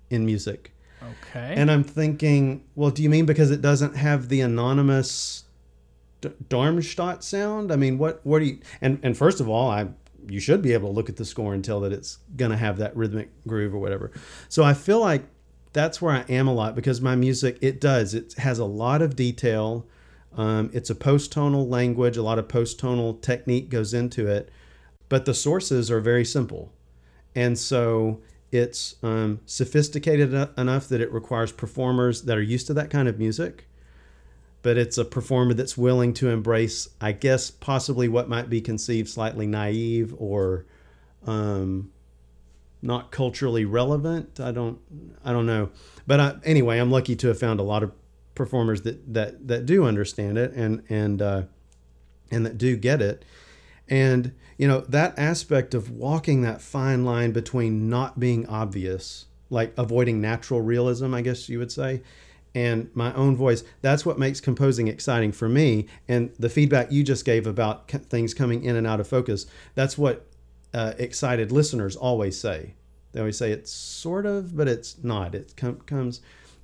in 0.10 0.26
music. 0.26 0.74
Okay. 1.04 1.54
And 1.56 1.72
I'm 1.72 1.84
thinking, 1.84 2.64
well, 2.76 2.92
do 2.92 3.04
you 3.04 3.10
mean 3.10 3.26
because 3.26 3.52
it 3.52 3.62
doesn't 3.62 3.96
have 3.96 4.30
the 4.30 4.42
anonymous 4.42 5.44
D- 6.22 6.32
Darmstadt 6.50 7.24
sound? 7.24 7.72
I 7.72 7.76
mean, 7.76 7.98
what 7.98 8.26
what 8.26 8.40
do 8.40 8.46
you 8.46 8.60
and 8.82 9.00
and 9.04 9.18
first 9.18 9.40
of 9.40 9.50
all, 9.50 9.70
I 9.70 9.90
you 10.30 10.40
should 10.40 10.62
be 10.62 10.74
able 10.74 10.90
to 10.90 10.96
look 10.96 11.10
at 11.10 11.16
the 11.16 11.26
score 11.26 11.54
and 11.54 11.64
tell 11.64 11.80
that 11.82 11.94
it's 11.94 12.20
going 12.36 12.52
to 12.52 12.58
have 12.58 12.78
that 12.78 12.96
rhythmic 12.96 13.30
groove 13.48 13.74
or 13.74 13.80
whatever. 13.80 14.12
So 14.50 14.64
I 14.64 14.74
feel 14.74 15.00
like 15.00 15.24
that's 15.78 16.02
where 16.02 16.14
I 16.14 16.26
am 16.28 16.48
a 16.48 16.54
lot 16.54 16.76
because 16.76 17.00
my 17.02 17.16
music 17.16 17.58
it 17.62 17.80
does 17.80 18.14
it 18.14 18.34
has 18.34 18.60
a 18.60 18.66
lot 18.66 19.02
of 19.02 19.16
detail. 19.16 19.86
Um, 20.36 20.70
it's 20.74 20.90
a 20.90 20.96
post 20.96 21.32
tonal 21.32 21.68
language. 21.68 22.18
A 22.18 22.24
lot 22.24 22.40
of 22.40 22.48
post 22.48 22.80
tonal 22.80 23.16
technique 23.16 23.70
goes 23.70 23.94
into 23.94 24.28
it 24.28 24.52
but 25.10 25.26
the 25.26 25.34
sources 25.34 25.90
are 25.90 26.00
very 26.00 26.26
simple. 26.26 26.72
And 27.36 27.58
so 27.58 28.22
it's 28.52 28.96
um, 29.04 29.42
sophisticated 29.46 30.34
enough 30.58 30.88
that 30.90 31.02
it 31.02 31.12
requires 31.12 31.52
performers 31.52 32.24
that 32.24 32.38
are 32.38 32.42
used 32.42 32.68
to 32.68 32.74
that 32.76 32.90
kind 32.90 33.08
of 33.08 33.20
music. 33.20 33.68
But 34.64 34.78
it's 34.78 34.98
a 34.98 35.06
performer 35.06 35.54
that's 35.54 35.78
willing 35.78 36.14
to 36.16 36.30
embrace, 36.30 36.90
I 37.00 37.12
guess, 37.14 37.52
possibly 37.52 38.08
what 38.08 38.28
might 38.28 38.50
be 38.50 38.60
conceived 38.60 39.10
slightly 39.10 39.48
naive 39.48 40.14
or 40.18 40.66
um, 41.26 41.92
not 42.82 43.12
culturally 43.12 43.66
relevant. 43.66 44.40
I 44.40 44.52
don't, 44.52 44.80
I 45.24 45.32
don't 45.32 45.46
know. 45.46 45.70
But 46.06 46.20
I, 46.20 46.36
anyway, 46.44 46.80
I'm 46.80 46.92
lucky 46.92 47.16
to 47.16 47.28
have 47.28 47.40
found 47.40 47.60
a 47.60 47.64
lot 47.64 47.84
of 47.84 47.92
performers 48.36 48.84
that 48.84 49.14
that 49.14 49.48
that 49.48 49.66
do 49.66 49.84
understand 49.84 50.38
it 50.38 50.54
and 50.54 50.84
and 50.90 51.22
uh, 51.22 51.42
and 52.32 52.46
that 52.46 52.58
do 52.58 52.78
get 52.78 53.02
it. 53.02 53.26
And 53.90 54.34
you 54.58 54.68
know, 54.68 54.82
that 54.82 55.18
aspect 55.18 55.74
of 55.74 55.90
walking 55.92 56.42
that 56.42 56.62
fine 56.62 57.04
line 57.04 57.32
between 57.32 57.90
not 57.90 58.20
being 58.20 58.48
obvious, 58.48 59.26
like 59.50 59.74
avoiding 59.78 60.22
natural 60.22 60.62
realism, 60.62 61.14
I 61.14 61.22
guess 61.22 61.50
you 61.50 61.60
would 61.60 61.72
say, 61.72 62.02
and 62.56 62.90
my 62.96 63.14
own 63.14 63.36
voice, 63.36 63.64
that's 63.82 64.06
what 64.06 64.18
makes 64.18 64.42
composing 64.42 64.88
exciting 64.88 65.32
for 65.32 65.48
me. 65.48 65.86
And 66.08 66.34
the 66.40 66.50
feedback 66.50 66.92
you 66.92 67.04
just 67.04 67.24
gave 67.24 67.46
about 67.46 67.90
things 67.90 68.34
coming 68.34 68.64
in 68.64 68.76
and 68.76 68.88
out 68.88 69.00
of 69.00 69.08
focus, 69.08 69.46
that's 69.76 69.98
what 69.98 70.27
uh, 70.78 70.94
excited 71.00 71.52
listeners 71.52 71.96
always 71.96 72.40
say. 72.40 72.76
They 73.12 73.20
always 73.20 73.38
say 73.38 73.52
it's 73.52 73.72
sort 73.72 74.28
of, 74.28 74.56
but 74.56 74.68
it's 74.68 75.04
not. 75.04 75.34
It 75.34 75.56
com- 75.58 75.82
comes 75.88 76.22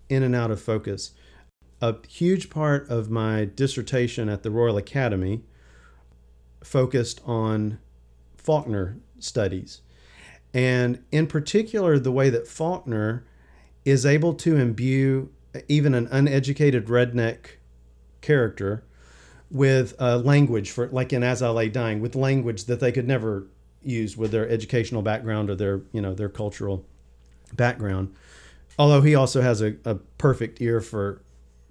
in 0.08 0.22
and 0.22 0.36
out 0.36 0.52
of 0.52 0.62
focus. 0.62 1.14
A 1.82 1.96
huge 2.08 2.52
part 2.52 2.88
of 2.90 3.10
my 3.10 3.46
dissertation 3.46 4.30
at 4.30 4.44
the 4.44 4.52
Royal 4.52 4.78
Academy 4.78 5.42
focused 6.64 7.22
on 7.26 7.80
Faulkner 8.38 8.98
studies. 9.18 9.82
And 10.54 11.04
in 11.12 11.26
particular, 11.26 11.98
the 11.98 12.12
way 12.12 12.30
that 12.30 12.48
Faulkner 12.48 13.26
is 13.84 14.06
able 14.06 14.36
to 14.36 14.58
imbue 14.58 15.32
even 15.68 15.96
an 15.96 16.08
uneducated 16.12 16.86
redneck 16.86 17.58
character 18.22 18.84
with 19.50 19.96
a 19.98 20.20
language 20.20 20.70
for 20.72 20.88
like 20.88 21.14
in 21.14 21.22
as 21.22 21.44
i 21.44 21.50
lay 21.50 21.70
dying 21.70 22.02
with 22.02 22.16
language 22.16 22.66
that 22.66 22.80
they 22.80 22.92
could 22.92 23.08
never 23.08 23.46
use 23.84 24.18
with 24.18 24.32
their 24.32 24.48
educational 24.50 25.02
background 25.02 25.50
or 25.50 25.56
their 25.56 25.82
you 25.92 26.02
know 26.02 26.14
their 26.14 26.30
cultural 26.30 26.86
background 27.54 28.14
although 28.78 29.02
he 29.02 29.16
also 29.16 29.42
has 29.42 29.62
a, 29.62 29.76
a 29.86 29.96
perfect 29.96 30.62
ear 30.62 30.82
for 30.82 31.22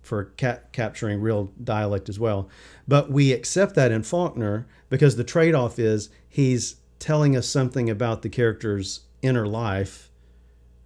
for 0.02 0.24
cap- 0.24 0.72
capturing 0.72 1.20
real 1.20 1.52
dialect 1.62 2.08
as 2.08 2.18
well. 2.18 2.48
But 2.88 3.10
we 3.10 3.32
accept 3.32 3.76
that 3.76 3.92
in 3.92 4.02
Faulkner 4.02 4.66
because 4.88 5.16
the 5.16 5.24
trade 5.24 5.54
off 5.54 5.78
is 5.78 6.10
he's 6.28 6.76
telling 6.98 7.36
us 7.36 7.48
something 7.48 7.88
about 7.88 8.22
the 8.22 8.28
character's 8.28 9.00
inner 9.22 9.46
life 9.46 10.10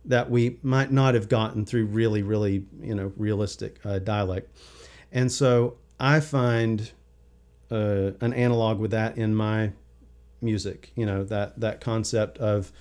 that 0.04 0.30
we 0.30 0.58
might 0.62 0.92
not 0.92 1.14
have 1.14 1.28
gotten 1.28 1.64
through 1.64 1.86
really, 1.86 2.22
really, 2.22 2.66
you 2.80 2.94
know, 2.94 3.12
realistic 3.16 3.80
uh, 3.84 3.98
dialect. 3.98 4.54
And 5.10 5.32
so 5.32 5.78
I 5.98 6.20
find 6.20 6.92
uh, 7.70 8.12
an 8.20 8.32
analog 8.34 8.78
with 8.78 8.92
that 8.92 9.16
in 9.16 9.34
my 9.34 9.72
music. 10.40 10.92
You 10.94 11.06
know 11.06 11.24
that 11.24 11.60
that 11.60 11.80
concept 11.80 12.38
of 12.38 12.72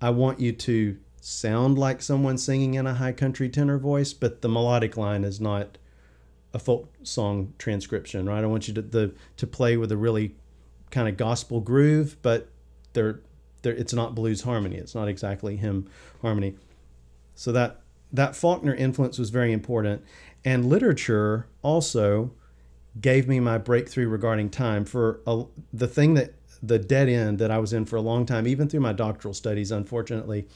I 0.00 0.10
want 0.10 0.40
you 0.40 0.52
to 0.52 0.96
sound 1.20 1.76
like 1.76 2.02
someone 2.02 2.38
singing 2.38 2.74
in 2.74 2.86
a 2.86 2.94
high 2.94 3.12
country 3.12 3.48
tenor 3.48 3.78
voice, 3.78 4.12
but 4.12 4.42
the 4.42 4.48
melodic 4.48 4.96
line 4.96 5.24
is 5.24 5.40
not 5.40 5.78
a 6.54 6.58
folk 6.58 6.92
song 7.02 7.52
transcription, 7.58 8.26
right? 8.26 8.42
I 8.42 8.46
want 8.46 8.68
you 8.68 8.74
to 8.74 8.82
the 8.82 9.14
to 9.36 9.46
play 9.46 9.76
with 9.76 9.90
a 9.92 9.96
really 9.96 10.36
kind 10.90 11.08
of 11.08 11.16
gospel 11.16 11.60
groove, 11.60 12.16
but 12.22 12.48
they're, 12.92 13.20
they're 13.62 13.74
it's 13.74 13.92
not 13.92 14.14
blues 14.14 14.42
harmony. 14.42 14.76
It's 14.76 14.94
not 14.94 15.08
exactly 15.08 15.56
hymn 15.56 15.88
harmony. 16.22 16.54
So 17.34 17.52
that 17.52 17.80
that 18.12 18.36
Faulkner 18.36 18.74
influence 18.74 19.18
was 19.18 19.30
very 19.30 19.52
important, 19.52 20.04
and 20.44 20.66
literature 20.66 21.48
also 21.62 22.32
gave 23.00 23.28
me 23.28 23.40
my 23.40 23.58
breakthrough 23.58 24.08
regarding 24.08 24.48
time 24.48 24.84
for 24.84 25.20
a, 25.26 25.44
the 25.72 25.88
thing 25.88 26.14
that 26.14 26.35
the 26.62 26.78
dead 26.78 27.08
end 27.08 27.38
that 27.38 27.50
I 27.50 27.58
was 27.58 27.72
in 27.72 27.84
for 27.84 27.96
a 27.96 28.00
long 28.00 28.26
time, 28.26 28.46
even 28.46 28.68
through 28.68 28.80
my 28.80 28.92
doctoral 28.92 29.34
studies, 29.34 29.70
unfortunately, 29.70 30.46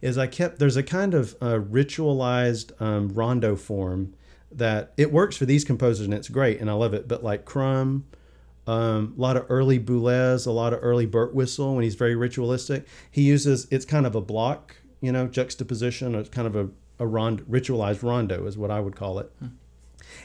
is 0.00 0.18
I 0.18 0.26
kept 0.26 0.58
there's 0.58 0.76
a 0.76 0.82
kind 0.82 1.14
of 1.14 1.34
uh, 1.40 1.58
ritualized 1.58 2.80
um, 2.80 3.08
rondo 3.08 3.56
form 3.56 4.14
that 4.52 4.92
it 4.96 5.12
works 5.12 5.36
for 5.36 5.44
these 5.44 5.64
composers 5.64 6.04
and 6.04 6.14
it's 6.14 6.28
great 6.28 6.60
and 6.60 6.70
I 6.70 6.74
love 6.74 6.94
it. 6.94 7.08
But 7.08 7.24
like 7.24 7.44
Crumb 7.44 8.06
um, 8.66 9.14
a 9.16 9.20
lot 9.20 9.36
of 9.36 9.46
early 9.48 9.78
Boulez, 9.78 10.46
a 10.46 10.50
lot 10.50 10.72
of 10.72 10.80
early 10.82 11.06
Birtwistle 11.06 11.74
when 11.74 11.84
he's 11.84 11.94
very 11.94 12.16
ritualistic. 12.16 12.86
He 13.10 13.22
uses 13.22 13.68
it's 13.70 13.84
kind 13.84 14.06
of 14.06 14.14
a 14.14 14.20
block, 14.20 14.76
you 15.00 15.12
know, 15.12 15.28
juxtaposition. 15.28 16.14
It's 16.14 16.28
kind 16.28 16.46
of 16.46 16.56
a 16.56 16.68
a 16.98 17.06
rond, 17.06 17.40
ritualized 17.42 18.02
rondo 18.02 18.46
is 18.46 18.56
what 18.56 18.70
I 18.70 18.80
would 18.80 18.96
call 18.96 19.18
it. 19.18 19.30
Hmm. 19.38 19.48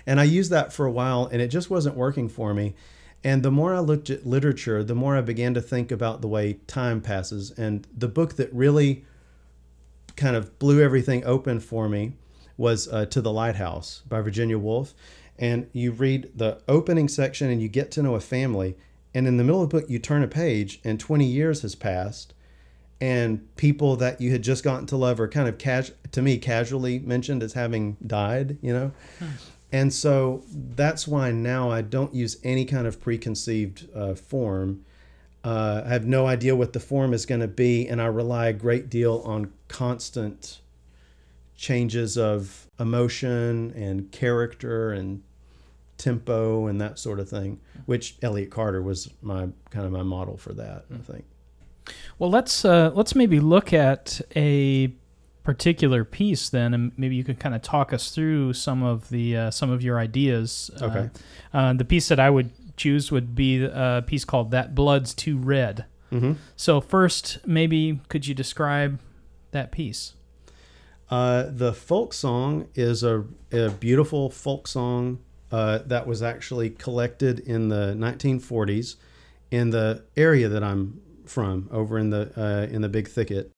And 0.06 0.20
I 0.20 0.24
used 0.24 0.52
that 0.52 0.72
for 0.72 0.86
a 0.86 0.91
while, 0.91 1.26
and 1.26 1.41
it 1.41 1.50
just 1.50 1.70
wasn't 1.70 1.96
working 1.96 2.30
for 2.30 2.54
me. 2.54 2.76
And 3.24 3.44
the 3.44 3.52
more 3.52 3.76
I 3.76 3.80
looked 3.80 4.10
at 4.10 4.26
literature, 4.26 4.84
the 4.84 4.96
more 4.96 5.16
I 5.16 5.22
began 5.22 5.54
to 5.54 5.62
think 5.62 5.92
about 5.92 6.22
the 6.22 6.28
way 6.28 6.54
time 6.66 7.02
passes. 7.02 7.52
And 7.52 7.88
the 7.96 8.08
book 8.08 8.36
that 8.36 8.52
really 8.54 9.06
kind 10.16 10.36
of 10.36 10.58
blew 10.58 10.82
everything 10.82 11.24
open 11.24 11.60
for 11.60 11.88
me 11.88 12.14
was 12.58 12.88
uh, 12.88 13.06
To 13.06 13.22
the 13.22 13.32
Lighthouse 13.32 14.02
by 14.08 14.22
Virginia 14.22 14.58
Woolf 14.58 14.94
and 15.42 15.68
you 15.74 15.92
read 15.92 16.32
the 16.36 16.62
opening 16.68 17.08
section 17.08 17.50
and 17.50 17.62
you 17.62 17.68
get 17.68 17.92
to 17.92 18.04
know 18.04 18.16
a 18.16 18.20
family 18.22 18.78
and 19.14 19.28
in 19.28 19.38
the 19.38 19.44
middle 19.44 19.62
of 19.62 19.70
the 19.70 19.80
book 19.80 19.90
you 19.90 20.00
turn 20.00 20.24
a 20.24 20.28
page 20.28 20.80
and 20.84 21.00
20 21.00 21.26
years 21.26 21.64
has 21.64 21.76
passed 21.76 22.34
and 23.02 23.54
people 23.56 23.96
that 23.96 24.22
you 24.22 24.32
had 24.32 24.44
just 24.44 24.64
gotten 24.64 24.86
to 24.86 24.96
love 24.96 25.20
are 25.20 25.28
kind 25.28 25.50
of 25.50 25.58
cas- 25.58 25.92
to 26.12 26.22
me 26.22 26.38
casually 26.38 27.00
mentioned 27.00 27.42
as 27.42 27.54
having 27.54 27.98
died 28.06 28.58
you 28.62 28.72
know. 28.72 28.92
And 29.72 29.94
so 29.94 30.44
that's 30.50 31.08
why 31.08 31.32
now 31.32 31.70
i 31.70 31.82
don't 31.82 32.14
use 32.14 32.38
any 32.44 32.66
kind 32.66 32.88
of 32.88 33.02
preconceived 33.02 33.88
uh, 33.96 34.14
form 34.14 34.84
uh, 35.44 35.82
i 35.86 35.90
have 35.90 36.06
no 36.06 36.28
idea 36.28 36.56
what 36.56 36.74
the 36.74 36.80
form 36.80 37.14
is 37.14 37.26
going 37.26 37.42
to 37.42 37.48
be 37.48 37.88
and 37.88 38.02
i 38.02 38.06
rely 38.06 38.48
a 38.48 38.54
great 38.54 38.90
deal 38.90 39.22
on 39.26 39.52
constant 39.68 40.62
changes 41.56 42.18
of 42.18 42.68
emotion 42.80 43.72
and 43.76 44.12
character 44.12 44.92
and 44.92 45.22
tempo 46.02 46.66
and 46.66 46.82
that 46.82 46.98
sort 46.98 47.20
of 47.20 47.30
thing, 47.30 47.60
which 47.86 48.18
Elliott 48.22 48.50
Carter 48.50 48.82
was 48.82 49.10
my 49.22 49.48
kind 49.70 49.86
of 49.86 49.92
my 49.92 50.02
model 50.02 50.36
for 50.36 50.54
that, 50.54 50.86
I 50.94 50.98
think. 50.98 51.24
Well, 52.18 52.30
let's 52.30 52.66
uh, 52.66 52.92
let's 52.96 53.16
maybe 53.16 53.40
look 53.40 53.74
at 53.74 54.20
a 54.36 54.92
particular 55.44 56.04
piece 56.04 56.50
then, 56.50 56.74
and 56.74 56.92
maybe 56.98 57.16
you 57.16 57.24
could 57.24 57.40
kind 57.40 57.56
of 57.56 57.62
talk 57.62 57.94
us 57.94 58.12
through 58.12 58.54
some 58.54 58.84
of 58.84 59.10
the 59.10 59.36
uh, 59.36 59.52
some 59.52 59.70
of 59.70 59.82
your 59.84 60.00
ideas. 60.00 60.70
Uh, 60.80 60.86
okay. 60.86 61.10
Uh, 61.54 61.74
the 61.74 61.86
piece 61.86 62.08
that 62.10 62.20
I 62.20 62.30
would 62.30 62.52
choose 62.78 63.12
would 63.12 63.36
be 63.36 63.64
a 63.64 64.04
piece 64.06 64.26
called 64.26 64.52
"That 64.52 64.76
Blood's 64.76 65.14
Too 65.14 65.38
Red." 65.38 65.86
Mm-hmm. 66.12 66.34
So 66.56 66.82
first, 66.82 67.40
maybe 67.46 68.02
could 68.10 68.28
you 68.28 68.36
describe 68.36 69.00
that 69.52 69.72
piece? 69.72 70.14
Uh, 71.10 71.46
the 71.50 71.74
folk 71.74 72.14
song 72.14 72.68
is 72.74 73.04
a, 73.04 73.26
a 73.52 73.70
beautiful 73.70 74.30
folk 74.30 74.68
song 74.68 75.20
uh, 75.52 75.80
that 75.86 76.08
was 76.08 76.24
actually 76.24 76.70
collected 76.70 77.40
in 77.40 77.68
the 77.68 77.94
1940s 77.98 78.96
in 79.52 79.72
the 79.72 80.06
area 80.16 80.48
that 80.48 80.64
I'm 80.64 81.02
from, 81.26 81.68
over 81.72 81.98
in 81.98 82.10
the 82.10 82.32
uh, 82.38 82.74
in 82.74 82.82
the 82.82 82.90
Big 82.90 83.10
Thicket. 83.10 83.52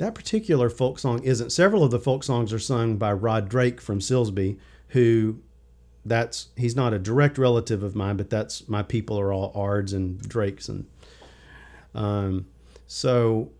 That 0.00 0.14
particular 0.14 0.70
folk 0.70 0.98
song 0.98 1.22
isn't. 1.22 1.50
Several 1.50 1.84
of 1.84 1.90
the 1.90 1.98
folk 1.98 2.24
songs 2.24 2.54
are 2.54 2.58
sung 2.58 2.96
by 2.96 3.12
Rod 3.12 3.50
Drake 3.50 3.82
from 3.82 4.00
Silsbee, 4.00 4.56
who 4.88 5.40
that's 6.06 6.48
he's 6.56 6.74
not 6.74 6.94
a 6.94 6.98
direct 6.98 7.36
relative 7.36 7.82
of 7.82 7.94
mine, 7.94 8.16
but 8.16 8.30
that's 8.30 8.66
my 8.66 8.82
people 8.82 9.20
are 9.20 9.30
all 9.30 9.52
Ards 9.54 9.92
and 9.92 10.18
Drakes 10.26 10.70
and 10.70 10.86
um, 11.94 12.46
so 12.86 13.50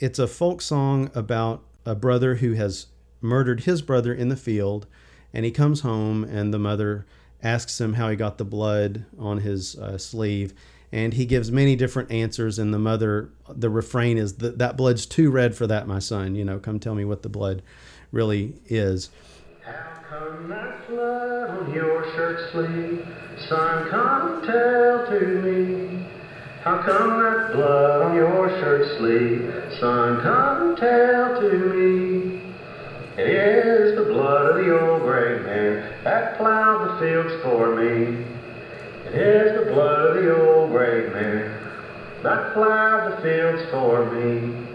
it's 0.00 0.18
a 0.18 0.26
folk 0.26 0.62
song 0.62 1.10
about 1.14 1.62
a 1.84 1.94
brother 1.94 2.36
who 2.36 2.54
has 2.54 2.86
murdered 3.20 3.64
his 3.64 3.82
brother 3.82 4.14
in 4.14 4.30
the 4.30 4.36
field 4.36 4.86
and 5.34 5.44
he 5.44 5.50
comes 5.50 5.80
home, 5.80 6.24
and 6.24 6.54
the 6.54 6.58
mother 6.58 7.04
asks 7.42 7.78
him 7.78 7.92
how 7.94 8.08
he 8.08 8.16
got 8.16 8.38
the 8.38 8.46
blood 8.46 9.04
on 9.18 9.40
his 9.40 9.76
uh, 9.76 9.98
sleeve. 9.98 10.54
And 10.94 11.12
he 11.14 11.26
gives 11.26 11.50
many 11.50 11.74
different 11.74 12.12
answers, 12.12 12.56
and 12.56 12.72
the 12.72 12.78
mother, 12.78 13.30
the 13.48 13.68
refrain 13.68 14.16
is 14.16 14.34
that 14.34 14.58
that 14.58 14.76
blood's 14.76 15.06
too 15.06 15.28
red 15.28 15.56
for 15.56 15.66
that, 15.66 15.88
my 15.88 15.98
son. 15.98 16.36
You 16.36 16.44
know, 16.44 16.60
come 16.60 16.78
tell 16.78 16.94
me 16.94 17.04
what 17.04 17.24
the 17.24 17.28
blood 17.28 17.62
really 18.12 18.54
is. 18.66 19.10
How 19.64 19.98
come 20.08 20.48
that 20.50 20.88
blood 20.88 21.50
on 21.50 21.74
your 21.74 22.04
shirt 22.14 22.52
sleeve? 22.52 23.04
Son, 23.48 23.90
come 23.90 24.46
tell 24.46 25.06
to 25.08 25.42
me. 25.42 26.06
How 26.62 26.80
come 26.84 27.20
that 27.24 27.54
blood 27.54 28.02
on 28.02 28.14
your 28.14 28.48
shirt 28.60 28.96
sleeve? 28.96 29.52
Son, 29.80 30.22
come 30.22 30.76
tell 30.76 31.40
to 31.40 31.58
me. 31.74 32.40
It 33.18 33.26
is 33.26 33.96
the 33.98 34.04
blood 34.04 34.60
of 34.60 34.64
the 34.64 34.80
old 34.80 35.02
gray 35.02 35.40
man 35.40 36.04
that 36.04 36.36
plowed 36.36 36.88
the 36.88 37.00
fields 37.00 37.42
for 37.42 37.74
me. 37.74 38.33
Is 39.14 39.64
the 39.64 39.70
blood 39.72 40.16
of 40.16 40.24
the 40.24 40.36
old 40.36 40.72
gray 40.72 41.08
man 41.08 41.64
that 42.24 42.52
plowed 42.52 43.12
the 43.12 43.22
fields 43.22 43.62
for 43.70 44.10
me. 44.10 44.66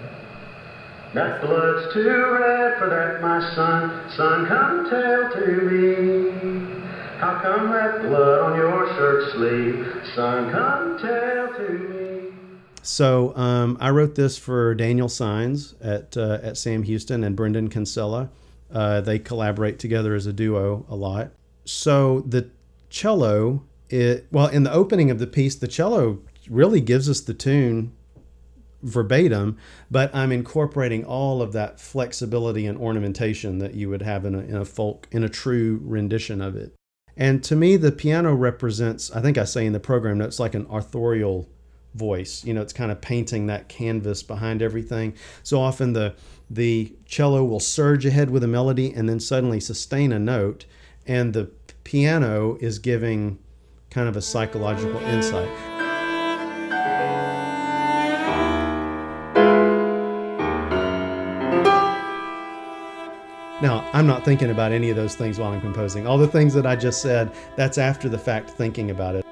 That 1.14 1.42
blood's 1.42 1.94
too 1.94 2.38
red 2.40 2.78
for 2.80 2.88
that, 2.90 3.22
my 3.22 3.42
son. 3.54 4.10
Son, 4.16 4.46
come 4.48 4.90
tell 4.90 5.34
to 5.34 5.62
me. 5.64 6.86
How 7.18 7.42
come 7.42 7.72
that 7.72 8.02
blood 8.04 8.40
on 8.40 8.56
your 8.56 8.88
shirt 8.96 9.34
sleeve? 9.34 10.14
Son, 10.16 10.52
come 10.52 11.00
tell 11.00 11.48
to 11.58 11.74
me. 11.90 12.34
So 12.82 13.36
um, 13.36 13.78
I 13.82 13.90
wrote 13.90 14.16
this 14.16 14.38
for 14.38 14.74
Daniel 14.74 15.10
Signs 15.10 15.74
at 15.82 16.16
uh, 16.16 16.40
at 16.42 16.56
Sam 16.56 16.84
Houston 16.84 17.26
and 17.26 17.36
Brendan 17.36 17.70
Kinsella. 17.70 18.30
Uh, 18.72 19.02
they 19.02 19.20
collaborate 19.20 19.80
together 19.80 20.16
as 20.16 20.28
a 20.28 20.34
duo 20.34 20.86
a 20.88 20.96
lot. 20.96 21.32
So 21.66 22.22
the 22.22 22.52
cello, 22.90 23.64
it 23.90 24.28
well 24.32 24.48
in 24.48 24.64
the 24.64 24.74
opening 24.74 25.12
of 25.12 25.20
the 25.20 25.28
piece, 25.28 25.56
the 25.56 25.68
cello 25.68 26.20
really 26.50 26.82
gives 26.82 27.10
us 27.10 27.22
the 27.22 27.34
tune 27.34 27.94
verbatim, 28.82 29.58
but 29.92 30.14
I'm 30.16 30.32
incorporating 30.32 31.04
all 31.04 31.42
of 31.42 31.52
that 31.54 31.80
flexibility 31.80 32.66
and 32.66 32.78
ornamentation 32.78 33.60
that 33.60 33.74
you 33.74 33.90
would 33.90 34.02
have 34.02 34.26
in 34.26 34.36
a, 34.36 34.40
in 34.40 34.56
a 34.56 34.66
folk 34.66 35.08
in 35.12 35.24
a 35.24 35.30
true 35.30 35.80
rendition 35.84 36.42
of 36.42 36.56
it. 36.56 36.74
And 37.18 37.44
to 37.44 37.56
me, 37.56 37.76
the 37.76 37.92
piano 37.92 38.34
represents, 38.34 39.12
I 39.12 39.22
think 39.22 39.38
I 39.38 39.44
say 39.44 39.66
in 39.66 39.74
the 39.74 39.80
program 39.80 40.20
notes, 40.20 40.40
like 40.40 40.56
an 40.56 40.66
authorial 40.70 41.50
voice. 41.94 42.46
You 42.46 42.54
know, 42.54 42.62
it's 42.62 42.72
kind 42.72 42.92
of 42.92 43.02
painting 43.02 43.48
that 43.48 43.68
canvas 43.68 44.24
behind 44.24 44.62
everything. 44.62 45.16
So 45.44 45.60
often 45.60 45.94
the 45.94 46.16
the 46.50 46.96
cello 47.06 47.44
will 47.44 47.60
surge 47.60 48.06
ahead 48.08 48.32
with 48.32 48.44
a 48.44 48.48
melody 48.48 48.92
and 48.92 49.08
then 49.08 49.20
suddenly 49.20 49.60
sustain 49.60 50.12
a 50.12 50.20
note, 50.20 50.66
and 51.06 51.34
the 51.34 51.52
piano 51.84 52.58
is 52.60 52.80
giving 52.80 53.38
kind 53.90 54.08
of 54.08 54.16
a 54.16 54.22
psychological 54.22 55.00
insight. 55.02 55.50
Now, 63.62 63.90
I'm 63.92 64.08
not 64.08 64.24
thinking 64.24 64.52
about 64.52 64.72
any 64.72 64.90
of 64.90 64.96
those 64.96 65.16
things 65.16 65.38
while 65.38 65.52
I'm 65.52 65.60
composing. 65.60 66.08
All 66.08 66.18
the 66.18 66.28
things 66.28 66.54
that 66.54 66.66
I 66.66 66.78
just 66.78 67.02
said, 67.02 67.32
that's 67.58 67.78
after 67.78 68.08
the 68.08 68.18
fact 68.18 68.52
thinking 68.52 68.92
about 68.92 69.16
it. 69.16 69.26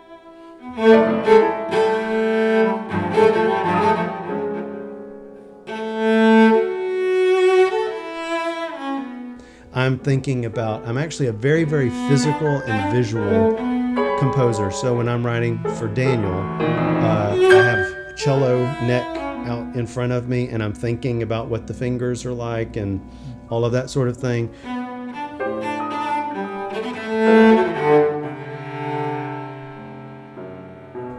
I'm 9.74 10.00
thinking 10.00 10.44
about, 10.44 10.86
I'm 10.86 10.98
actually 10.98 11.28
a 11.28 11.32
very, 11.32 11.64
very 11.64 11.90
physical 12.10 12.62
and 12.64 12.94
visual 12.94 13.77
composer. 14.18 14.72
So 14.72 14.96
when 14.96 15.08
I'm 15.08 15.26
writing 15.26 15.62
for 15.76 15.88
Daniel, 15.88 16.34
uh, 16.34 17.36
I 17.36 17.64
have 17.64 18.16
cello 18.16 18.64
neck 18.82 19.06
out 19.48 19.76
in 19.76 19.86
front 19.88 20.12
of 20.12 20.28
me 20.28 20.50
and 20.50 20.62
I'm 20.62 20.74
thinking 20.74 21.24
about 21.24 21.48
what 21.48 21.68
the 21.68 21.74
fingers 21.74 22.26
are 22.26 22.34
like 22.34 22.76
and 22.76 23.02
all 23.50 23.64
of 23.64 23.72
that 23.72 23.90
sort 23.90 24.08
of 24.10 24.18
thing. 24.18 24.52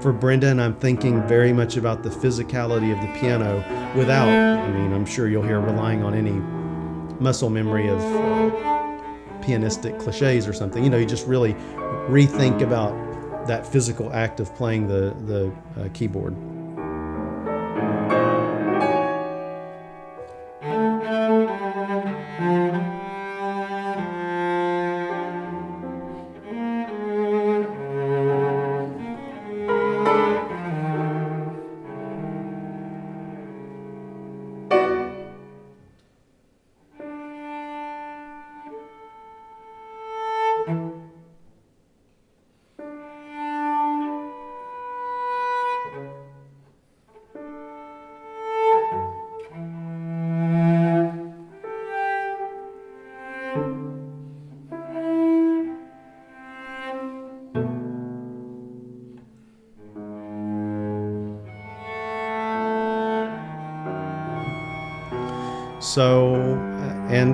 For 0.00 0.12
Brendan, 0.12 0.60
I'm 0.60 0.76
thinking 0.76 1.26
very 1.26 1.52
much 1.52 1.76
about 1.76 2.02
the 2.02 2.10
physicality 2.10 2.92
of 2.92 3.00
the 3.00 3.18
piano 3.18 3.64
without, 3.96 4.28
I 4.28 4.70
mean, 4.70 4.92
I'm 4.92 5.04
sure 5.04 5.28
you'll 5.28 5.42
hear 5.42 5.60
relying 5.60 6.04
on 6.04 6.14
any 6.14 6.40
muscle 7.20 7.50
memory 7.50 7.88
of 7.88 8.00
uh, 8.00 8.77
pianistic 9.48 9.98
cliches 9.98 10.46
or 10.46 10.52
something. 10.52 10.84
You 10.84 10.90
know, 10.90 10.98
you 10.98 11.06
just 11.06 11.26
really 11.26 11.54
rethink 12.08 12.60
about 12.60 12.92
that 13.46 13.66
physical 13.66 14.12
act 14.12 14.40
of 14.40 14.54
playing 14.54 14.88
the, 14.88 15.16
the 15.24 15.82
uh, 15.82 15.88
keyboard. 15.94 16.36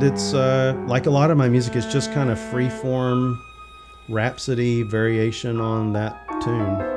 It's 0.04 0.34
uh, 0.34 0.74
like 0.86 1.06
a 1.06 1.10
lot 1.10 1.30
of 1.30 1.36
my 1.36 1.48
music, 1.48 1.76
it's 1.76 1.90
just 1.92 2.12
kind 2.12 2.30
of 2.30 2.38
free 2.38 2.68
form 2.68 3.42
rhapsody 4.08 4.82
variation 4.82 5.60
on 5.60 5.92
that 5.94 6.26
tune. 6.42 6.93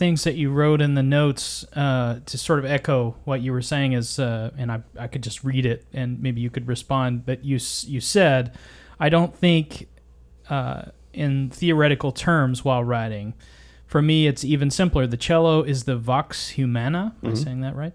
Things 0.00 0.24
that 0.24 0.34
you 0.34 0.50
wrote 0.50 0.80
in 0.80 0.94
the 0.94 1.02
notes 1.02 1.62
uh, 1.74 2.20
to 2.24 2.38
sort 2.38 2.58
of 2.58 2.64
echo 2.64 3.14
what 3.24 3.42
you 3.42 3.52
were 3.52 3.60
saying 3.60 3.92
is, 3.92 4.18
uh, 4.18 4.50
and 4.56 4.72
I, 4.72 4.80
I 4.98 5.08
could 5.08 5.22
just 5.22 5.44
read 5.44 5.66
it 5.66 5.84
and 5.92 6.18
maybe 6.22 6.40
you 6.40 6.48
could 6.48 6.66
respond, 6.66 7.26
but 7.26 7.44
you, 7.44 7.58
you 7.84 8.00
said, 8.00 8.56
I 8.98 9.10
don't 9.10 9.36
think 9.36 9.88
uh, 10.48 10.84
in 11.12 11.50
theoretical 11.50 12.12
terms 12.12 12.64
while 12.64 12.82
writing. 12.82 13.34
For 13.86 14.00
me, 14.00 14.26
it's 14.26 14.42
even 14.42 14.70
simpler. 14.70 15.06
The 15.06 15.18
cello 15.18 15.62
is 15.62 15.84
the 15.84 15.98
vox 15.98 16.48
humana. 16.48 17.14
Am 17.22 17.32
I 17.32 17.34
saying 17.34 17.60
that 17.60 17.76
right? 17.76 17.92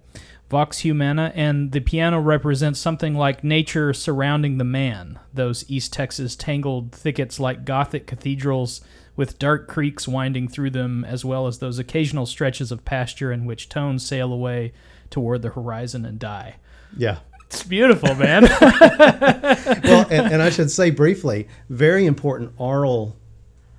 Vox 0.47 0.79
humana, 0.79 1.31
and 1.33 1.71
the 1.71 1.79
piano 1.79 2.19
represents 2.19 2.79
something 2.79 3.15
like 3.15 3.43
nature 3.43 3.93
surrounding 3.93 4.59
the 4.59 4.63
man. 4.63 5.17
Those 5.33 5.65
East 5.67 5.91
Texas 5.91 6.35
tangled 6.35 6.91
thickets 6.91 7.39
like 7.39 7.65
Gothic 7.65 8.05
cathedrals 8.05 8.81
with 9.15 9.39
dark 9.39 9.67
creeks 9.67 10.07
winding 10.07 10.47
through 10.47 10.71
them, 10.71 11.05
as 11.05 11.23
well 11.23 11.47
as 11.47 11.59
those 11.59 11.79
occasional 11.79 12.25
stretches 12.25 12.71
of 12.71 12.85
pasture 12.85 13.31
in 13.31 13.45
which 13.45 13.69
tones 13.69 14.05
sail 14.05 14.31
away 14.31 14.73
toward 15.09 15.41
the 15.41 15.49
horizon 15.49 16.05
and 16.05 16.19
die. 16.19 16.55
Yeah. 16.97 17.19
It's 17.47 17.63
beautiful, 17.63 18.15
man. 18.15 18.43
well, 19.83 20.07
and, 20.09 20.33
and 20.33 20.41
I 20.41 20.49
should 20.49 20.71
say 20.71 20.89
briefly, 20.89 21.47
very 21.69 22.05
important 22.05 22.53
oral 22.57 23.15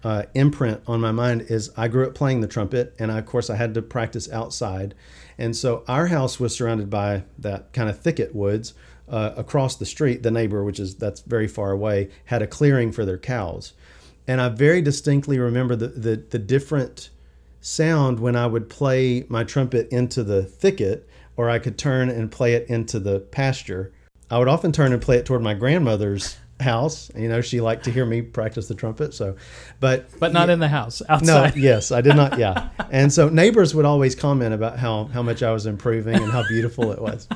uh, 0.04 0.22
imprint 0.34 0.82
on 0.86 1.00
my 1.00 1.10
mind 1.10 1.42
is 1.48 1.72
I 1.76 1.88
grew 1.88 2.06
up 2.06 2.14
playing 2.14 2.40
the 2.40 2.46
trumpet, 2.46 2.94
and 2.98 3.10
I, 3.10 3.18
of 3.18 3.26
course 3.26 3.50
I 3.50 3.56
had 3.56 3.74
to 3.74 3.82
practice 3.82 4.30
outside, 4.30 4.94
and 5.36 5.54
so 5.56 5.82
our 5.88 6.06
house 6.06 6.38
was 6.38 6.54
surrounded 6.54 6.88
by 6.88 7.24
that 7.38 7.72
kind 7.72 7.90
of 7.90 7.98
thicket 7.98 8.34
woods. 8.34 8.74
Uh, 9.08 9.32
across 9.36 9.76
the 9.76 9.86
street, 9.86 10.24
the 10.24 10.32
neighbor, 10.32 10.64
which 10.64 10.80
is 10.80 10.96
that's 10.96 11.20
very 11.20 11.46
far 11.46 11.70
away, 11.70 12.10
had 12.24 12.42
a 12.42 12.46
clearing 12.46 12.90
for 12.90 13.04
their 13.04 13.18
cows, 13.18 13.72
and 14.26 14.40
I 14.40 14.48
very 14.48 14.82
distinctly 14.82 15.38
remember 15.38 15.76
the 15.76 15.88
the, 15.88 16.16
the 16.16 16.38
different 16.38 17.10
sound 17.60 18.20
when 18.20 18.36
I 18.36 18.46
would 18.46 18.70
play 18.70 19.24
my 19.28 19.44
trumpet 19.44 19.88
into 19.90 20.22
the 20.22 20.42
thicket, 20.44 21.08
or 21.36 21.50
I 21.50 21.58
could 21.58 21.76
turn 21.76 22.08
and 22.08 22.30
play 22.30 22.54
it 22.54 22.68
into 22.68 22.98
the 22.98 23.20
pasture. 23.20 23.92
I 24.30 24.38
would 24.38 24.48
often 24.48 24.72
turn 24.72 24.92
and 24.92 25.02
play 25.02 25.18
it 25.18 25.26
toward 25.26 25.42
my 25.42 25.54
grandmother's 25.54 26.36
house. 26.60 27.10
You 27.14 27.28
know, 27.28 27.40
she 27.40 27.60
liked 27.60 27.84
to 27.84 27.90
hear 27.90 28.06
me 28.06 28.22
practice 28.22 28.68
the 28.68 28.74
trumpet. 28.74 29.14
So, 29.14 29.36
but 29.80 30.08
but 30.18 30.32
not 30.32 30.50
in 30.50 30.58
the 30.58 30.68
house, 30.68 31.02
outside. 31.08 31.56
no, 31.56 31.60
yes, 31.62 31.92
I 31.92 32.00
did 32.00 32.16
not. 32.16 32.38
Yeah, 32.38 32.68
and 32.90 33.12
so 33.12 33.28
neighbors 33.28 33.74
would 33.74 33.84
always 33.84 34.14
comment 34.14 34.54
about 34.54 34.78
how 34.78 35.04
how 35.04 35.22
much 35.22 35.42
I 35.42 35.52
was 35.52 35.66
improving 35.66 36.16
and 36.16 36.30
how 36.32 36.46
beautiful 36.48 36.92
it 36.92 37.00
was. 37.00 37.28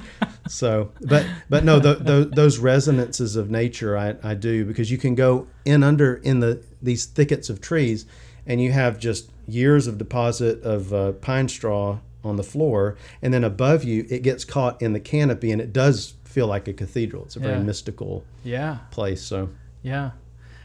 So, 0.48 0.90
but 1.00 1.26
but 1.48 1.64
no, 1.64 1.78
the, 1.78 1.94
the, 1.94 2.30
those 2.32 2.58
resonances 2.58 3.36
of 3.36 3.50
nature, 3.50 3.96
I, 3.96 4.16
I 4.22 4.34
do 4.34 4.64
because 4.64 4.90
you 4.90 4.98
can 4.98 5.14
go 5.14 5.46
in 5.64 5.84
under 5.84 6.16
in 6.16 6.40
the 6.40 6.62
these 6.82 7.06
thickets 7.06 7.48
of 7.50 7.60
trees, 7.60 8.06
and 8.46 8.60
you 8.60 8.72
have 8.72 8.98
just 8.98 9.30
years 9.46 9.86
of 9.86 9.98
deposit 9.98 10.62
of 10.62 10.92
uh, 10.92 11.12
pine 11.12 11.48
straw 11.48 11.98
on 12.22 12.36
the 12.36 12.42
floor, 12.42 12.96
and 13.22 13.32
then 13.32 13.44
above 13.44 13.82
you 13.84 14.06
it 14.10 14.22
gets 14.22 14.44
caught 14.44 14.80
in 14.82 14.92
the 14.92 15.00
canopy, 15.00 15.50
and 15.50 15.60
it 15.60 15.72
does 15.72 16.14
feel 16.24 16.46
like 16.46 16.68
a 16.68 16.72
cathedral. 16.72 17.24
It's 17.24 17.36
a 17.36 17.40
very 17.40 17.54
Yeah. 17.58 17.62
mystical 17.62 18.24
Yeah. 18.44 18.78
place. 18.90 19.22
So. 19.22 19.48
Yeah. 19.82 20.10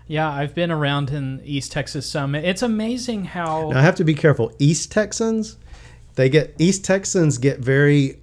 Yeah, 0.08 0.30
I've 0.30 0.54
been 0.54 0.70
around 0.70 1.10
in 1.10 1.42
East 1.44 1.72
Texas 1.72 2.06
some. 2.06 2.36
It's 2.36 2.62
amazing 2.62 3.26
how 3.26 3.70
Now 3.72 3.80
I 3.80 3.82
have 3.82 3.96
to 3.96 4.04
be 4.04 4.14
careful. 4.14 4.52
East 4.60 4.92
Texans, 4.92 5.58
they 6.14 6.30
get 6.30 6.54
East 6.60 6.86
Texans 6.86 7.40
get 7.40 7.60
very. 7.60 8.20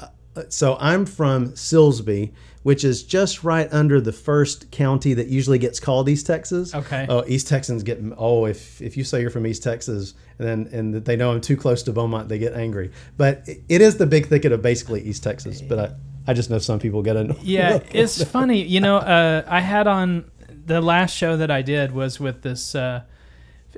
Uh, 0.00 0.08
so 0.50 0.76
I'm 0.80 1.06
from 1.06 1.52
Silsbee, 1.52 2.32
which 2.64 2.82
is 2.82 3.04
just 3.04 3.44
right 3.44 3.72
under 3.72 4.00
the 4.00 4.12
first 4.12 4.70
county 4.72 5.14
that 5.14 5.28
usually 5.28 5.58
gets 5.58 5.78
called 5.78 6.08
East 6.08 6.26
Texas. 6.26 6.74
Okay. 6.74 7.06
Oh, 7.08 7.22
East 7.28 7.46
Texans 7.46 7.82
get 7.84 8.00
oh 8.18 8.46
if 8.46 8.82
if 8.82 8.96
you 8.96 9.04
say 9.04 9.20
you're 9.20 9.30
from 9.30 9.46
East 9.46 9.62
Texas 9.62 10.14
and 10.38 10.48
then 10.48 10.68
and 10.72 11.04
they 11.04 11.14
know 11.14 11.30
I'm 11.30 11.40
too 11.40 11.56
close 11.56 11.82
to 11.84 11.92
Beaumont, 11.92 12.28
they 12.28 12.38
get 12.38 12.54
angry. 12.54 12.90
But 13.16 13.42
it- 13.46 13.62
it 13.68 13.80
is 13.80 13.96
the 13.98 14.06
big 14.06 14.26
thicket 14.26 14.50
of 14.50 14.60
basically 14.62 15.00
East 15.02 15.22
Texas. 15.22 15.62
But 15.62 15.78
I 15.78 15.94
I 16.26 16.32
just 16.32 16.48
know 16.50 16.58
some 16.58 16.78
people 16.78 17.02
get 17.02 17.16
annoyed. 17.16 17.42
Yeah, 17.42 17.80
it's 17.92 18.24
funny. 18.24 18.62
You 18.62 18.80
know, 18.80 18.96
uh, 18.96 19.44
I 19.46 19.60
had 19.60 19.86
on 19.86 20.30
the 20.66 20.80
last 20.80 21.14
show 21.14 21.36
that 21.36 21.50
I 21.50 21.60
did 21.60 21.92
was 21.92 22.18
with 22.18 22.40
this 22.42 22.74
uh, 22.74 23.02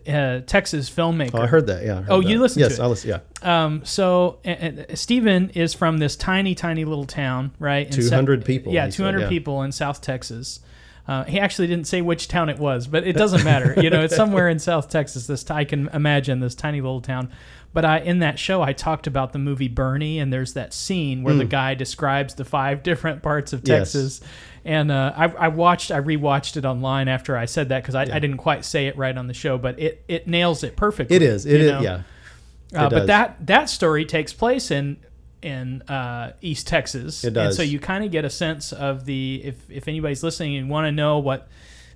uh, 0.08 0.40
Texas 0.46 0.88
filmmaker. 0.90 1.30
Oh, 1.34 1.42
I 1.42 1.46
heard 1.46 1.66
that. 1.68 1.84
Yeah. 1.84 2.02
Heard 2.02 2.06
Oh, 2.10 2.20
you 2.20 2.36
that. 2.38 2.42
listened 2.42 2.60
to 2.62 2.66
it. 2.66 2.70
yes. 2.70 2.80
I 2.80 2.86
listen. 2.86 3.10
Yeah. 3.10 3.64
Um, 3.64 3.84
so 3.84 4.38
uh, 4.44 4.94
Stephen 4.94 5.50
is 5.50 5.74
from 5.74 5.98
this 5.98 6.16
tiny, 6.16 6.54
tiny 6.54 6.84
little 6.84 7.04
town, 7.06 7.52
right? 7.58 7.86
in 7.86 7.92
200 7.92 8.44
people, 8.44 8.72
Yeah, 8.72 8.88
200 8.88 9.20
yeah. 9.22 9.28
people 9.28 9.62
in 9.62 9.72
South 9.72 10.00
Texas. 10.00 10.60
Uh, 11.08 11.24
he 11.24 11.38
actually 11.38 11.68
didn't 11.68 11.86
say 11.86 12.02
which 12.02 12.26
town 12.26 12.48
it 12.48 12.58
was, 12.58 12.86
but 12.88 13.06
it 13.06 13.12
doesn't 13.16 13.44
matter. 13.44 13.74
you 13.80 13.90
know, 13.90 14.00
it's 14.02 14.16
somewhere 14.22 14.48
in 14.48 14.58
South 14.58 14.88
Texas. 14.88 15.26
This 15.26 15.48
I 15.50 15.64
can 15.64 15.88
imagine 15.92 16.40
this 16.40 16.54
tiny 16.54 16.80
little 16.80 17.00
town. 17.00 17.30
But 17.72 17.84
I, 17.84 17.98
in 17.98 18.20
that 18.20 18.38
show, 18.38 18.62
I 18.62 18.72
talked 18.72 19.06
about 19.06 19.32
the 19.32 19.38
movie 19.38 19.68
Bernie, 19.68 20.18
and 20.18 20.32
there's 20.32 20.54
that 20.54 20.72
scene 20.72 21.22
where 21.22 21.34
the 21.34 21.44
guy 21.44 21.74
describes 21.74 22.34
the 22.34 22.44
five 22.44 22.82
different 22.82 23.22
parts 23.22 23.52
of 23.52 23.60
Hmm. 23.60 23.66
Yes. 23.68 23.92
Texas. 23.92 24.20
And 24.64 24.90
uh, 24.90 25.12
I, 25.14 25.24
I 25.26 25.48
watched, 25.48 25.90
I 25.92 26.00
rewatched 26.00 26.56
it 26.56 26.64
online 26.64 27.06
after 27.06 27.36
I 27.36 27.44
said 27.44 27.68
that 27.68 27.82
because 27.82 27.94
I, 27.94 28.02
I 28.02 28.18
didn't 28.18 28.38
quite 28.38 28.64
say 28.64 28.86
it 28.86 28.96
right 28.96 29.16
on 29.16 29.26
the 29.28 29.34
show, 29.34 29.58
but 29.58 29.78
it, 29.78 30.02
it 30.08 30.26
nails 30.26 30.64
it 30.64 30.74
perfectly. 30.74 31.14
It 31.16 31.22
is. 31.22 31.46
It 31.46 31.60
is. 31.60 31.70
know? 31.70 31.80
Yeah. 31.82 32.02
Uh, 32.74 32.90
but 32.90 33.06
that 33.06 33.46
that 33.46 33.70
story 33.70 34.04
takes 34.04 34.32
place 34.32 34.72
in 34.72 34.96
in 35.42 35.82
uh, 35.82 36.32
East 36.40 36.66
Texas. 36.66 37.22
It 37.24 37.28
And 37.28 37.34
does. 37.34 37.56
so 37.56 37.62
you 37.62 37.78
kind 37.78 38.04
of 38.04 38.10
get 38.10 38.24
a 38.24 38.30
sense 38.30 38.72
of 38.72 39.04
the 39.04 39.40
if 39.44 39.70
if 39.70 39.88
anybody's 39.88 40.22
listening 40.22 40.56
and 40.56 40.68
want 40.70 40.86
to 40.86 40.92
know 40.92 41.18
what 41.18 41.48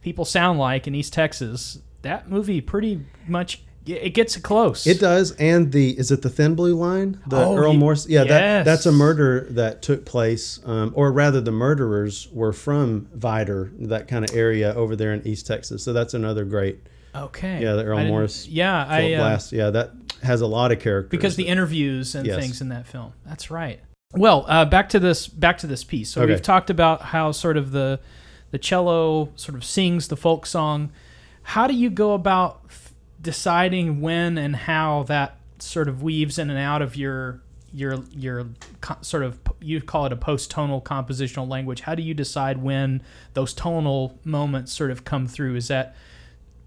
people 0.02 0.24
sound 0.24 0.58
like 0.58 0.86
in 0.86 0.94
East 0.94 1.12
Texas, 1.12 1.78
that 2.02 2.28
movie 2.30 2.60
pretty 2.60 3.04
much 3.26 3.62
it 3.86 4.10
gets 4.10 4.36
close. 4.36 4.86
It 4.86 5.00
does, 5.00 5.32
and 5.32 5.72
the 5.72 5.98
is 5.98 6.12
it 6.12 6.20
the 6.22 6.28
Thin 6.28 6.54
Blue 6.54 6.74
Line? 6.74 7.18
The 7.26 7.38
Oh, 7.44 7.56
Errol 7.56 7.72
Morris. 7.72 8.06
Yeah, 8.08 8.22
yes. 8.24 8.28
that 8.28 8.64
that's 8.64 8.86
a 8.86 8.92
murder 8.92 9.46
that 9.50 9.80
took 9.82 10.04
place, 10.04 10.60
um, 10.66 10.92
or 10.94 11.10
rather, 11.10 11.40
the 11.40 11.50
murderers 11.50 12.28
were 12.30 12.52
from 12.52 13.08
Vidor, 13.16 13.70
that 13.88 14.06
kind 14.06 14.28
of 14.28 14.36
area 14.36 14.74
over 14.74 14.94
there 14.96 15.12
in 15.14 15.26
East 15.26 15.46
Texas. 15.46 15.82
So 15.82 15.92
that's 15.92 16.12
another 16.14 16.44
great 16.44 16.80
Okay. 17.12 17.60
Yeah, 17.62 17.72
the 17.72 17.82
Errol 17.82 18.04
Morris 18.04 18.46
Yeah, 18.46 18.86
I 18.86 19.14
uh, 19.14 19.18
Blast. 19.18 19.50
Yeah, 19.52 19.70
that 19.70 19.99
has 20.22 20.40
a 20.40 20.46
lot 20.46 20.72
of 20.72 20.80
characters. 20.80 21.10
because 21.10 21.36
the 21.36 21.46
interviews 21.46 22.14
and 22.14 22.26
Yes. 22.26 22.38
things 22.40 22.60
in 22.60 22.68
that 22.70 22.86
film. 22.86 23.12
That's 23.26 23.50
right. 23.50 23.80
Well, 24.14 24.44
uh, 24.48 24.64
back 24.64 24.88
to 24.90 24.98
this 24.98 25.28
back 25.28 25.58
to 25.58 25.66
this 25.66 25.84
piece. 25.84 26.10
So 26.10 26.22
Okay. 26.22 26.32
we've 26.32 26.42
talked 26.42 26.68
about 26.70 27.02
how 27.02 27.32
sort 27.32 27.56
of 27.56 27.70
the 27.72 28.00
the 28.50 28.58
cello 28.58 29.28
sort 29.36 29.54
of 29.56 29.64
sings 29.64 30.08
the 30.08 30.16
folk 30.16 30.44
song. 30.46 30.90
How 31.42 31.66
do 31.68 31.74
you 31.74 31.88
go 31.90 32.14
about 32.14 32.60
f- 32.68 32.92
deciding 33.22 34.00
when 34.00 34.36
and 34.36 34.56
how 34.56 35.04
that 35.04 35.36
sort 35.60 35.88
of 35.88 36.02
weaves 36.02 36.38
in 36.38 36.50
and 36.50 36.58
out 36.58 36.82
of 36.82 36.96
your 36.96 37.40
your 37.72 38.00
your 38.10 38.46
co- 38.80 38.96
sort 39.00 39.22
of 39.22 39.38
you 39.60 39.80
call 39.80 40.04
it 40.06 40.12
a 40.12 40.16
post 40.16 40.50
tonal 40.50 40.80
compositional 40.80 41.48
language. 41.48 41.82
How 41.82 41.94
do 41.94 42.02
you 42.02 42.14
decide 42.14 42.58
when 42.58 43.00
those 43.34 43.52
tonal 43.54 44.18
moments 44.24 44.72
sort 44.72 44.90
of 44.90 45.04
come 45.04 45.28
through? 45.28 45.54
Is 45.54 45.68
that 45.68 45.94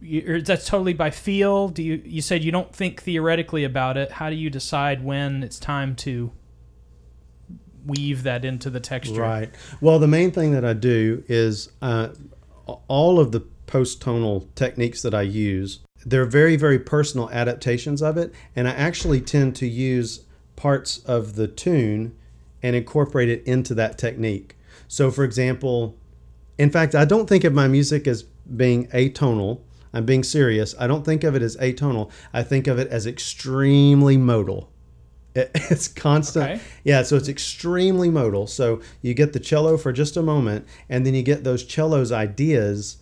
you, 0.03 0.41
that's 0.41 0.65
totally 0.67 0.93
by 0.93 1.09
feel. 1.09 1.69
Do 1.69 1.81
you 1.81 2.01
you 2.05 2.21
said 2.21 2.43
you 2.43 2.51
don't 2.51 2.73
think 2.73 3.01
theoretically 3.01 3.63
about 3.63 3.97
it? 3.97 4.13
How 4.13 4.29
do 4.29 4.35
you 4.35 4.49
decide 4.49 5.03
when 5.03 5.43
it's 5.43 5.59
time 5.59 5.95
to 5.97 6.31
weave 7.85 8.23
that 8.23 8.45
into 8.45 8.69
the 8.69 8.79
texture? 8.79 9.21
Right. 9.21 9.51
Well, 9.81 9.99
the 9.99 10.07
main 10.07 10.31
thing 10.31 10.51
that 10.51 10.65
I 10.65 10.73
do 10.73 11.23
is 11.27 11.69
uh, 11.81 12.09
all 12.87 13.19
of 13.19 13.31
the 13.31 13.41
post 13.67 14.01
tonal 14.01 14.47
techniques 14.55 15.01
that 15.01 15.13
I 15.13 15.23
use, 15.23 15.79
they're 16.05 16.25
very, 16.25 16.55
very 16.55 16.79
personal 16.79 17.29
adaptations 17.31 18.01
of 18.01 18.17
it. 18.17 18.33
And 18.55 18.67
I 18.67 18.71
actually 18.71 19.21
tend 19.21 19.55
to 19.57 19.67
use 19.67 20.25
parts 20.55 20.99
of 20.99 21.35
the 21.35 21.47
tune 21.47 22.15
and 22.61 22.75
incorporate 22.75 23.29
it 23.29 23.43
into 23.45 23.73
that 23.75 23.97
technique. 23.97 24.57
So, 24.87 25.11
for 25.11 25.23
example, 25.23 25.97
in 26.57 26.69
fact, 26.69 26.95
I 26.95 27.05
don't 27.05 27.27
think 27.27 27.43
of 27.43 27.53
my 27.53 27.67
music 27.67 28.07
as 28.07 28.23
being 28.23 28.87
atonal. 28.87 29.61
I'm 29.93 30.05
being 30.05 30.23
serious. 30.23 30.73
I 30.79 30.87
don't 30.87 31.05
think 31.05 31.23
of 31.23 31.35
it 31.35 31.41
as 31.41 31.55
atonal. 31.57 32.09
I 32.33 32.41
think 32.43 32.67
of 32.67 32.79
it 32.79 32.87
as 32.89 33.05
extremely 33.07 34.17
modal. 34.17 34.69
It- 35.35 35.49
It's 35.55 35.87
constant. 35.87 36.45
Okay. 36.45 36.61
Yeah, 36.83 37.01
so 37.03 37.15
it's 37.15 37.27
extremely 37.29 38.09
modal. 38.09 38.45
So 38.47 38.81
you 39.01 39.13
get 39.15 39.33
the 39.33 39.39
cello 39.39 39.77
for 39.77 39.91
just 39.91 40.15
a 40.17 40.21
moment, 40.21 40.65
and 40.89 41.05
then 41.05 41.13
you 41.15 41.23
get 41.23 41.43
those 41.43 41.65
cello's 41.67 42.11
ideas 42.11 42.97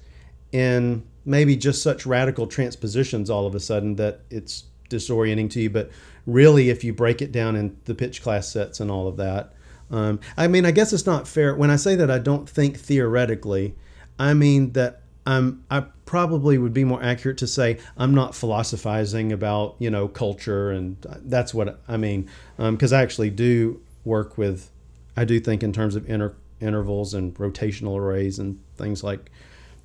in 0.52 1.04
maybe 1.26 1.56
just 1.56 1.84
such 1.84 2.06
radical 2.06 2.48
transpositions 2.48 3.30
all 3.30 3.46
of 3.46 3.54
a 3.56 3.60
sudden 3.60 3.96
that 3.98 4.22
it's 4.30 4.64
disorienting 4.90 5.50
to 5.52 5.62
you. 5.62 5.70
But 5.70 5.92
really, 6.26 6.70
if 6.70 6.84
you 6.84 6.94
break 6.94 7.22
it 7.22 7.32
down 7.32 7.56
in 7.56 7.78
the 7.86 7.94
pitch 7.96 8.22
class 8.22 8.48
sets 8.52 8.80
and 8.80 8.90
all 8.90 9.08
of 9.08 9.18
that, 9.18 9.54
um, 9.90 10.20
I 10.38 10.48
mean, 10.48 10.66
I 10.66 10.72
guess 10.72 10.94
it's 10.94 11.06
not 11.06 11.28
fair 11.28 11.54
when 11.56 11.70
I 11.70 11.76
say 11.76 11.96
that 11.96 12.10
I 12.10 12.20
don't 12.20 12.50
think 12.50 12.78
theoretically. 12.78 13.76
I 14.18 14.34
mean 14.34 14.72
that 14.74 15.01
I'm 15.26 15.64
I 15.70 15.82
probably 16.06 16.58
would 16.58 16.74
be 16.74 16.84
more 16.84 17.02
accurate 17.04 17.38
to 17.40 17.48
say 17.48 17.80
I'm 17.98 18.14
not 18.14 18.36
philosophizing 18.36 19.32
about 19.32 19.76
you 19.80 19.90
know 19.90 20.08
culture 20.08 20.72
and 20.72 20.98
that's 21.24 21.54
what 21.54 21.80
I 21.88 21.98
mean 21.98 22.30
because 22.58 22.92
I 22.92 23.02
actually 23.02 23.30
do 23.30 23.82
work 24.04 24.38
with 24.38 24.72
I 25.16 25.26
do 25.26 25.40
think 25.40 25.62
in 25.64 25.74
terms 25.74 25.96
of 25.96 26.10
inter, 26.10 26.36
intervals 26.60 27.14
and 27.14 27.34
rotational 27.36 27.98
arrays 27.98 28.40
and 28.40 28.60
things 28.76 29.04
like 29.04 29.30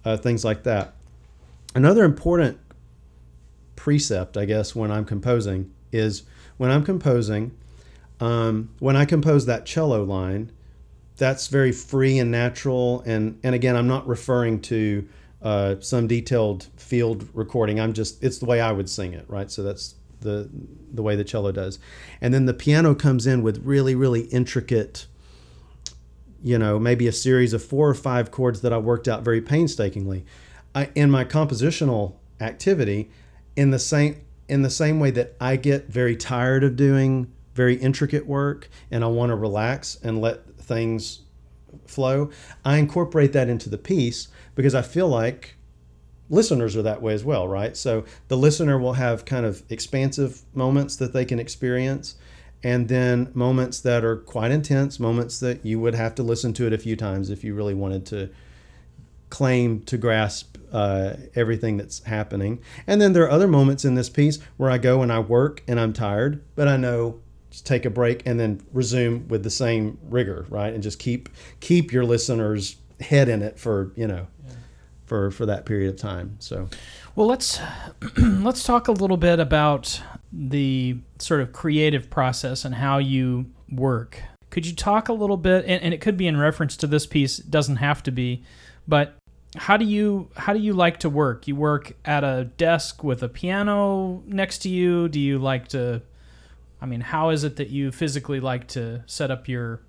uh, 0.04 0.16
things 0.16 0.44
like 0.44 0.62
that. 0.62 0.94
Another 1.74 2.04
important 2.04 2.58
precept, 3.74 4.36
I 4.36 4.44
guess, 4.44 4.74
when 4.74 4.90
I'm 4.90 5.04
composing 5.04 5.72
is 5.92 6.22
when 6.56 6.70
I'm 6.70 6.84
composing, 6.84 7.56
um, 8.20 8.70
when 8.78 8.96
I 8.96 9.04
compose 9.04 9.46
that 9.46 9.66
cello 9.66 10.02
line, 10.04 10.52
that's 11.16 11.48
very 11.48 11.72
free 11.72 12.18
and 12.18 12.30
natural. 12.30 13.02
And 13.04 13.38
and 13.42 13.54
again, 13.54 13.76
I'm 13.76 13.88
not 13.88 14.06
referring 14.06 14.60
to 14.62 15.06
uh, 15.42 15.76
some 15.80 16.06
detailed 16.06 16.68
field 16.76 17.28
recording. 17.34 17.78
I'm 17.80 17.92
just 17.92 18.22
it's 18.22 18.38
the 18.38 18.46
way 18.46 18.60
I 18.60 18.72
would 18.72 18.88
sing 18.88 19.12
it, 19.12 19.24
right? 19.28 19.50
So 19.50 19.62
that's 19.62 19.94
the 20.20 20.48
the 20.92 21.02
way 21.02 21.16
the 21.16 21.24
cello 21.24 21.52
does, 21.52 21.78
and 22.20 22.32
then 22.32 22.46
the 22.46 22.54
piano 22.54 22.94
comes 22.94 23.26
in 23.26 23.42
with 23.42 23.64
really 23.64 23.94
really 23.94 24.22
intricate. 24.22 25.06
You 26.42 26.58
know, 26.58 26.78
maybe 26.78 27.08
a 27.08 27.12
series 27.12 27.52
of 27.52 27.62
four 27.64 27.88
or 27.88 27.94
five 27.94 28.30
chords 28.30 28.60
that 28.60 28.72
I 28.72 28.78
worked 28.78 29.08
out 29.08 29.22
very 29.22 29.40
painstakingly. 29.40 30.24
I, 30.74 30.90
in 30.94 31.10
my 31.10 31.24
compositional 31.24 32.16
activity, 32.40 33.10
in 33.56 33.70
the 33.70 33.78
same 33.78 34.20
in 34.48 34.62
the 34.62 34.70
same 34.70 35.00
way 35.00 35.10
that 35.10 35.34
I 35.40 35.56
get 35.56 35.88
very 35.88 36.16
tired 36.16 36.62
of 36.62 36.76
doing 36.76 37.32
very 37.54 37.76
intricate 37.76 38.26
work 38.26 38.68
and 38.90 39.02
I 39.02 39.08
want 39.08 39.30
to 39.30 39.36
relax 39.36 39.98
and 40.02 40.20
let 40.20 40.58
things 40.58 41.22
flow, 41.86 42.30
I 42.64 42.76
incorporate 42.76 43.32
that 43.32 43.48
into 43.48 43.68
the 43.68 43.78
piece 43.78 44.28
because 44.56 44.74
I 44.74 44.82
feel 44.82 45.06
like 45.06 45.54
listeners 46.28 46.74
are 46.74 46.82
that 46.82 47.00
way 47.00 47.14
as 47.14 47.24
well, 47.24 47.46
right? 47.46 47.76
So 47.76 48.04
the 48.26 48.36
listener 48.36 48.78
will 48.78 48.94
have 48.94 49.24
kind 49.24 49.46
of 49.46 49.62
expansive 49.70 50.42
moments 50.54 50.96
that 50.96 51.12
they 51.12 51.24
can 51.24 51.38
experience 51.38 52.16
and 52.64 52.88
then 52.88 53.30
moments 53.32 53.80
that 53.80 54.04
are 54.04 54.16
quite 54.16 54.50
intense, 54.50 54.98
moments 54.98 55.38
that 55.38 55.64
you 55.64 55.78
would 55.78 55.94
have 55.94 56.16
to 56.16 56.24
listen 56.24 56.52
to 56.54 56.66
it 56.66 56.72
a 56.72 56.78
few 56.78 56.96
times 56.96 57.30
if 57.30 57.44
you 57.44 57.54
really 57.54 57.74
wanted 57.74 58.04
to 58.06 58.30
claim 59.30 59.82
to 59.82 59.96
grasp 59.96 60.56
uh, 60.72 61.14
everything 61.34 61.76
that's 61.76 62.02
happening. 62.04 62.60
And 62.86 63.00
then 63.00 63.12
there 63.12 63.22
are 63.24 63.30
other 63.30 63.46
moments 63.46 63.84
in 63.84 63.94
this 63.94 64.08
piece 64.08 64.38
where 64.56 64.70
I 64.70 64.78
go 64.78 65.02
and 65.02 65.12
I 65.12 65.20
work 65.20 65.62
and 65.68 65.78
I'm 65.78 65.92
tired, 65.92 66.42
but 66.56 66.66
I 66.66 66.76
know 66.76 67.20
just 67.50 67.66
take 67.66 67.84
a 67.84 67.90
break 67.90 68.26
and 68.26 68.40
then 68.40 68.60
resume 68.72 69.28
with 69.28 69.42
the 69.42 69.50
same 69.50 69.98
rigor, 70.08 70.46
right? 70.48 70.72
And 70.72 70.82
just 70.82 70.98
keep 70.98 71.28
keep 71.60 71.92
your 71.92 72.04
listeners' 72.04 72.76
head 73.00 73.28
in 73.28 73.42
it 73.42 73.58
for 73.58 73.92
you 73.94 74.06
know. 74.06 74.26
For 75.06 75.30
for 75.30 75.46
that 75.46 75.64
period 75.64 75.94
of 75.94 76.00
time. 76.00 76.36
So, 76.38 76.68
well, 77.14 77.26
let's 77.26 77.60
let's 78.18 78.62
talk 78.62 78.88
a 78.88 78.92
little 78.92 79.16
bit 79.16 79.40
about 79.40 80.00
the 80.32 80.98
sort 81.18 81.40
of 81.40 81.52
creative 81.52 82.10
process 82.10 82.64
and 82.64 82.74
how 82.74 82.98
you 82.98 83.46
work. 83.70 84.22
Could 84.50 84.66
you 84.66 84.74
talk 84.74 85.08
a 85.08 85.12
little 85.12 85.36
bit, 85.36 85.64
and, 85.66 85.82
and 85.82 85.94
it 85.94 86.00
could 86.00 86.16
be 86.16 86.26
in 86.26 86.36
reference 86.36 86.76
to 86.78 86.86
this 86.86 87.06
piece, 87.06 87.38
it 87.38 87.50
doesn't 87.50 87.76
have 87.76 88.02
to 88.04 88.10
be, 88.10 88.44
but 88.86 89.16
how 89.56 89.76
do 89.76 89.84
you 89.84 90.28
how 90.36 90.52
do 90.52 90.58
you 90.58 90.72
like 90.72 90.98
to 91.00 91.10
work? 91.10 91.48
You 91.48 91.56
work 91.56 91.92
at 92.04 92.24
a 92.24 92.44
desk 92.56 93.02
with 93.02 93.22
a 93.22 93.28
piano 93.28 94.22
next 94.26 94.58
to 94.58 94.68
you? 94.68 95.08
Do 95.08 95.18
you 95.20 95.38
like 95.38 95.68
to 95.68 96.02
I 96.80 96.86
mean, 96.86 97.00
how 97.00 97.30
is 97.30 97.44
it 97.44 97.56
that 97.56 97.70
you 97.70 97.90
physically 97.90 98.40
like 98.40 98.68
to 98.68 99.02
set 99.06 99.30
up 99.30 99.48
your 99.48 99.80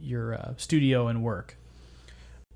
your 0.00 0.34
uh, 0.34 0.54
studio 0.56 1.08
and 1.08 1.22
work? 1.22 1.56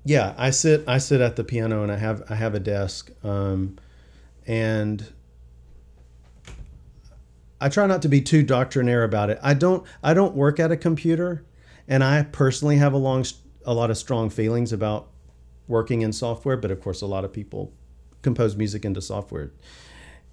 Yeah, 0.07 0.33
I 0.37 0.51
sit 0.51 0.85
I 0.87 0.99
sit 0.99 1.19
at 1.19 1.35
the 1.35 1.43
piano 1.43 1.83
and 1.83 1.91
I 1.91 1.97
have 1.97 2.23
I 2.29 2.35
have 2.35 2.55
a 2.55 2.61
desk, 2.61 3.11
um, 3.25 3.77
and 4.45 5.05
I 7.59 7.67
try 7.67 7.85
not 7.87 8.01
to 8.03 8.07
be 8.07 8.21
too 8.21 8.41
doctrinaire 8.41 9.03
about 9.03 9.29
it. 9.29 9.37
I 9.43 9.53
don't 9.53 9.85
I 10.01 10.13
don't 10.13 10.33
work 10.33 10.61
at 10.61 10.71
a 10.71 10.77
computer, 10.77 11.43
and 11.89 12.05
I 12.05 12.23
personally 12.23 12.77
have 12.77 12.93
a 12.93 12.97
long 12.97 13.25
a 13.65 13.73
lot 13.73 13.91
of 13.91 13.97
strong 13.97 14.29
feelings 14.29 14.71
about 14.71 15.09
working 15.67 16.03
in 16.03 16.13
software. 16.13 16.55
But 16.55 16.71
of 16.71 16.79
course, 16.79 17.01
a 17.01 17.05
lot 17.05 17.25
of 17.25 17.33
people 17.33 17.73
compose 18.21 18.55
music 18.55 18.85
into 18.85 19.01
software 19.01 19.51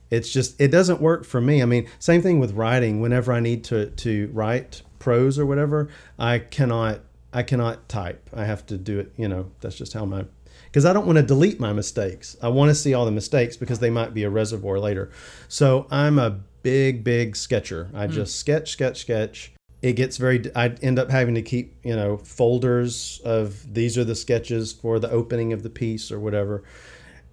it's 0.08 0.32
just 0.32 0.60
it 0.60 0.68
doesn't 0.68 1.00
work 1.00 1.24
for 1.24 1.40
me. 1.40 1.60
I 1.60 1.64
mean, 1.64 1.88
same 1.98 2.22
thing 2.22 2.38
with 2.38 2.52
writing. 2.52 3.00
Whenever 3.00 3.32
I 3.32 3.40
need 3.40 3.64
to 3.64 3.90
to 3.90 4.30
write 4.32 4.82
prose 5.00 5.36
or 5.36 5.46
whatever, 5.46 5.88
I 6.16 6.38
cannot 6.38 7.00
I 7.34 7.42
cannot 7.42 7.88
type. 7.88 8.30
I 8.34 8.44
have 8.44 8.64
to 8.66 8.78
do 8.78 8.98
it. 8.98 9.12
You 9.16 9.28
know, 9.28 9.50
that's 9.60 9.76
just 9.76 9.92
how 9.92 10.04
my 10.04 10.24
because 10.66 10.84
I 10.84 10.92
don't 10.92 11.06
want 11.06 11.16
to 11.16 11.22
delete 11.22 11.60
my 11.60 11.72
mistakes. 11.72 12.36
I 12.42 12.48
want 12.48 12.70
to 12.70 12.74
see 12.74 12.94
all 12.94 13.04
the 13.04 13.10
mistakes 13.10 13.56
because 13.56 13.80
they 13.80 13.90
might 13.90 14.14
be 14.14 14.22
a 14.22 14.30
reservoir 14.30 14.78
later. 14.78 15.10
So 15.48 15.86
I'm 15.90 16.18
a 16.18 16.40
big 16.62 17.04
big 17.04 17.36
sketcher. 17.36 17.90
I 17.92 18.06
mm. 18.06 18.12
just 18.12 18.36
sketch 18.36 18.70
sketch 18.70 19.00
sketch. 19.00 19.52
It 19.82 19.94
gets 19.94 20.16
very. 20.16 20.50
I 20.56 20.68
end 20.80 20.98
up 20.98 21.10
having 21.10 21.34
to 21.34 21.42
keep 21.42 21.76
you 21.84 21.96
know 21.96 22.16
folders 22.18 23.20
of 23.24 23.74
these 23.74 23.98
are 23.98 24.04
the 24.04 24.14
sketches 24.14 24.72
for 24.72 24.98
the 24.98 25.10
opening 25.10 25.52
of 25.52 25.62
the 25.62 25.70
piece 25.70 26.10
or 26.10 26.18
whatever 26.18 26.64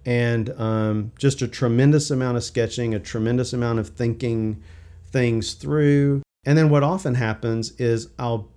and 0.04 0.50
um, 0.60 1.12
just 1.18 1.42
a 1.42 1.48
tremendous 1.48 2.10
amount 2.10 2.36
of 2.36 2.44
sketching, 2.44 2.94
a 2.94 2.98
tremendous 2.98 3.52
amount 3.52 3.78
of 3.78 3.88
thinking 3.90 4.62
things 5.10 5.54
through. 5.54 6.22
And 6.44 6.58
then 6.58 6.70
what 6.70 6.82
often 6.82 7.14
happens 7.14 7.72
is 7.78 8.08
I'll 8.18 8.48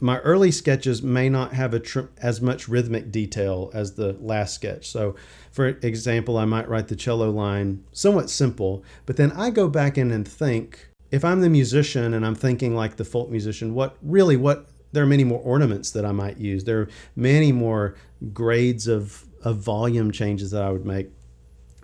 my 0.00 0.18
early 0.20 0.50
sketches 0.50 1.02
may 1.02 1.28
not 1.28 1.52
have 1.52 1.74
a 1.74 1.80
tr- 1.80 2.10
as 2.18 2.40
much 2.40 2.68
rhythmic 2.68 3.10
detail 3.10 3.70
as 3.74 3.94
the 3.94 4.16
last 4.20 4.54
sketch. 4.54 4.88
So, 4.88 5.16
for 5.50 5.66
example, 5.66 6.38
I 6.38 6.44
might 6.44 6.68
write 6.68 6.88
the 6.88 6.96
cello 6.96 7.30
line 7.30 7.84
somewhat 7.92 8.30
simple, 8.30 8.84
but 9.06 9.16
then 9.16 9.32
I 9.32 9.50
go 9.50 9.68
back 9.68 9.98
in 9.98 10.10
and 10.10 10.26
think 10.26 10.88
if 11.10 11.24
I'm 11.24 11.40
the 11.40 11.50
musician 11.50 12.14
and 12.14 12.24
I'm 12.24 12.34
thinking 12.34 12.74
like 12.74 12.96
the 12.96 13.04
folk 13.04 13.30
musician, 13.30 13.74
what 13.74 13.96
really 14.02 14.36
what 14.36 14.68
there 14.92 15.02
are 15.02 15.06
many 15.06 15.24
more 15.24 15.40
ornaments 15.40 15.90
that 15.90 16.04
I 16.04 16.12
might 16.12 16.38
use. 16.38 16.64
There 16.64 16.80
are 16.80 16.88
many 17.14 17.52
more 17.52 17.94
grades 18.32 18.86
of 18.86 19.24
of 19.42 19.58
volume 19.58 20.10
changes 20.10 20.50
that 20.50 20.62
I 20.62 20.70
would 20.70 20.84
make. 20.84 21.10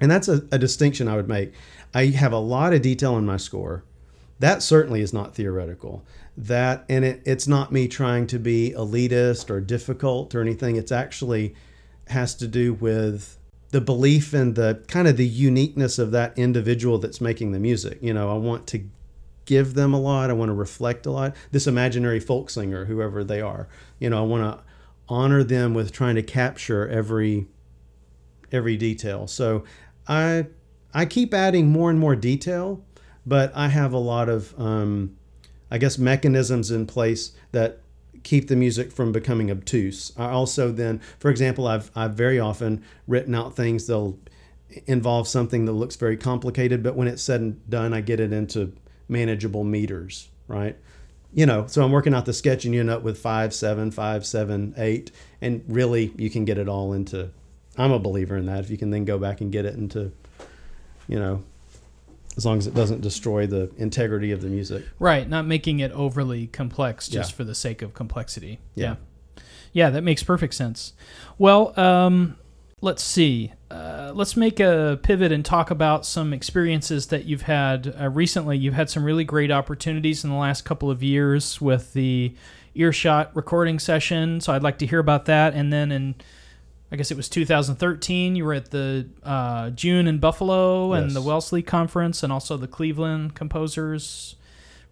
And 0.01 0.11
that's 0.11 0.27
a, 0.27 0.43
a 0.51 0.59
distinction 0.59 1.07
I 1.07 1.17
would 1.17 1.29
make. 1.29 1.53
I 1.95 2.07
have 2.07 2.33
a 2.33 2.39
lot 2.39 2.75
of 2.75 2.83
detail 2.83 3.17
in 3.17 3.25
my 3.25 3.37
score. 3.37 3.85
That 4.45 4.63
certainly 4.63 5.01
is 5.01 5.15
not 5.15 5.35
theoretical. 5.35 6.05
That 6.37 6.85
and 6.91 7.03
it, 7.03 7.23
it's 7.25 7.49
not 7.49 7.73
me 7.73 7.89
trying 7.89 8.27
to 8.27 8.39
be 8.39 8.75
elitist 8.77 9.49
or 9.49 9.59
difficult 9.59 10.35
or 10.35 10.43
anything. 10.43 10.77
It's 10.77 10.93
actually 10.93 11.55
has 12.09 12.35
to 12.35 12.47
do 12.47 12.75
with 12.75 13.39
the 13.71 13.81
belief 13.81 14.35
in 14.35 14.53
the 14.53 14.85
kind 14.87 15.09
of 15.09 15.17
the 15.17 15.27
uniqueness 15.27 15.99
of 15.99 16.11
that 16.11 16.37
individual 16.39 16.99
that's 16.99 17.23
making 17.23 17.53
the 17.53 17.59
music. 17.59 17.97
You 18.03 18.13
know, 18.13 18.31
I 18.31 18.37
want 18.37 18.67
to 18.67 18.83
give 19.47 19.73
them 19.73 19.95
a 19.95 19.99
lot. 19.99 20.29
I 20.29 20.35
want 20.35 20.51
to 20.51 20.55
reflect 20.55 21.07
a 21.07 21.11
lot. 21.11 21.35
This 21.51 21.67
imaginary 21.67 22.21
folk 22.21 22.51
singer, 22.51 22.85
whoever 22.85 23.25
they 23.25 23.41
are, 23.41 23.67
you 23.99 24.11
know, 24.11 24.19
I 24.19 24.27
want 24.27 24.43
to 24.43 24.63
honor 25.09 25.43
them 25.43 25.73
with 25.73 25.91
trying 25.91 26.17
to 26.17 26.23
capture 26.23 26.87
every 26.87 27.47
every 28.53 28.77
detail. 28.77 29.27
So 29.27 29.65
I 30.07 30.49
I 30.93 31.07
keep 31.07 31.33
adding 31.33 31.71
more 31.71 31.89
and 31.89 31.99
more 31.99 32.15
detail, 32.15 32.85
but 33.27 33.53
I 33.55 33.69
have 33.69 33.93
a 33.93 33.99
lot 33.99 34.29
of 34.29 34.59
um, 34.61 35.17
I 35.71 35.79
guess 35.79 35.99
mechanisms 35.99 36.71
in 36.71 36.87
place 36.87 37.33
that 37.53 37.81
keep 38.23 38.49
the 38.49 38.57
music 38.57 38.91
from 38.93 39.13
becoming 39.13 39.51
obtuse. 39.51 40.13
I 40.17 40.31
also 40.31 40.73
then, 40.73 41.01
for 41.19 41.31
example, 41.31 41.67
I've 41.67 41.91
I've 41.95 42.15
very 42.15 42.39
often 42.39 42.85
written 43.07 43.35
out 43.35 43.57
things 43.57 43.87
that'll 43.87 44.19
involve 44.87 45.29
something 45.29 45.67
that 45.67 45.73
looks 45.73 45.97
very 45.97 46.17
complicated, 46.17 46.83
but 46.83 46.97
when 46.97 47.07
it's 47.07 47.23
said 47.23 47.41
and 47.41 47.71
done, 47.71 47.93
I 47.93 48.01
get 48.01 48.19
it 48.21 48.33
into 48.33 48.73
manageable 49.09 49.63
meters, 49.63 50.29
right? 50.49 50.77
you 51.35 51.47
know, 51.47 51.67
so 51.67 51.85
I'm 51.85 51.91
working 51.91 52.15
out 52.15 52.27
the 52.27 52.33
sketch 52.33 52.65
and 52.65 52.73
you 52.73 52.81
end 52.81 52.91
up 52.91 53.03
with 53.03 53.19
five, 53.19 53.53
seven, 53.53 53.91
five, 53.91 54.25
seven, 54.25 54.73
eight, 54.77 55.11
and 55.41 55.65
really 55.67 56.13
you 56.17 56.31
can 56.31 56.45
get 56.45 56.59
it 56.59 56.69
all 56.69 56.93
into. 56.93 57.31
I'm 57.77 57.91
a 57.91 57.99
believer 57.99 58.37
in 58.37 58.47
that. 58.47 58.61
If 58.61 58.71
you 58.71 58.79
can 58.79 58.91
then 58.91 59.05
go 59.05 59.19
back 59.19 59.41
and 59.41 59.51
get 59.51 59.65
it 59.65 59.75
into, 59.75 60.13
you 61.09 61.19
know, 61.19 61.43
as 62.37 62.45
long 62.45 62.59
as 62.59 62.67
it 62.67 62.75
doesn't 62.75 63.01
destroy 63.01 63.47
the 63.47 63.71
integrity 63.77 64.33
of 64.33 64.41
the 64.41 64.49
music. 64.49 64.85
Right, 64.99 65.29
not 65.29 65.47
making 65.47 65.81
it 65.81 65.93
overly 65.93 66.47
complex 66.49 67.09
just 67.09 67.33
yeah. 67.33 67.37
for 67.37 67.45
the 67.45 67.55
sake 67.55 67.83
of 67.83 67.95
complexity. 67.95 68.61
Yeah. 68.75 68.97
yeah. 69.37 69.43
yeah. 69.73 69.91
that 69.91 70.03
makes 70.03 70.23
perfect 70.23 70.55
sense. 70.55 70.93
Well, 71.39 71.79
um, 71.79 72.37
let's 72.81 73.03
see. 73.03 73.53
Uh, 73.71 74.13
let's 74.15 74.37
make 74.37 74.61
a 74.61 74.99
pivot 75.03 75.33
and 75.33 75.45
talk 75.45 75.71
about 75.71 76.05
some 76.07 76.33
experiences 76.33 77.07
that 77.09 77.25
you've 77.25 77.43
had 77.43 77.95
uh, 78.01 78.09
recently. 78.09 78.57
You've 78.59 78.75
had 78.75 78.91
some 78.91 79.05
really 79.05 79.25
great 79.25 79.51
opportunities 79.51 80.23
in 80.25 80.31
the 80.31 80.37
last 80.37 80.65
couple 80.65 80.91
of 80.91 81.03
years 81.03 81.61
with 81.61 81.93
the 81.93 82.35
Earshot 82.75 83.35
recording 83.35 83.79
session. 83.79 84.41
So 84.41 84.53
I'd 84.53 84.63
like 84.63 84.79
to 84.79 84.87
hear 84.87 84.99
about 84.99 85.27
that. 85.27 85.55
And 85.55 85.73
then 85.73 85.93
in 85.93 86.15
I 86.95 86.97
guess 86.97 87.11
it 87.11 87.17
was 87.17 87.29
2013. 87.29 88.37
You 88.37 88.45
were 88.45 88.55
at 88.55 88.71
the 88.71 89.09
uh, 89.25 89.71
June 89.71 90.07
in 90.07 90.19
Buffalo 90.19 90.93
and 90.93 91.07
Yes. 91.07 91.15
the 91.15 91.23
Wellesley 91.23 91.61
Conference, 91.61 92.23
and 92.23 92.33
also 92.33 92.57
the 92.57 92.69
Cleveland 92.69 93.35
Composers 93.35 94.37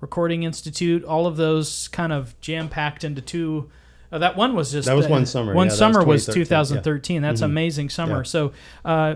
Recording 0.00 0.42
Institute. 0.42 1.04
All 1.04 1.28
of 1.28 1.36
those 1.36 1.86
kind 1.86 2.12
of 2.12 2.34
jam 2.40 2.68
packed 2.68 3.04
into 3.04 3.22
two. 3.22 3.70
Oh, 4.10 4.18
that 4.18 4.36
one 4.36 4.56
was 4.56 4.72
just 4.72 4.88
That 4.88 4.96
was 4.96 5.06
uh, 5.06 5.10
one 5.10 5.26
summer, 5.26 5.54
One 5.54 5.68
yeah, 5.68 5.68
that 5.68 5.72
was 5.74 5.78
summer 5.78 6.04
was 6.04 6.26
2013, 6.26 6.44
2013. 6.44 7.22
That's 7.22 7.40
Mhm. 7.40 7.44
amazing 7.44 7.88
summer. 7.90 8.16
Yeah. 8.16 8.22
So, 8.24 8.52
uh, 8.84 9.14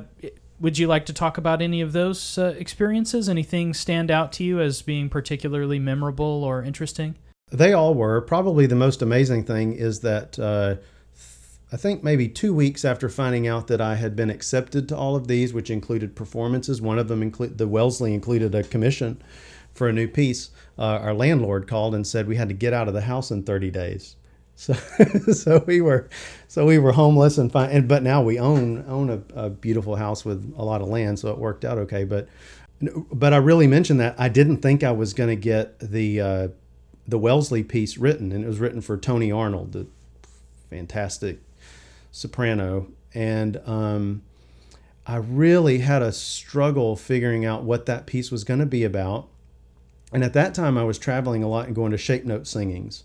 would 0.60 0.78
you 0.78 0.86
like 0.86 1.06
to 1.06 1.12
talk 1.12 1.38
about 1.38 1.60
any 1.60 1.80
of 1.80 1.92
those 1.92 2.38
uh, 2.38 2.54
experiences? 2.56 3.28
Anything 3.28 3.74
stand 3.74 4.12
out 4.12 4.30
to 4.34 4.44
you 4.44 4.60
as 4.60 4.80
being 4.82 5.08
particularly 5.08 5.80
memorable 5.80 6.44
or 6.44 6.62
interesting? 6.62 7.16
They 7.50 7.72
all 7.72 7.94
were. 7.94 8.20
Probably 8.20 8.66
the 8.66 8.76
most 8.76 9.02
amazing 9.02 9.42
thing 9.42 9.72
is 9.72 10.00
that 10.00 10.38
uh, 10.38 10.76
I 11.76 11.78
think 11.78 12.02
maybe 12.02 12.26
two 12.26 12.54
weeks 12.54 12.86
after 12.86 13.06
finding 13.10 13.46
out 13.46 13.66
that 13.66 13.82
I 13.82 13.96
had 13.96 14.16
been 14.16 14.30
accepted 14.30 14.88
to 14.88 14.96
all 14.96 15.14
of 15.14 15.28
these, 15.28 15.52
which 15.52 15.68
included 15.68 16.16
performances, 16.16 16.80
one 16.80 16.98
of 16.98 17.08
them 17.08 17.20
include 17.22 17.58
the 17.58 17.68
Wellesley 17.68 18.14
included 18.14 18.54
a 18.54 18.62
commission 18.62 19.20
for 19.74 19.86
a 19.86 19.92
new 19.92 20.08
piece. 20.08 20.48
Uh, 20.78 20.84
our 21.02 21.12
landlord 21.12 21.68
called 21.68 21.94
and 21.94 22.06
said 22.06 22.26
we 22.26 22.36
had 22.36 22.48
to 22.48 22.54
get 22.54 22.72
out 22.72 22.88
of 22.88 22.94
the 22.94 23.02
house 23.02 23.30
in 23.30 23.42
30 23.42 23.70
days. 23.70 24.16
So, 24.58 24.72
so 24.72 25.62
we 25.66 25.82
were, 25.82 26.08
so 26.48 26.64
we 26.64 26.78
were 26.78 26.92
homeless 26.92 27.36
and 27.36 27.52
fine. 27.52 27.68
And 27.68 27.86
but 27.86 28.02
now 28.02 28.22
we 28.22 28.38
own 28.38 28.86
own 28.88 29.10
a, 29.10 29.20
a 29.38 29.50
beautiful 29.50 29.96
house 29.96 30.24
with 30.24 30.50
a 30.56 30.64
lot 30.64 30.80
of 30.80 30.88
land, 30.88 31.18
so 31.18 31.28
it 31.28 31.36
worked 31.36 31.62
out 31.62 31.76
okay. 31.76 32.04
But, 32.04 32.26
but 32.80 33.34
I 33.34 33.36
really 33.36 33.66
mentioned 33.66 34.00
that 34.00 34.14
I 34.16 34.30
didn't 34.30 34.62
think 34.62 34.82
I 34.82 34.92
was 34.92 35.12
going 35.12 35.28
to 35.28 35.36
get 35.36 35.78
the 35.80 36.20
uh, 36.22 36.48
the 37.06 37.18
Wellesley 37.18 37.64
piece 37.64 37.98
written, 37.98 38.32
and 38.32 38.44
it 38.44 38.46
was 38.46 38.58
written 38.58 38.80
for 38.80 38.96
Tony 38.96 39.30
Arnold, 39.30 39.72
the 39.72 39.86
fantastic 40.70 41.40
soprano, 42.16 42.88
and 43.12 43.60
um, 43.66 44.22
I 45.06 45.16
really 45.16 45.80
had 45.80 46.00
a 46.00 46.12
struggle 46.12 46.96
figuring 46.96 47.44
out 47.44 47.62
what 47.62 47.84
that 47.86 48.06
piece 48.06 48.30
was 48.30 48.42
going 48.42 48.60
to 48.60 48.66
be 48.66 48.84
about. 48.84 49.28
And 50.14 50.24
at 50.24 50.32
that 50.32 50.54
time, 50.54 50.78
I 50.78 50.84
was 50.84 50.98
traveling 50.98 51.42
a 51.42 51.48
lot 51.48 51.66
and 51.66 51.74
going 51.74 51.92
to 51.92 51.98
shape 51.98 52.24
note 52.24 52.46
singings, 52.46 53.04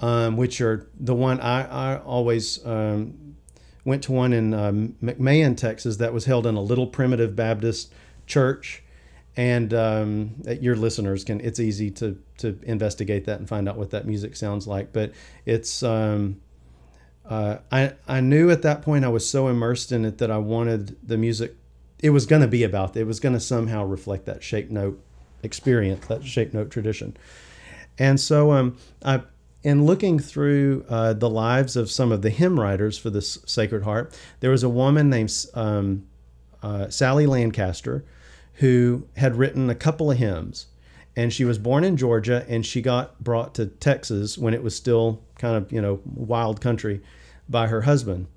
um, 0.00 0.36
which 0.36 0.60
are 0.60 0.86
the 0.98 1.14
one 1.14 1.40
I, 1.40 1.94
I 1.94 1.98
always 1.98 2.64
um, 2.66 3.36
went 3.86 4.02
to 4.02 4.12
one 4.12 4.34
in 4.34 4.52
um, 4.52 4.96
McMahon, 5.02 5.56
Texas, 5.56 5.96
that 5.96 6.12
was 6.12 6.26
held 6.26 6.46
in 6.46 6.56
a 6.56 6.62
little 6.62 6.86
primitive 6.86 7.34
Baptist 7.34 7.90
church. 8.26 8.82
And 9.34 9.72
um, 9.72 10.34
your 10.60 10.76
listeners 10.76 11.24
can, 11.24 11.40
it's 11.40 11.58
easy 11.58 11.90
to, 11.92 12.20
to 12.38 12.58
investigate 12.64 13.24
that 13.24 13.38
and 13.38 13.48
find 13.48 13.66
out 13.66 13.78
what 13.78 13.90
that 13.90 14.06
music 14.06 14.36
sounds 14.36 14.66
like. 14.66 14.92
But 14.92 15.12
it's, 15.46 15.82
um, 15.82 16.40
uh, 17.30 17.58
I, 17.70 17.92
I 18.08 18.20
knew 18.20 18.50
at 18.50 18.62
that 18.62 18.82
point 18.82 19.04
I 19.04 19.08
was 19.08 19.28
so 19.28 19.46
immersed 19.46 19.92
in 19.92 20.04
it 20.04 20.18
that 20.18 20.32
I 20.32 20.38
wanted 20.38 20.96
the 21.06 21.16
music, 21.16 21.54
it 22.00 22.10
was 22.10 22.26
going 22.26 22.42
to 22.42 22.48
be 22.48 22.64
about, 22.64 22.96
it 22.96 23.04
was 23.04 23.20
going 23.20 23.34
to 23.34 23.40
somehow 23.40 23.84
reflect 23.84 24.26
that 24.26 24.42
shape 24.42 24.68
note 24.68 25.00
experience, 25.44 26.06
that 26.08 26.24
shape 26.24 26.52
note 26.52 26.72
tradition. 26.72 27.16
And 27.98 28.18
so 28.18 28.50
um, 28.50 28.76
I, 29.04 29.22
in 29.62 29.86
looking 29.86 30.18
through 30.18 30.84
uh, 30.88 31.12
the 31.12 31.30
lives 31.30 31.76
of 31.76 31.88
some 31.88 32.10
of 32.10 32.22
the 32.22 32.30
hymn 32.30 32.58
writers 32.58 32.98
for 32.98 33.10
this 33.10 33.38
Sacred 33.46 33.84
Harp, 33.84 34.12
there 34.40 34.50
was 34.50 34.64
a 34.64 34.68
woman 34.68 35.08
named 35.08 35.32
um, 35.54 36.06
uh, 36.64 36.88
Sally 36.88 37.26
Lancaster 37.26 38.04
who 38.54 39.06
had 39.16 39.36
written 39.36 39.70
a 39.70 39.74
couple 39.76 40.10
of 40.10 40.18
hymns. 40.18 40.66
And 41.14 41.32
she 41.32 41.44
was 41.44 41.58
born 41.58 41.84
in 41.84 41.96
Georgia 41.96 42.44
and 42.48 42.66
she 42.66 42.82
got 42.82 43.22
brought 43.22 43.54
to 43.54 43.66
Texas 43.66 44.36
when 44.36 44.52
it 44.52 44.62
was 44.64 44.74
still 44.74 45.22
kind 45.38 45.56
of, 45.56 45.70
you 45.70 45.80
know, 45.80 46.00
wild 46.04 46.60
country 46.60 47.02
by 47.50 47.66
her 47.66 47.82
husband. 47.82 48.28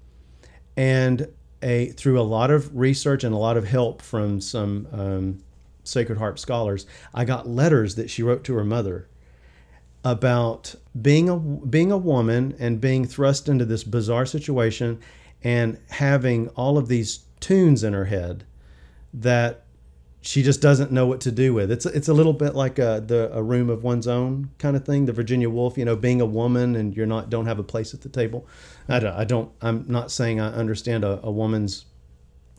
And 0.76 1.28
a, 1.62 1.88
through 1.92 2.20
a 2.20 2.24
lot 2.24 2.52
of 2.52 2.76
research 2.76 3.24
and 3.24 3.34
a 3.34 3.38
lot 3.38 3.56
of 3.56 3.66
help 3.66 4.02
from 4.02 4.42
some 4.42 4.88
um, 4.92 5.44
Sacred 5.84 6.18
Harp 6.18 6.40
scholars, 6.40 6.86
I 7.14 7.24
got 7.24 7.48
letters 7.48 7.96
that 7.96 8.10
she 8.10 8.24
wrote 8.24 8.44
to 8.46 8.56
her 8.56 8.66
mother 8.66 9.08
about 10.04 10.76
being 11.02 11.30
a 11.30 11.38
being 11.38 11.92
a 11.92 11.98
woman 11.98 12.56
and 12.60 12.82
being 12.82 13.06
thrust 13.06 13.48
into 13.48 13.64
this 13.64 13.86
bizarre 13.86 14.26
situation 14.26 15.00
and 15.44 15.80
having 15.90 16.50
all 16.50 16.78
of 16.78 16.90
these 16.90 17.20
tunes 17.40 17.84
in 17.84 17.94
her 17.94 18.06
head 18.06 18.44
that 19.14 19.63
she 20.26 20.42
just 20.42 20.62
doesn't 20.62 20.90
know 20.90 21.06
what 21.06 21.20
to 21.20 21.34
do 21.34 21.54
with. 21.54 21.70
It's 21.70 21.86
it's 21.86 22.08
a 22.08 22.14
little 22.14 22.32
bit 22.32 22.56
like 22.56 22.80
a 22.80 23.04
the 23.06 23.30
a 23.34 23.44
room 23.44 23.70
of 23.70 23.84
one's 23.84 24.08
own 24.08 24.52
kind 24.58 24.78
of 24.78 24.86
thing. 24.86 25.06
The 25.06 25.12
Virginia 25.12 25.50
Woolf, 25.50 25.78
you 25.78 25.84
know, 25.84 25.98
being 25.98 26.22
a 26.22 26.26
woman 26.26 26.78
and 26.78 26.96
you're 26.96 27.06
not 27.06 27.30
don't 27.30 27.46
have 27.46 27.60
a 27.60 27.64
place 27.64 27.94
at 27.94 28.02
the 28.02 28.10
table. 28.10 28.48
I 28.88 29.00
don't. 29.00 29.14
I 29.14 29.26
don't 29.26 29.52
I'm 29.62 29.84
not 29.86 30.12
saying 30.12 30.40
I 30.40 30.48
understand 30.48 31.04
a, 31.04 31.20
a 31.24 31.30
woman's 31.30 31.86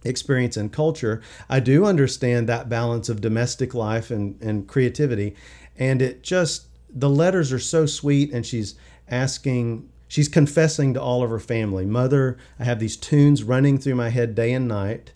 experience 0.05 0.59
and 0.59 0.71
culture. 0.71 1.23
I 1.49 1.59
do 1.61 1.87
understand 1.87 2.51
that 2.51 2.69
balance 2.69 3.09
of 3.09 3.23
domestic 3.23 3.73
life 3.73 4.11
and 4.11 4.41
and 4.43 4.69
creativity, 4.69 5.35
and 5.79 6.03
it 6.03 6.23
just 6.23 6.67
the 6.91 7.09
letters 7.09 7.51
are 7.51 7.59
so 7.59 7.87
sweet, 7.87 8.31
and 8.31 8.45
she's 8.45 8.75
asking. 9.09 9.89
She's 10.07 10.29
confessing 10.29 10.95
to 10.95 11.03
all 11.03 11.25
of 11.25 11.31
her 11.31 11.41
family, 11.41 11.87
Mother, 11.87 12.37
I 12.61 12.65
have 12.65 12.79
these 12.79 12.97
tunes 12.97 13.43
running 13.43 13.79
through 13.79 13.97
my 13.97 14.11
head 14.11 14.37
day 14.37 14.53
and 14.53 14.69
night. 14.69 15.14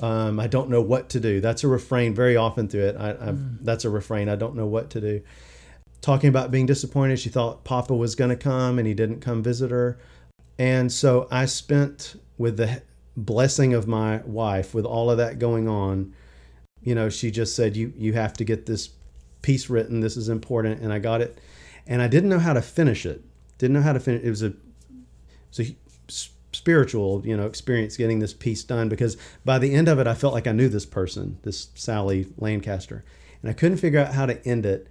Um, 0.00 0.40
I 0.40 0.46
don't 0.46 0.70
know 0.70 0.80
what 0.80 1.08
to 1.10 1.20
do. 1.20 1.40
That's 1.40 1.62
a 1.64 1.68
refrain 1.68 2.14
very 2.14 2.36
often 2.36 2.68
through 2.68 2.86
it. 2.86 2.96
I, 2.98 3.10
I've, 3.10 3.64
That's 3.64 3.84
a 3.84 3.90
refrain. 3.90 4.28
I 4.28 4.36
don't 4.36 4.56
know 4.56 4.66
what 4.66 4.90
to 4.90 5.00
do. 5.00 5.22
Talking 6.00 6.28
about 6.28 6.50
being 6.50 6.66
disappointed, 6.66 7.18
she 7.18 7.30
thought 7.30 7.64
Papa 7.64 7.94
was 7.94 8.14
going 8.14 8.30
to 8.30 8.36
come 8.36 8.78
and 8.78 8.86
he 8.86 8.94
didn't 8.94 9.20
come 9.20 9.42
visit 9.42 9.70
her. 9.70 9.98
And 10.58 10.92
so 10.92 11.28
I 11.30 11.46
spent 11.46 12.20
with 12.36 12.56
the 12.56 12.82
blessing 13.16 13.72
of 13.72 13.86
my 13.86 14.18
wife, 14.24 14.74
with 14.74 14.84
all 14.84 15.10
of 15.10 15.18
that 15.18 15.38
going 15.38 15.68
on, 15.68 16.14
you 16.82 16.94
know, 16.94 17.08
she 17.08 17.30
just 17.30 17.56
said, 17.56 17.76
you, 17.76 17.92
you 17.96 18.12
have 18.12 18.34
to 18.34 18.44
get 18.44 18.66
this 18.66 18.90
piece 19.42 19.70
written. 19.70 20.00
This 20.00 20.16
is 20.16 20.28
important. 20.28 20.80
And 20.80 20.92
I 20.92 20.98
got 20.98 21.20
it. 21.20 21.38
And 21.86 22.02
I 22.02 22.08
didn't 22.08 22.28
know 22.28 22.38
how 22.38 22.52
to 22.52 22.62
finish 22.62 23.06
it. 23.06 23.22
Didn't 23.58 23.74
know 23.74 23.82
how 23.82 23.92
to 23.92 24.00
finish 24.00 24.24
it. 24.24 24.28
was 24.28 24.42
a, 24.42 24.46
it 24.46 24.56
was 25.50 25.60
a 25.60 25.76
spiritual 26.64 27.20
you 27.26 27.36
know 27.36 27.44
experience 27.44 27.94
getting 27.94 28.20
this 28.20 28.32
piece 28.32 28.64
done 28.64 28.88
because 28.88 29.18
by 29.44 29.58
the 29.58 29.74
end 29.74 29.86
of 29.86 29.98
it 29.98 30.06
i 30.06 30.14
felt 30.14 30.32
like 30.32 30.46
i 30.46 30.52
knew 30.52 30.66
this 30.66 30.86
person 30.86 31.38
this 31.42 31.68
sally 31.74 32.26
lancaster 32.38 33.04
and 33.42 33.50
i 33.50 33.52
couldn't 33.52 33.76
figure 33.76 34.00
out 34.00 34.14
how 34.14 34.24
to 34.24 34.42
end 34.48 34.64
it. 34.64 34.88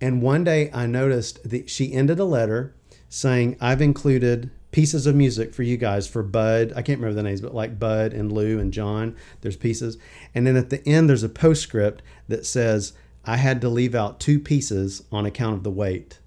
And 0.00 0.20
one 0.20 0.42
day 0.42 0.72
i 0.72 0.86
noticed 0.86 1.48
that 1.48 1.70
she 1.70 1.92
ended 1.92 2.18
a 2.18 2.24
letter 2.24 2.74
saying 3.08 3.56
i've 3.60 3.80
included 3.80 4.50
pieces 4.72 5.06
of 5.06 5.14
music 5.14 5.54
for 5.54 5.62
you 5.62 5.76
guys 5.76 6.08
for 6.08 6.24
bud. 6.24 6.72
I 6.74 6.82
can't 6.82 6.98
remember 6.98 7.14
the 7.14 7.22
names 7.22 7.40
but 7.40 7.54
like 7.54 7.78
bud 7.78 8.12
and 8.12 8.32
lou 8.32 8.58
and 8.58 8.72
john 8.72 9.14
there's 9.42 9.56
pieces. 9.56 9.96
And 10.34 10.44
then 10.44 10.56
at 10.56 10.70
the 10.70 10.84
end 10.84 11.08
there's 11.08 11.22
a 11.22 11.28
postscript 11.28 12.02
that 12.26 12.44
says 12.44 12.92
i 13.24 13.36
had 13.36 13.60
to 13.60 13.68
leave 13.68 13.94
out 13.94 14.18
two 14.18 14.40
pieces 14.40 15.04
on 15.12 15.26
account 15.26 15.54
of 15.54 15.62
the 15.62 15.70
weight 15.70 16.18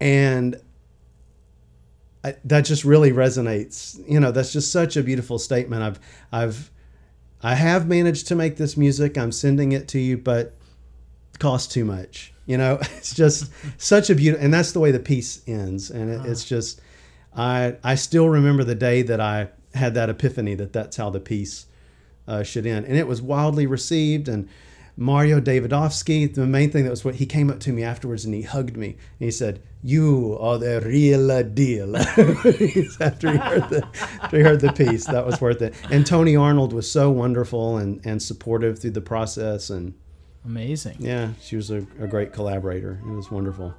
and 0.00 0.60
I, 2.28 2.36
that 2.44 2.62
just 2.62 2.84
really 2.84 3.12
resonates. 3.12 3.98
You 4.08 4.20
know, 4.20 4.30
that's 4.30 4.52
just 4.52 4.72
such 4.72 4.96
a 4.96 5.02
beautiful 5.02 5.38
statement. 5.38 5.82
I've, 5.82 6.00
I've, 6.32 6.70
I 7.42 7.54
have 7.54 7.86
managed 7.86 8.28
to 8.28 8.34
make 8.34 8.56
this 8.56 8.76
music. 8.76 9.16
I'm 9.16 9.32
sending 9.32 9.72
it 9.72 9.88
to 9.88 9.98
you, 9.98 10.18
but 10.18 10.54
it 11.34 11.38
costs 11.38 11.72
too 11.72 11.84
much. 11.84 12.32
You 12.46 12.58
know, 12.58 12.78
it's 12.96 13.14
just 13.14 13.50
such 13.80 14.10
a 14.10 14.14
beautiful, 14.14 14.44
and 14.44 14.52
that's 14.52 14.72
the 14.72 14.80
way 14.80 14.90
the 14.90 15.00
piece 15.00 15.42
ends. 15.46 15.90
And 15.90 16.10
it, 16.10 16.26
it's 16.26 16.44
just, 16.44 16.80
I, 17.36 17.76
I 17.84 17.94
still 17.94 18.28
remember 18.28 18.64
the 18.64 18.74
day 18.74 19.02
that 19.02 19.20
I 19.20 19.48
had 19.74 19.94
that 19.94 20.08
epiphany 20.08 20.54
that 20.54 20.72
that's 20.72 20.96
how 20.96 21.10
the 21.10 21.20
piece 21.20 21.66
uh, 22.26 22.42
should 22.42 22.66
end, 22.66 22.86
and 22.86 22.96
it 22.96 23.06
was 23.06 23.22
wildly 23.22 23.66
received. 23.66 24.28
And 24.28 24.48
Mario 24.96 25.40
Davidovsky, 25.40 26.34
the 26.34 26.46
main 26.46 26.70
thing 26.70 26.84
that 26.84 26.90
was 26.90 27.04
what 27.04 27.16
he 27.16 27.26
came 27.26 27.50
up 27.50 27.60
to 27.60 27.72
me 27.72 27.84
afterwards 27.84 28.24
and 28.24 28.34
he 28.34 28.42
hugged 28.42 28.76
me 28.76 28.88
and 28.88 28.96
he 29.26 29.30
said, 29.30 29.62
"You 29.82 30.36
are 30.40 30.58
the 30.58 30.80
real 30.80 31.42
deal." 31.44 31.96
after 31.96 33.30
he 33.32 33.36
heard 33.38 33.68
the 33.70 33.86
after 34.22 34.36
he 34.38 34.42
heard 34.42 34.60
the 34.60 34.72
piece, 34.72 35.06
that 35.06 35.24
was 35.26 35.40
worth 35.40 35.62
it. 35.62 35.74
And 35.90 36.06
Tony 36.06 36.36
Arnold 36.36 36.72
was 36.72 36.90
so 36.90 37.10
wonderful 37.10 37.76
and 37.78 38.00
and 38.04 38.22
supportive 38.22 38.78
through 38.78 38.92
the 38.92 39.00
process, 39.00 39.70
and 39.70 39.94
Amazing. 40.44 40.96
yeah, 41.00 41.32
she 41.40 41.56
was 41.56 41.70
a, 41.70 41.78
a 42.00 42.06
great 42.06 42.32
collaborator. 42.32 43.00
It 43.06 43.12
was 43.12 43.30
wonderful. 43.30 43.74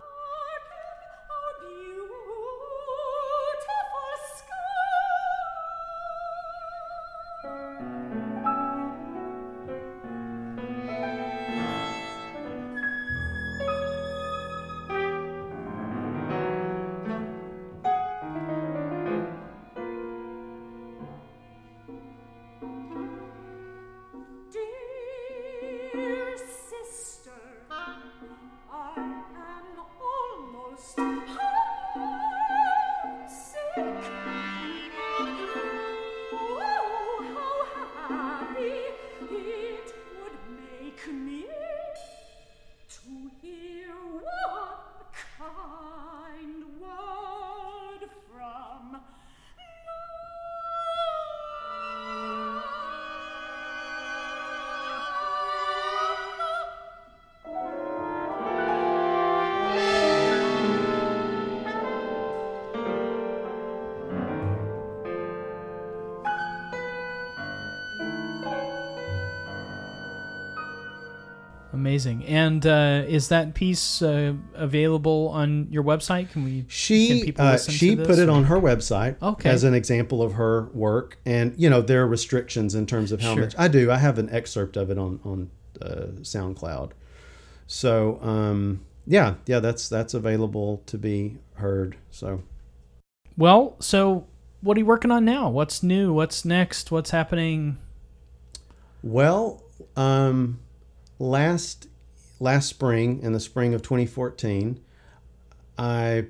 Amazing. 72.12 72.26
And 72.36 72.66
uh, 72.66 73.04
is 73.08 73.28
that 73.30 73.54
piece 73.54 74.02
uh, 74.02 74.34
available 74.54 75.30
on 75.34 75.68
your 75.70 75.84
website? 75.84 76.32
Can 76.32 76.44
we? 76.44 76.62
can 76.62 76.70
She 76.70 77.24
people 77.26 77.46
uh, 77.46 77.58
she 77.58 77.96
put 77.96 78.20
it 78.20 78.30
on 78.30 78.46
her 78.46 78.60
website 78.60 79.16
Okay. 79.22 79.50
as 79.50 79.64
an 79.64 79.74
example 79.74 80.22
of 80.22 80.34
her 80.34 80.70
work, 80.74 81.20
and 81.26 81.54
you 81.58 81.70
know 81.70 81.82
there 81.82 82.02
are 82.04 82.08
restrictions 82.08 82.76
in 82.76 82.86
terms 82.86 83.12
of 83.12 83.22
how 83.22 83.34
Sure. 83.34 83.44
much 83.44 83.56
I 83.58 83.68
do. 83.68 83.92
I 83.92 83.98
have 83.98 84.18
an 84.18 84.30
excerpt 84.30 84.78
of 84.78 84.90
it 84.90 84.98
on 84.98 85.20
on 85.24 85.50
uh, 85.82 86.08
SoundCloud. 86.22 86.92
So 87.68 88.20
um, 88.22 88.86
yeah, 89.06 89.36
yeah, 89.46 89.60
that's 89.60 89.88
that's 89.90 90.14
available 90.14 90.82
to 90.88 90.98
be 90.98 91.38
heard. 91.56 91.98
So 92.12 92.44
Well, 93.38 93.76
so 93.80 94.28
what 94.62 94.76
are 94.76 94.80
you 94.80 94.86
working 94.86 95.12
on 95.12 95.24
now? 95.26 95.50
What's 95.50 95.82
new? 95.84 96.14
What's 96.14 96.44
next? 96.44 96.92
What's 96.92 97.12
happening? 97.12 97.78
well, 99.02 99.64
um, 99.96 100.60
last 101.20 101.88
last 102.40 102.68
spring 102.68 103.22
in 103.22 103.34
the 103.34 103.40
spring 103.40 103.74
of 103.74 103.82
2014, 103.82 104.80
I 105.78 106.26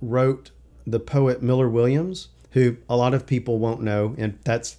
wrote 0.00 0.50
the 0.86 1.00
poet 1.00 1.42
Miller 1.42 1.68
Williams, 1.68 2.28
who 2.52 2.76
a 2.88 2.96
lot 2.96 3.14
of 3.14 3.26
people 3.26 3.58
won't 3.58 3.82
know, 3.82 4.14
and 4.18 4.38
that's 4.44 4.76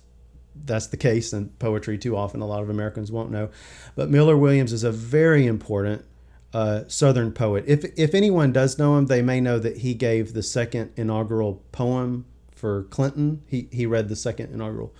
that's 0.63 0.87
the 0.87 0.97
case 0.97 1.33
in 1.33 1.49
poetry 1.59 1.97
too 1.97 2.15
often. 2.15 2.41
A 2.41 2.47
lot 2.47 2.63
of 2.63 2.69
Americans 2.69 3.11
won't 3.11 3.29
know, 3.31 3.49
but 3.95 4.09
Miller 4.09 4.37
Williams 4.37 4.71
is 4.71 4.83
a 4.83 4.91
very 4.91 5.45
important 5.45 6.05
uh, 6.53 6.83
Southern 6.87 7.31
poet. 7.33 7.65
If 7.67 7.85
if 7.97 8.13
anyone 8.15 8.53
does 8.53 8.79
know 8.79 8.97
him, 8.97 9.07
they 9.07 9.21
may 9.21 9.41
know 9.41 9.59
that 9.59 9.77
he 9.77 9.93
gave 9.93 10.33
the 10.33 10.43
second 10.43 10.91
inaugural 10.95 11.61
poem 11.71 12.25
for 12.51 12.83
Clinton. 12.83 13.41
He 13.47 13.67
he 13.71 13.85
read 13.85 14.07
the 14.07 14.15
second 14.15 14.53
inaugural, 14.53 14.93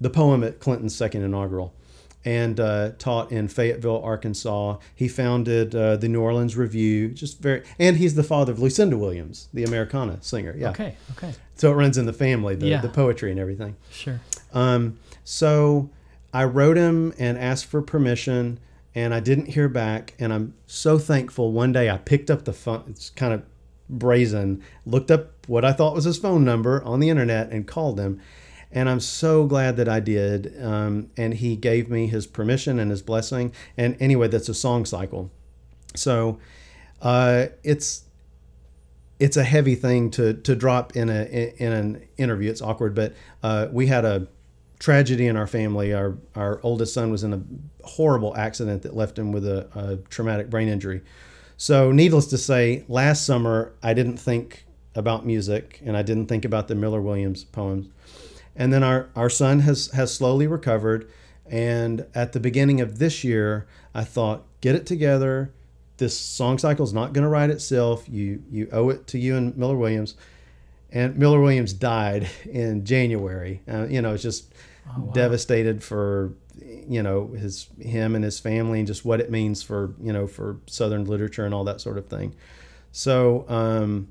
the 0.00 0.10
poem 0.10 0.44
at 0.44 0.60
Clinton's 0.60 0.94
second 0.94 1.22
inaugural, 1.22 1.74
and 2.24 2.60
uh, 2.60 2.92
taught 2.98 3.32
in 3.32 3.48
Fayetteville, 3.48 4.00
Arkansas. 4.02 4.78
He 4.94 5.08
founded 5.08 5.74
uh, 5.74 5.96
the 5.96 6.08
New 6.08 6.20
Orleans 6.20 6.56
Review. 6.56 7.08
Just 7.08 7.40
very, 7.40 7.62
and 7.78 7.96
he's 7.96 8.14
the 8.14 8.22
father 8.22 8.52
of 8.52 8.58
Lucinda 8.60 8.96
Williams, 8.96 9.48
the 9.52 9.64
Americana 9.64 10.18
singer. 10.22 10.54
Yeah. 10.56 10.70
Okay. 10.70 10.96
Okay. 11.16 11.34
So 11.54 11.70
it 11.72 11.74
runs 11.74 11.98
in 11.98 12.06
the 12.06 12.12
family, 12.12 12.54
the, 12.54 12.68
Yeah. 12.68 12.80
the 12.80 12.88
poetry 12.88 13.30
and 13.30 13.40
everything. 13.40 13.76
Sure. 13.90 14.20
Um, 14.52 14.98
so 15.24 15.90
I 16.32 16.44
wrote 16.44 16.76
him 16.76 17.12
and 17.18 17.36
asked 17.38 17.66
for 17.66 17.82
permission, 17.82 18.58
and 18.94 19.12
I 19.14 19.20
didn't 19.20 19.46
hear 19.46 19.68
back. 19.68 20.14
And 20.18 20.32
I'm 20.32 20.54
so 20.66 20.98
thankful. 20.98 21.52
One 21.52 21.72
day 21.72 21.90
I 21.90 21.96
picked 21.98 22.30
up 22.30 22.44
the 22.44 22.52
phone. 22.52 22.84
It's 22.88 23.10
kind 23.10 23.32
of 23.34 23.42
brazen. 23.88 24.62
Looked 24.86 25.10
up 25.10 25.30
what 25.48 25.64
I 25.64 25.72
thought 25.72 25.94
was 25.94 26.04
his 26.04 26.18
phone 26.18 26.44
number 26.44 26.82
on 26.84 27.00
the 27.00 27.10
internet 27.10 27.50
and 27.50 27.66
called 27.66 27.98
him. 27.98 28.20
And 28.72 28.88
I'm 28.88 29.00
so 29.00 29.46
glad 29.46 29.76
that 29.76 29.88
I 29.88 30.00
did. 30.00 30.54
Um, 30.62 31.10
and 31.16 31.34
he 31.34 31.56
gave 31.56 31.90
me 31.90 32.06
his 32.06 32.26
permission 32.26 32.78
and 32.78 32.90
his 32.90 33.02
blessing. 33.02 33.52
And 33.76 33.96
anyway, 34.00 34.28
that's 34.28 34.48
a 34.48 34.54
song 34.54 34.84
cycle. 34.86 35.30
So 35.94 36.38
uh, 37.00 37.46
it's 37.62 38.04
it's 39.18 39.36
a 39.36 39.44
heavy 39.44 39.74
thing 39.74 40.10
to 40.12 40.34
to 40.34 40.56
drop 40.56 40.96
in 40.96 41.08
a 41.08 41.52
in 41.58 41.72
an 41.72 42.08
interview. 42.16 42.50
It's 42.50 42.62
awkward, 42.62 42.94
but 42.94 43.14
uh, 43.42 43.68
we 43.70 43.86
had 43.86 44.04
a 44.04 44.26
tragedy 44.78 45.28
in 45.28 45.36
our 45.36 45.46
family. 45.46 45.92
Our 45.94 46.16
our 46.34 46.60
oldest 46.62 46.94
son 46.94 47.10
was 47.10 47.22
in 47.22 47.32
a 47.32 47.86
horrible 47.86 48.36
accident 48.36 48.82
that 48.82 48.96
left 48.96 49.18
him 49.18 49.32
with 49.32 49.46
a, 49.46 49.68
a 49.74 49.96
traumatic 50.08 50.50
brain 50.50 50.68
injury. 50.68 51.02
So, 51.56 51.92
needless 51.92 52.26
to 52.26 52.38
say, 52.38 52.84
last 52.88 53.24
summer 53.24 53.72
I 53.82 53.94
didn't 53.94 54.16
think 54.16 54.66
about 54.96 55.24
music 55.24 55.80
and 55.84 55.96
I 55.96 56.02
didn't 56.02 56.26
think 56.26 56.44
about 56.44 56.66
the 56.68 56.74
Miller 56.74 57.00
Williams 57.00 57.44
poems. 57.44 57.86
And 58.54 58.72
then 58.72 58.82
our, 58.82 59.08
our 59.16 59.30
son 59.30 59.60
has, 59.60 59.88
has 59.92 60.12
slowly 60.14 60.46
recovered. 60.46 61.10
And 61.46 62.06
at 62.14 62.32
the 62.32 62.40
beginning 62.40 62.80
of 62.80 62.98
this 62.98 63.24
year, 63.24 63.66
I 63.94 64.04
thought, 64.04 64.44
get 64.60 64.74
it 64.74 64.86
together. 64.86 65.52
This 65.96 66.18
song 66.18 66.58
cycle 66.58 66.84
is 66.84 66.92
not 66.92 67.12
going 67.12 67.22
to 67.22 67.28
write 67.28 67.50
itself. 67.50 68.08
You, 68.08 68.42
you 68.50 68.68
owe 68.72 68.88
it 68.90 69.06
to 69.08 69.18
you 69.18 69.36
and 69.36 69.56
Miller 69.56 69.76
Williams. 69.76 70.14
And 70.90 71.16
Miller 71.16 71.40
Williams 71.40 71.72
died 71.72 72.28
in 72.50 72.84
January. 72.84 73.62
Uh, 73.70 73.86
you 73.88 74.02
know, 74.02 74.14
it's 74.14 74.22
just 74.22 74.52
devastated 75.12 75.82
for 75.82 76.34
you 76.60 77.02
know 77.02 77.28
his 77.28 77.68
him 77.80 78.14
and 78.14 78.24
his 78.24 78.38
family 78.40 78.78
and 78.78 78.86
just 78.86 79.04
what 79.04 79.20
it 79.20 79.30
means 79.30 79.62
for 79.62 79.94
you 80.02 80.12
know 80.12 80.26
for 80.26 80.58
Southern 80.66 81.04
literature 81.04 81.44
and 81.44 81.54
all 81.54 81.64
that 81.64 81.80
sort 81.80 81.98
of 81.98 82.06
thing. 82.08 82.34
So, 82.90 83.46
um, 83.48 84.08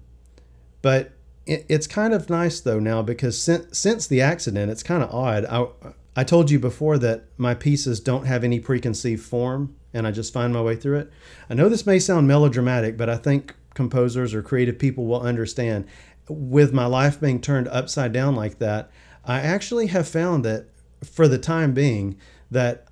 but 0.82 1.12
it, 1.46 1.66
it's 1.70 1.88
kind 1.88 2.14
of 2.14 2.30
nice 2.30 2.60
though 2.60 2.80
now 2.80 3.02
because 3.02 3.42
since 3.42 3.78
since 3.78 4.08
the 4.08 4.22
accident, 4.22 4.72
it's 4.72 4.84
kind 4.84 5.04
of 5.04 5.14
odd. 5.14 5.46
I 5.46 5.68
I 6.16 6.24
told 6.24 6.52
you 6.52 6.60
before 6.60 6.98
that 7.00 7.26
my 7.38 7.54
pieces 7.54 8.00
don't 8.00 8.26
have 8.26 8.44
any 8.44 8.60
preconceived 8.60 9.24
form, 9.24 9.76
and 9.94 10.06
I 10.06 10.12
just 10.12 10.34
find 10.34 10.54
my 10.54 10.62
way 10.62 10.76
through 10.76 11.00
it. 11.00 11.12
I 11.50 11.54
know 11.54 11.70
this 11.70 11.86
may 11.86 12.00
sound 12.00 12.28
melodramatic, 12.28 12.98
but 12.98 13.10
I 13.10 13.18
think 13.18 13.56
composers 13.74 14.34
or 14.34 14.42
creative 14.42 14.78
people 14.78 15.06
will 15.06 15.22
understand. 15.22 15.86
With 16.28 16.74
my 16.74 16.86
life 16.86 17.20
being 17.20 17.42
turned 17.42 17.68
upside 17.70 18.14
down 18.14 18.36
like 18.36 18.60
that, 18.60 18.92
I 19.26 19.40
actually 19.40 19.88
have 19.88 20.08
found 20.08 20.46
that 20.46 20.68
for 21.04 21.28
the 21.28 21.38
time 21.38 21.74
being 21.74 22.18
that 22.50 22.88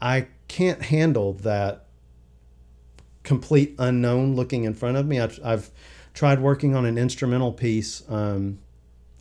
I 0.00 0.28
can't 0.48 0.82
handle 0.82 1.32
that 1.34 1.86
complete 3.22 3.74
unknown 3.78 4.34
looking 4.34 4.64
in 4.64 4.74
front 4.74 4.96
of 4.96 5.06
me. 5.06 5.20
I've, 5.20 5.38
I've 5.44 5.70
tried 6.14 6.40
working 6.40 6.74
on 6.74 6.84
an 6.84 6.98
instrumental 6.98 7.52
piece 7.52 8.02
um, 8.08 8.58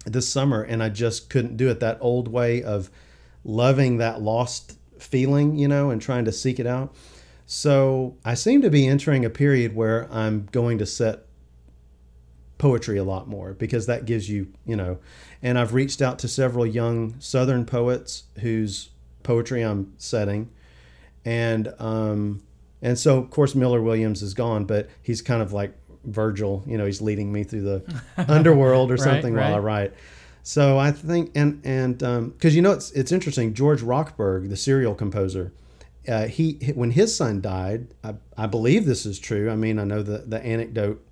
this 0.05 0.27
summer 0.27 0.61
and 0.61 0.81
I 0.81 0.89
just 0.89 1.29
couldn't 1.29 1.57
do 1.57 1.69
it 1.69 1.79
that 1.79 1.97
old 2.01 2.27
way 2.27 2.63
of 2.63 2.89
loving 3.43 3.97
that 3.97 4.21
lost 4.21 4.77
feeling, 4.99 5.57
you 5.57 5.67
know, 5.67 5.89
and 5.89 6.01
trying 6.01 6.25
to 6.25 6.31
seek 6.31 6.59
it 6.59 6.67
out. 6.67 6.93
So 7.45 8.15
I 8.23 8.35
seem 8.35 8.61
to 8.61 8.69
be 8.69 8.87
entering 8.87 9.25
a 9.25 9.29
period 9.29 9.75
where 9.75 10.07
I'm 10.11 10.47
going 10.51 10.77
to 10.79 10.85
set 10.85 11.25
poetry 12.59 12.97
a 12.97 13.03
lot 13.03 13.27
more 13.27 13.53
because 13.53 13.87
that 13.87 14.05
gives 14.05 14.29
you, 14.29 14.53
you 14.65 14.75
know, 14.75 14.99
and 15.41 15.57
I've 15.57 15.73
reached 15.73 16.01
out 16.01 16.19
to 16.19 16.27
several 16.27 16.65
young 16.65 17.19
Southern 17.19 17.65
poets 17.65 18.25
whose 18.41 18.89
poetry 19.23 19.63
I'm 19.63 19.93
setting, 19.97 20.51
and 21.25 21.73
um, 21.79 22.43
and 22.81 22.99
so 22.99 23.17
of 23.17 23.31
course 23.31 23.55
Miller 23.55 23.81
Williams 23.81 24.21
is 24.21 24.33
gone, 24.33 24.65
but 24.65 24.89
he's 25.01 25.21
kind 25.21 25.41
of 25.41 25.51
like 25.51 25.73
Virgil, 26.11 26.63
you 26.67 26.77
know, 26.77 26.85
he's 26.85 27.01
leading 27.01 27.31
me 27.31 27.43
through 27.43 27.61
the 27.61 28.01
underworld 28.27 28.91
or 28.91 28.95
Right, 28.95 29.03
something 29.03 29.35
while 29.35 29.55
I 29.55 29.59
write. 29.59 29.93
So 30.43 30.79
I 30.79 30.91
think, 30.91 31.31
and 31.35 31.61
and 31.63 31.97
because 32.33 32.55
you 32.55 32.61
know 32.61 32.71
it's 32.71 32.91
it's 32.91 33.11
interesting. 33.11 33.53
George 33.53 33.81
Rochberg, 33.81 34.49
the 34.49 34.55
serial 34.57 34.95
composer, 34.95 35.51
uh, 36.07 36.27
he 36.27 36.71
when 36.73 36.91
his 36.91 37.15
son 37.15 37.41
died, 37.41 37.87
I, 38.03 38.15
I 38.37 38.47
believe 38.47 38.85
this 38.85 39.05
is 39.05 39.19
true. 39.19 39.49
I 39.49 39.55
mean, 39.55 39.77
I 39.77 39.83
know 39.83 40.01
the 40.01 40.19
the 40.19 40.43
anecdote 40.43 41.05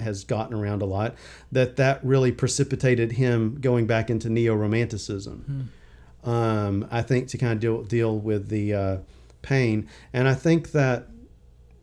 has 0.00 0.24
gotten 0.24 0.54
around 0.54 0.82
a 0.82 0.86
lot 0.86 1.14
that 1.52 1.76
that 1.76 2.04
really 2.04 2.32
precipitated 2.32 3.12
him 3.12 3.58
going 3.60 3.86
back 3.86 4.10
into 4.10 4.28
neo 4.28 4.54
romanticism. 4.54 5.70
Um, 6.24 6.88
I 6.90 7.02
think 7.02 7.28
to 7.28 7.38
kind 7.38 7.52
of 7.52 7.60
deal 7.60 7.82
deal 7.82 8.18
with 8.18 8.48
the 8.48 8.74
uh, 8.74 8.96
pain, 9.42 9.88
and 10.12 10.26
I 10.26 10.34
think 10.34 10.72
that. 10.72 11.08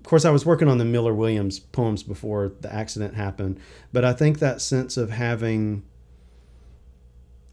Of 0.03 0.09
course, 0.09 0.25
I 0.25 0.31
was 0.31 0.45
working 0.45 0.67
on 0.67 0.79
the 0.79 0.85
Miller 0.85 1.13
Williams 1.13 1.59
poems 1.59 2.03
before 2.03 2.51
the 2.59 2.73
accident 2.73 3.15
happened, 3.15 3.57
but 3.93 4.03
I 4.03 4.11
think 4.11 4.39
that 4.39 4.61
sense 4.61 4.97
of 4.97 5.11
having 5.11 5.83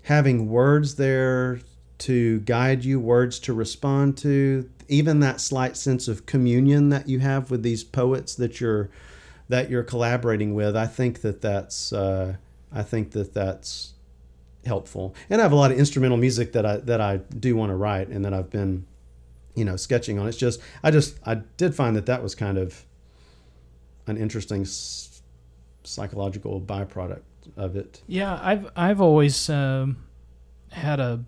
having 0.03 0.49
words 0.49 0.97
there 0.97 1.61
to 1.99 2.41
guide 2.41 2.85
you, 2.85 2.99
words 2.99 3.39
to 3.39 3.53
respond 3.53 4.17
to, 4.19 4.69
even 4.89 5.21
that 5.21 5.41
slight 5.41 5.77
sense 5.77 6.09
of 6.09 6.27
communion 6.27 6.89
that 6.89 7.09
you 7.09 7.21
have 7.21 7.53
with 7.53 7.63
these 7.63 7.85
poets 7.85 8.35
that 8.35 8.61
you're 8.61 8.91
that 9.49 9.71
you're 9.71 9.85
collaborating 9.85 10.53
with. 10.53 10.77
I 10.77 10.89
think 10.89 11.21
that 11.21 11.41
that's 11.41 11.93
uh, 11.93 12.35
I 12.73 12.83
think 12.83 13.13
that 13.13 13.33
that's 13.33 13.95
helpful. 14.67 15.15
And 15.29 15.41
I 15.41 15.45
have 15.45 15.53
a 15.53 15.57
lot 15.57 15.71
of 15.71 15.79
instrumental 15.79 16.17
music 16.17 16.53
that 16.53 16.67
I 16.67 16.79
that 16.79 17.01
I 17.01 17.19
do 17.19 17.55
want 17.55 17.71
to 17.71 17.77
write 17.77 18.09
and 18.09 18.25
that 18.25 18.35
I've 18.35 18.51
been 18.51 18.87
you 19.61 19.67
know 19.67 19.77
sketching 19.77 20.19
on. 20.19 20.27
It's 20.27 20.39
just 20.39 20.59
I 20.83 20.91
just 20.91 21.19
I 21.27 21.35
did 21.35 21.75
find 21.75 21.95
that 21.97 22.07
that 22.07 22.23
was 22.23 22.35
kind 22.35 22.57
of 22.57 22.87
an 24.07 24.17
interesting 24.17 24.67
psychological 25.85 26.63
byproduct 26.63 27.21
of 27.59 27.77
it. 27.77 28.03
Yeah, 28.07 28.41
I've 28.43 28.71
I've 28.75 29.03
always 29.03 29.51
um, 29.51 29.99
had 30.71 30.99
a 30.99 31.25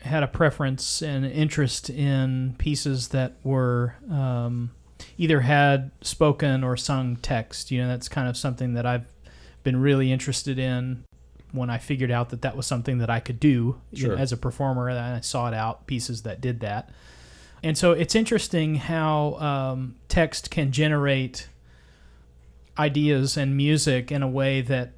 had 0.00 0.22
a 0.22 0.26
preference 0.26 1.02
and 1.02 1.26
interest 1.26 1.90
in 1.90 2.54
pieces 2.56 3.08
that 3.08 3.36
were 3.44 3.96
um, 4.10 4.70
either 5.18 5.40
had 5.40 5.90
spoken 6.00 6.64
or 6.64 6.78
sung 6.78 7.16
text. 7.16 7.70
You 7.70 7.82
know, 7.82 7.88
that's 7.88 8.08
kind 8.08 8.28
of 8.28 8.36
something 8.36 8.72
that 8.74 8.86
I've 8.86 9.12
been 9.62 9.76
really 9.76 10.10
interested 10.10 10.58
in 10.58 11.04
when 11.52 11.68
I 11.68 11.76
figured 11.76 12.10
out 12.10 12.30
that 12.30 12.40
that 12.42 12.56
was 12.56 12.66
something 12.66 12.96
that 12.98 13.10
I 13.10 13.20
could 13.20 13.38
do 13.38 13.78
you 13.92 14.08
know, 14.08 14.14
as 14.14 14.32
a 14.32 14.38
performer. 14.38 14.88
And 14.88 14.98
I 14.98 15.20
sought 15.20 15.52
out 15.52 15.86
pieces 15.86 16.22
that 16.22 16.40
did 16.40 16.60
that. 16.60 16.90
And 17.64 17.78
so 17.78 17.92
it's 17.92 18.14
interesting 18.14 18.74
how 18.74 19.36
um, 19.36 19.96
text 20.08 20.50
can 20.50 20.70
generate 20.70 21.48
ideas 22.76 23.38
and 23.38 23.56
music 23.56 24.12
in 24.12 24.22
a 24.22 24.28
way 24.28 24.60
that 24.60 24.92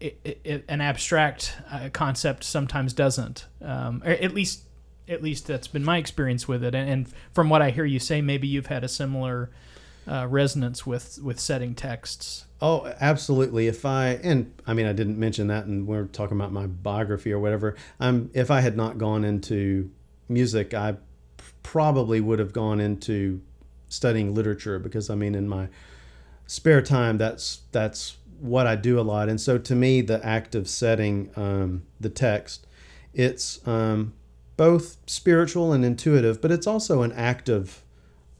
it, 0.00 0.40
it, 0.44 0.64
an 0.68 0.82
abstract 0.82 1.56
uh, 1.70 1.88
concept 1.94 2.44
sometimes 2.44 2.92
doesn't. 2.92 3.46
Um, 3.62 4.02
at 4.04 4.34
least 4.34 4.64
at 5.08 5.22
least 5.22 5.46
that's 5.46 5.66
been 5.66 5.82
my 5.82 5.96
experience 5.96 6.46
with 6.46 6.62
it. 6.62 6.74
And, 6.74 6.90
and 6.90 7.08
from 7.32 7.48
what 7.48 7.62
I 7.62 7.70
hear 7.70 7.86
you 7.86 7.98
say, 7.98 8.20
maybe 8.20 8.46
you've 8.46 8.66
had 8.66 8.84
a 8.84 8.88
similar 8.88 9.50
uh, 10.06 10.26
resonance 10.28 10.86
with 10.86 11.18
with 11.22 11.40
setting 11.40 11.74
texts. 11.74 12.44
Oh, 12.60 12.92
absolutely. 13.00 13.66
If 13.66 13.86
I 13.86 14.20
and 14.22 14.52
I 14.66 14.74
mean 14.74 14.84
I 14.84 14.92
didn't 14.92 15.18
mention 15.18 15.46
that, 15.46 15.64
and 15.64 15.86
we 15.86 15.96
are 15.96 16.04
talking 16.04 16.36
about 16.36 16.52
my 16.52 16.66
biography 16.66 17.32
or 17.32 17.38
whatever. 17.38 17.76
Um, 17.98 18.30
if 18.34 18.50
I 18.50 18.60
had 18.60 18.76
not 18.76 18.98
gone 18.98 19.24
into 19.24 19.90
music, 20.28 20.74
I 20.74 20.96
probably 21.62 22.20
would 22.20 22.38
have 22.38 22.52
gone 22.52 22.80
into 22.80 23.40
studying 23.88 24.34
literature 24.34 24.78
because 24.78 25.10
I 25.10 25.14
mean 25.14 25.34
in 25.34 25.48
my 25.48 25.68
spare 26.46 26.82
time 26.82 27.18
that's 27.18 27.62
that's 27.72 28.16
what 28.40 28.66
I 28.66 28.74
do 28.74 28.98
a 28.98 29.02
lot. 29.02 29.28
And 29.28 29.40
so 29.40 29.58
to 29.58 29.74
me, 29.74 30.00
the 30.00 30.24
act 30.24 30.54
of 30.54 30.68
setting 30.68 31.30
um, 31.36 31.82
the 32.00 32.08
text, 32.08 32.66
it's 33.12 33.66
um, 33.68 34.14
both 34.56 34.96
spiritual 35.06 35.72
and 35.72 35.84
intuitive, 35.84 36.40
but 36.40 36.50
it's 36.50 36.66
also 36.66 37.02
an 37.02 37.12
act 37.12 37.48
of 37.48 37.82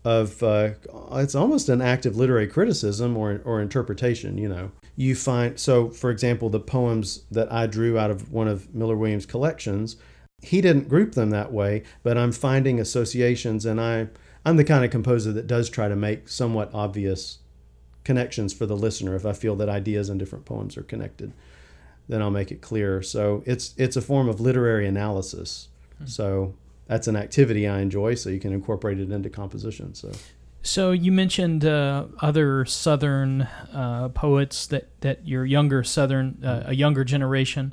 of 0.02 0.42
uh, 0.42 0.70
it's 1.12 1.34
almost 1.34 1.68
an 1.68 1.82
act 1.82 2.06
of 2.06 2.16
literary 2.16 2.46
criticism 2.46 3.16
or 3.16 3.42
or 3.44 3.60
interpretation. 3.60 4.38
You 4.38 4.48
know, 4.48 4.72
you 4.96 5.14
find 5.14 5.60
so 5.60 5.90
for 5.90 6.10
example, 6.10 6.48
the 6.48 6.60
poems 6.60 7.22
that 7.30 7.52
I 7.52 7.66
drew 7.66 7.98
out 7.98 8.10
of 8.10 8.32
one 8.32 8.48
of 8.48 8.74
Miller 8.74 8.96
Williams' 8.96 9.26
collections, 9.26 9.96
he 10.42 10.60
didn't 10.60 10.88
group 10.88 11.12
them 11.12 11.30
that 11.30 11.52
way, 11.52 11.82
but 12.02 12.16
I'm 12.16 12.32
finding 12.32 12.80
associations, 12.80 13.66
and 13.66 13.80
I 13.80 14.08
I'm 14.44 14.56
the 14.56 14.64
kind 14.64 14.84
of 14.84 14.90
composer 14.90 15.32
that 15.32 15.46
does 15.46 15.68
try 15.68 15.88
to 15.88 15.96
make 15.96 16.28
somewhat 16.28 16.70
obvious 16.72 17.38
connections 18.04 18.52
for 18.52 18.66
the 18.66 18.76
listener. 18.76 19.14
If 19.14 19.26
I 19.26 19.32
feel 19.32 19.56
that 19.56 19.68
ideas 19.68 20.08
in 20.08 20.18
different 20.18 20.46
poems 20.46 20.76
are 20.76 20.82
connected, 20.82 21.32
then 22.08 22.22
I'll 22.22 22.30
make 22.30 22.50
it 22.50 22.60
clear. 22.60 23.02
So 23.02 23.42
it's 23.46 23.74
it's 23.76 23.96
a 23.96 24.02
form 24.02 24.28
of 24.28 24.40
literary 24.40 24.86
analysis. 24.86 25.68
Mm-hmm. 25.96 26.06
So 26.06 26.54
that's 26.86 27.06
an 27.06 27.16
activity 27.16 27.68
I 27.68 27.80
enjoy. 27.80 28.14
So 28.14 28.30
you 28.30 28.40
can 28.40 28.52
incorporate 28.52 28.98
it 28.98 29.10
into 29.10 29.30
composition. 29.30 29.94
So. 29.94 30.12
So 30.62 30.90
you 30.90 31.10
mentioned 31.10 31.64
uh, 31.64 32.06
other 32.20 32.66
Southern 32.66 33.42
uh, 33.72 34.10
poets 34.10 34.66
that, 34.66 34.88
that 35.00 35.26
your 35.26 35.46
younger 35.46 35.82
Southern 35.82 36.42
uh, 36.44 36.64
a 36.66 36.74
younger 36.74 37.04
generation. 37.04 37.72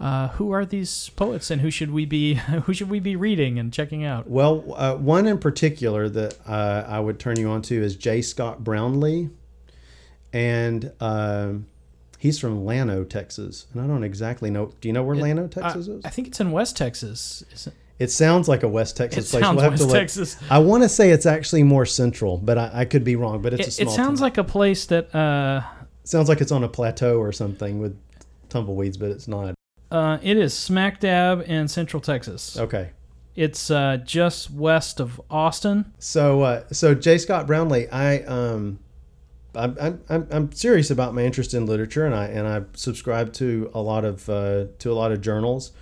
Uh, 0.00 0.28
who 0.28 0.52
are 0.52 0.64
these 0.64 1.08
poets, 1.16 1.50
and 1.50 1.60
who 1.60 1.70
should 1.70 1.90
we 1.90 2.04
be 2.04 2.34
who 2.64 2.72
should 2.72 2.88
we 2.88 3.00
be 3.00 3.16
reading 3.16 3.58
and 3.58 3.72
checking 3.72 4.04
out? 4.04 4.28
Well, 4.30 4.64
uh, 4.76 4.94
one 4.94 5.26
in 5.26 5.38
particular 5.38 6.08
that 6.08 6.38
uh, 6.46 6.84
I 6.86 7.00
would 7.00 7.18
turn 7.18 7.38
you 7.38 7.50
on 7.50 7.62
to 7.62 7.82
is 7.82 7.96
J. 7.96 8.22
Scott 8.22 8.62
Brownlee 8.62 9.30
and 10.32 10.92
um, 11.00 11.66
he's 12.18 12.38
from 12.38 12.64
Llano, 12.64 13.04
Texas, 13.04 13.66
and 13.72 13.82
I 13.82 13.86
don't 13.86 14.04
exactly 14.04 14.50
know. 14.50 14.72
Do 14.80 14.88
you 14.88 14.92
know 14.92 15.02
where 15.02 15.16
it, 15.16 15.20
Llano, 15.22 15.46
Texas 15.46 15.88
is? 15.88 16.04
I 16.04 16.10
think 16.10 16.28
it's 16.28 16.40
in 16.40 16.52
West 16.52 16.76
Texas. 16.76 17.44
It? 17.50 17.72
it? 17.98 18.10
sounds 18.10 18.48
like 18.48 18.62
a 18.62 18.68
West 18.68 18.96
Texas 18.96 19.28
it 19.28 19.30
place. 19.30 19.42
Sounds 19.42 19.60
we'll 19.60 19.70
West 19.70 19.90
Texas. 19.90 20.36
I 20.50 20.58
want 20.58 20.82
to 20.82 20.88
say 20.88 21.10
it's 21.10 21.26
actually 21.26 21.62
more 21.62 21.86
central, 21.86 22.36
but 22.36 22.58
I, 22.58 22.70
I 22.72 22.84
could 22.84 23.04
be 23.04 23.16
wrong. 23.16 23.40
But 23.40 23.54
it's 23.54 23.62
it, 23.62 23.68
a 23.68 23.70
small. 23.72 23.92
It 23.92 23.96
sounds 23.96 24.20
town. 24.20 24.24
like 24.24 24.38
a 24.38 24.44
place 24.44 24.86
that. 24.86 25.14
Uh, 25.14 25.62
sounds 26.04 26.28
like 26.28 26.40
it's 26.40 26.52
on 26.52 26.64
a 26.64 26.68
plateau 26.68 27.18
or 27.18 27.32
something 27.32 27.80
with 27.80 27.98
tumbleweeds, 28.48 28.96
but 28.96 29.10
it's 29.10 29.28
not. 29.28 29.54
Uh, 29.90 30.18
it 30.22 30.36
is 30.36 30.54
smack 30.54 31.00
dab 31.00 31.42
in 31.46 31.68
Central 31.68 32.00
Texas. 32.00 32.58
Okay. 32.58 32.90
It's 33.34 33.70
uh, 33.70 33.98
just 34.04 34.50
west 34.50 35.00
of 35.00 35.20
Austin. 35.30 35.92
So, 35.98 36.42
uh, 36.42 36.64
so 36.72 36.94
J. 36.94 37.18
Scott 37.18 37.46
Brownlee, 37.46 37.88
I 37.88 38.22
um, 38.22 38.80
I'm, 39.54 40.02
I'm, 40.08 40.26
I'm 40.30 40.52
serious 40.52 40.90
about 40.90 41.14
my 41.14 41.22
interest 41.22 41.54
in 41.54 41.66
literature, 41.66 42.04
and 42.04 42.14
I 42.14 42.26
and 42.26 42.46
I 42.46 42.62
subscribe 42.74 43.32
to 43.34 43.70
a 43.74 43.80
lot 43.80 44.04
of 44.04 44.28
uh, 44.28 44.66
to 44.80 44.92
a 44.92 44.94
lot 44.94 45.12
of 45.12 45.20
journals, 45.20 45.72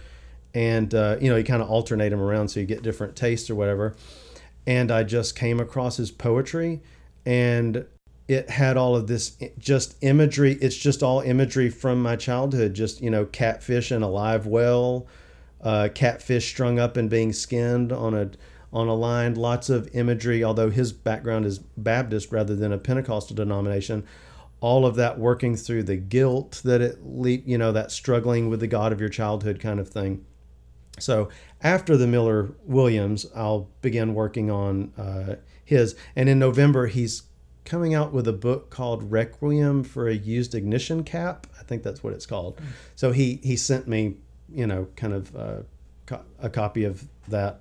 and 0.54 0.94
uh, 0.94 1.16
you 1.20 1.28
know 1.28 1.36
you 1.36 1.44
kind 1.44 1.62
of 1.62 1.68
alternate 1.68 2.10
them 2.10 2.20
around 2.20 2.48
so 2.48 2.60
you 2.60 2.66
get 2.66 2.82
different 2.82 3.16
tastes 3.16 3.50
or 3.50 3.54
whatever. 3.54 3.96
And 4.66 4.90
I 4.90 5.04
just 5.04 5.36
came 5.36 5.60
across 5.60 5.96
his 5.96 6.10
poetry, 6.10 6.82
and 7.24 7.86
it 8.28 8.50
had 8.50 8.76
all 8.76 8.96
of 8.96 9.06
this 9.06 9.36
just 9.58 9.96
imagery. 10.02 10.54
It's 10.60 10.76
just 10.76 11.02
all 11.02 11.20
imagery 11.20 11.70
from 11.70 12.02
my 12.02 12.16
childhood. 12.16 12.74
Just 12.74 13.00
you 13.00 13.10
know, 13.10 13.24
catfish 13.26 13.92
in 13.92 14.02
a 14.02 14.08
live 14.08 14.46
well, 14.46 15.06
uh, 15.60 15.88
catfish 15.94 16.48
strung 16.48 16.78
up 16.78 16.96
and 16.96 17.08
being 17.08 17.32
skinned 17.32 17.92
on 17.92 18.14
a 18.14 18.30
on 18.72 18.88
a 18.88 18.94
line, 18.94 19.34
lots 19.34 19.70
of 19.70 19.88
imagery, 19.94 20.42
although 20.42 20.70
his 20.70 20.92
background 20.92 21.46
is 21.46 21.58
Baptist 21.58 22.32
rather 22.32 22.54
than 22.54 22.72
a 22.72 22.78
Pentecostal 22.78 23.36
denomination. 23.36 24.04
All 24.60 24.84
of 24.84 24.96
that 24.96 25.18
working 25.18 25.56
through 25.56 25.84
the 25.84 25.96
guilt 25.96 26.60
that 26.64 26.80
it, 26.80 26.98
leap 27.04 27.44
you 27.46 27.56
know, 27.56 27.72
that 27.72 27.90
struggling 27.92 28.48
with 28.50 28.60
the 28.60 28.66
God 28.66 28.92
of 28.92 29.00
your 29.00 29.08
childhood 29.08 29.60
kind 29.60 29.78
of 29.78 29.88
thing. 29.88 30.24
So 30.98 31.28
after 31.62 31.96
the 31.96 32.06
Miller 32.06 32.54
Williams, 32.64 33.26
I'll 33.34 33.70
begin 33.82 34.14
working 34.14 34.50
on 34.50 34.92
uh, 34.98 35.36
his. 35.64 35.94
And 36.16 36.28
in 36.28 36.38
November, 36.38 36.86
he's 36.86 37.22
coming 37.66 37.92
out 37.92 38.12
with 38.12 38.26
a 38.26 38.32
book 38.32 38.70
called 38.70 39.10
Requiem 39.10 39.84
for 39.84 40.08
a 40.08 40.14
Used 40.14 40.54
Ignition 40.54 41.04
Cap. 41.04 41.46
I 41.60 41.64
think 41.64 41.82
that's 41.82 42.02
what 42.02 42.14
it's 42.14 42.24
called. 42.24 42.56
Mm. 42.56 42.64
So 42.94 43.12
he 43.12 43.40
he 43.42 43.56
sent 43.56 43.86
me, 43.86 44.16
you 44.48 44.66
know, 44.66 44.88
kind 44.96 45.12
of 45.12 45.36
uh, 45.36 45.56
co- 46.06 46.24
a 46.40 46.48
copy 46.48 46.84
of 46.84 47.06
that 47.28 47.60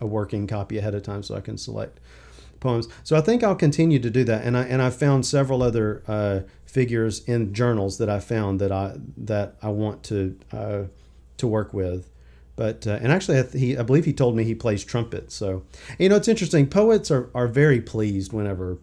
a 0.00 0.06
working 0.06 0.46
copy 0.46 0.78
ahead 0.78 0.94
of 0.94 1.02
time 1.02 1.22
so 1.22 1.36
I 1.36 1.40
can 1.40 1.58
select 1.58 2.00
poems. 2.60 2.88
So 3.04 3.16
I 3.16 3.20
think 3.20 3.44
I'll 3.44 3.54
continue 3.54 3.98
to 3.98 4.10
do 4.10 4.24
that. 4.24 4.44
And 4.44 4.56
I 4.56 4.62
and 4.62 4.82
I 4.82 4.90
found 4.90 5.26
several 5.26 5.62
other 5.62 6.02
uh, 6.08 6.40
figures 6.64 7.24
in 7.24 7.52
journals 7.52 7.98
that 7.98 8.08
I 8.08 8.20
found 8.20 8.60
that 8.60 8.72
I 8.72 8.96
that 9.16 9.56
I 9.62 9.68
want 9.68 10.02
to 10.04 10.38
uh, 10.52 10.82
to 11.36 11.46
work 11.46 11.72
with. 11.72 12.08
But 12.56 12.86
uh, 12.86 12.98
and 13.00 13.12
actually, 13.12 13.42
he 13.58 13.76
I 13.76 13.82
believe 13.82 14.04
he 14.04 14.12
told 14.12 14.36
me 14.36 14.44
he 14.44 14.54
plays 14.54 14.84
trumpet. 14.84 15.30
So 15.32 15.62
you 15.98 16.08
know, 16.08 16.16
it's 16.16 16.28
interesting. 16.28 16.68
Poets 16.68 17.10
are 17.10 17.30
are 17.34 17.48
very 17.48 17.80
pleased 17.80 18.32
whenever 18.32 18.78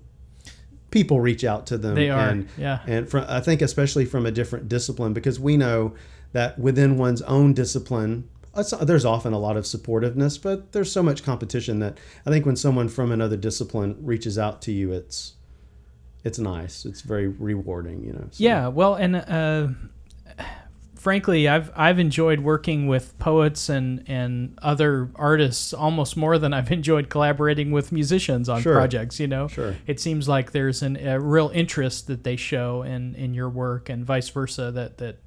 people 0.92 1.20
reach 1.20 1.44
out 1.44 1.68
to 1.68 1.78
them. 1.78 1.96
They 1.96 2.10
are, 2.10 2.30
and, 2.30 2.48
yeah. 2.58 2.80
And 2.88 3.10
from, 3.10 3.26
I 3.28 3.40
think 3.40 3.62
especially 3.62 4.06
from 4.06 4.26
a 4.26 4.32
different 4.32 4.70
discipline 4.70 5.14
because 5.14 5.40
we 5.40 5.58
know 5.58 5.94
that 6.34 6.60
within 6.60 6.98
one's 6.98 7.22
own 7.24 7.54
discipline 7.54 8.28
there's 8.82 9.06
often 9.06 9.34
a 9.34 9.40
lot 9.40 9.58
of 9.58 9.66
supportiveness, 9.66 10.42
but 10.42 10.72
there's 10.72 10.92
so 10.92 11.04
much 11.04 11.24
competition 11.24 11.80
that 11.80 12.00
I 12.26 12.32
think 12.32 12.46
when 12.46 12.56
someone 12.56 12.90
from 12.90 13.12
another 13.12 13.38
discipline 13.38 13.98
reaches 14.02 14.38
out 14.38 14.62
to 14.64 14.72
you, 14.72 14.92
it's 14.92 15.34
it's 16.24 16.40
nice. 16.40 16.86
It's 16.86 17.02
very 17.02 17.28
rewarding, 17.28 18.04
you 18.04 18.14
know. 18.14 18.28
So. 18.32 18.44
Yeah, 18.44 18.68
well, 18.68 18.96
and 18.96 19.16
uh, 19.16 19.68
frankly, 20.98 21.48
I've 21.48 21.72
I've 21.76 22.00
enjoyed 22.00 22.40
working 22.42 22.88
with 22.88 23.18
poets 23.20 23.70
and 23.70 24.04
and 24.08 24.58
other 24.62 25.10
artists 25.16 25.74
almost 25.74 26.18
more 26.18 26.38
than 26.38 26.54
I've 26.54 26.72
enjoyed 26.80 27.10
collaborating 27.10 27.72
with 27.72 27.92
musicians 27.92 28.50
on 28.50 28.62
sure. 28.62 28.74
projects. 28.74 29.20
You 29.20 29.28
know, 29.28 29.48
sure. 29.48 29.76
It 29.86 30.00
seems 30.00 30.28
like 30.28 30.52
there's 30.52 30.82
an, 30.82 30.98
a 30.98 31.20
real 31.20 31.50
interest 31.54 32.08
that 32.08 32.24
they 32.24 32.36
show 32.36 32.82
in 32.82 33.16
in 33.16 33.34
your 33.34 33.50
work, 33.50 33.90
and 33.90 34.06
vice 34.06 34.30
versa. 34.30 34.72
That 34.72 34.98
that 34.98 35.18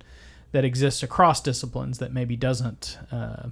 that 0.53 0.64
exists 0.64 1.03
across 1.03 1.41
disciplines 1.41 1.99
that 1.99 2.12
maybe 2.12 2.37
doesn't 2.37 2.99
uh, 3.12 3.49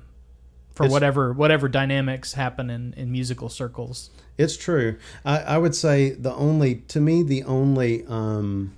for 0.71 0.85
it's, 0.85 0.93
whatever 0.93 1.33
whatever 1.33 1.69
dynamics 1.69 2.35
happen 2.35 2.71
in, 2.71 2.95
in 2.95 3.11
musical 3.13 3.49
circles. 3.49 4.11
It's 4.37 4.57
true. 4.57 4.97
I, 5.25 5.39
I 5.41 5.59
would 5.59 5.75
say 5.75 6.11
the 6.11 6.35
only 6.35 6.77
to 6.89 7.01
me 7.01 7.23
the 7.23 7.45
only 7.45 8.05
um, 8.07 8.78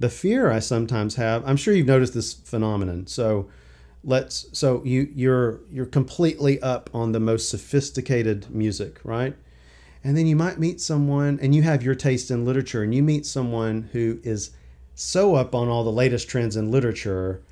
the 0.00 0.08
fear 0.08 0.50
I 0.50 0.58
sometimes 0.58 1.14
have. 1.14 1.46
I'm 1.46 1.56
sure 1.56 1.72
you've 1.72 1.86
noticed 1.86 2.14
this 2.14 2.32
phenomenon. 2.32 3.06
So 3.06 3.48
let's 4.02 4.46
so 4.52 4.82
you 4.84 5.08
you're 5.14 5.60
you're 5.70 5.86
completely 5.86 6.60
up 6.62 6.90
on 6.92 7.12
the 7.12 7.20
most 7.20 7.48
sophisticated 7.48 8.50
music, 8.50 8.98
right? 9.04 9.36
And 10.02 10.16
then 10.16 10.26
you 10.26 10.34
might 10.34 10.58
meet 10.58 10.80
someone 10.80 11.38
and 11.42 11.54
you 11.54 11.62
have 11.62 11.82
your 11.82 11.94
taste 11.94 12.30
in 12.30 12.46
literature 12.46 12.82
and 12.82 12.94
you 12.94 13.02
meet 13.02 13.26
someone 13.26 13.90
who 13.92 14.18
is 14.22 14.50
so 14.94 15.34
up 15.34 15.54
on 15.54 15.68
all 15.68 15.84
the 15.84 15.92
latest 15.92 16.28
trends 16.28 16.56
in 16.56 16.70
literature 16.70 17.42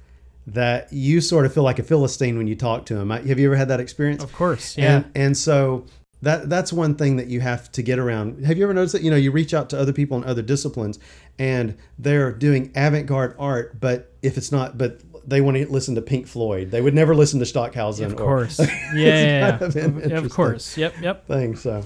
that 0.47 0.91
you 0.91 1.21
sort 1.21 1.45
of 1.45 1.53
feel 1.53 1.63
like 1.63 1.79
a 1.79 1.83
philistine 1.83 2.39
when 2.39 2.47
you 2.47 2.57
talk 2.57 2.87
to 2.87 2.97
him. 2.97 3.11
Have 3.11 3.39
you 3.39 3.49
ever 3.49 3.57
had 3.57 3.69
that 3.69 3.81
experience? 3.81 4.25
Of 4.25 4.33
course, 4.33 4.79
yeah. 4.79 4.97
And, 4.97 5.13
and 5.15 5.37
so 5.37 5.85
that 6.23 6.49
that's 6.49 6.73
one 6.73 6.97
thing 6.97 7.17
that 7.17 7.29
you 7.29 7.41
have 7.41 7.71
to 7.73 7.83
get 7.83 7.99
around. 7.99 8.45
Have 8.45 8.59
you 8.59 8.65
ever 8.65 8.75
noticed 8.75 8.93
that 8.93 9.03
you 9.03 9.11
know 9.11 9.17
you 9.17 9.31
reach 9.31 9.55
out 9.55 9.71
to 9.71 9.79
other 9.79 9.93
people 9.93 10.17
in 10.17 10.25
other 10.25 10.43
disciplines 10.43 10.99
and 11.39 11.77
they're 11.99 12.33
doing 12.33 12.73
avant-garde 12.75 13.37
art, 13.39 13.79
but 13.81 14.13
if 14.23 14.37
it's 14.37 14.51
not, 14.51 14.77
but 14.77 15.01
they 15.27 15.41
want 15.41 15.57
to 15.57 15.71
listen 15.71 15.95
to 15.95 16.03
Pink 16.03 16.27
Floyd. 16.27 16.71
They 16.71 16.81
would 16.81 16.95
never 16.95 17.15
listen 17.15 17.39
to 17.41 17.47
Stockhausen. 17.47 18.07
Of 18.07 18.17
course, 18.17 18.59
or, 18.59 18.65
yeah, 18.95 19.59
yeah, 19.61 19.71
yeah. 19.75 20.17
of 20.19 20.31
course, 20.31 20.77
yep, 20.77 20.95
yep. 21.01 21.27
Thing 21.29 21.55
so, 21.55 21.85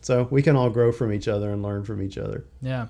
so 0.00 0.28
we 0.30 0.42
can 0.42 0.54
all 0.54 0.70
grow 0.70 0.92
from 0.92 1.12
each 1.12 1.26
other 1.26 1.50
and 1.50 1.62
learn 1.62 1.84
from 1.84 2.02
each 2.02 2.18
other. 2.18 2.44
Yeah. 2.60 2.88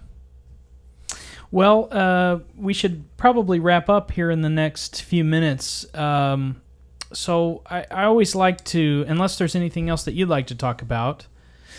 Well, 1.51 1.89
uh, 1.93 2.41
we 2.57 2.75
should 2.75 3.05
probably 3.17 3.61
wrap 3.61 3.89
up 3.89 4.11
here 4.11 4.29
in 4.29 4.43
the 4.43 4.49
next 4.49 5.03
few 5.03 5.23
minutes. 5.23 5.87
Um, 5.95 6.61
so 7.13 7.63
I, 7.67 7.87
I, 7.91 8.05
always 8.05 8.35
like 8.35 8.65
to, 8.67 9.05
unless 9.07 9.39
there's 9.39 9.55
anything 9.55 9.89
else 9.89 10.05
that 10.05 10.15
you'd 10.15 10.29
like 10.29 10.47
to 10.49 10.55
talk 10.55 10.83
about, 10.83 11.27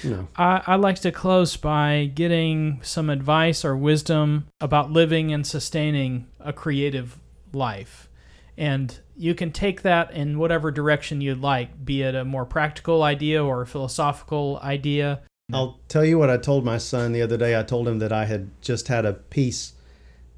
no. 0.03 0.27
I, 0.35 0.61
I 0.67 0.75
like 0.75 0.99
to 1.01 1.11
close 1.11 1.57
by 1.57 2.11
getting 2.13 2.79
some 2.83 3.09
advice 3.09 3.65
or 3.65 3.75
wisdom 3.75 4.47
about 4.61 4.91
living 4.91 5.33
and 5.33 5.45
sustaining 5.45 6.27
a 6.39 6.53
creative 6.53 7.17
life. 7.53 8.09
and 8.57 8.99
you 9.17 9.33
can 9.33 9.51
take 9.51 9.81
that 9.81 10.11
in 10.11 10.37
whatever 10.37 10.71
direction 10.71 11.21
you'd 11.21 11.39
like, 11.41 11.85
be 11.85 12.01
it 12.01 12.15
a 12.15 12.25
more 12.25 12.45
practical 12.45 13.01
idea 13.03 13.43
or 13.43 13.61
a 13.61 13.67
philosophical 13.67 14.59
idea. 14.61 15.21
I'll 15.53 15.79
tell 15.87 16.03
you 16.03 16.17
what 16.17 16.29
I 16.29 16.37
told 16.37 16.65
my 16.65 16.77
son 16.77 17.11
the 17.13 17.21
other 17.21 17.37
day. 17.37 17.57
I 17.57 17.63
told 17.63 17.87
him 17.87 17.99
that 17.99 18.11
I 18.11 18.25
had 18.25 18.49
just 18.61 18.87
had 18.87 19.05
a 19.05 19.13
piece 19.13 19.73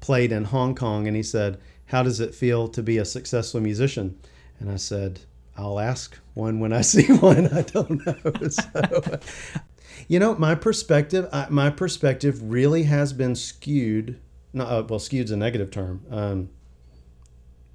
played 0.00 0.30
in 0.30 0.44
Hong 0.44 0.74
Kong, 0.74 1.08
and 1.08 1.16
he 1.16 1.22
said, 1.22 1.58
How 1.86 2.02
does 2.02 2.20
it 2.20 2.34
feel 2.34 2.68
to 2.68 2.82
be 2.82 2.98
a 2.98 3.04
successful 3.04 3.60
musician? 3.60 4.18
And 4.60 4.70
I 4.70 4.76
said, 4.76 5.20
I'll 5.56 5.80
ask 5.80 6.16
one 6.34 6.60
when 6.60 6.72
I 6.72 6.80
see 6.92 7.12
one. 7.12 7.48
I 7.52 7.62
don't 7.62 8.06
know. 8.06 8.16
So, 8.50 9.18
you 10.08 10.18
know, 10.18 10.34
my 10.36 10.54
perspective, 10.54 11.28
I, 11.32 11.46
my 11.50 11.70
perspective 11.70 12.42
really 12.42 12.84
has 12.84 13.12
been 13.12 13.34
skewed. 13.34 14.18
Not 14.52 14.68
uh, 14.68 14.84
well, 14.88 14.98
skewed's 14.98 15.30
a 15.30 15.36
negative 15.36 15.70
term. 15.70 16.04
Um, 16.10 16.50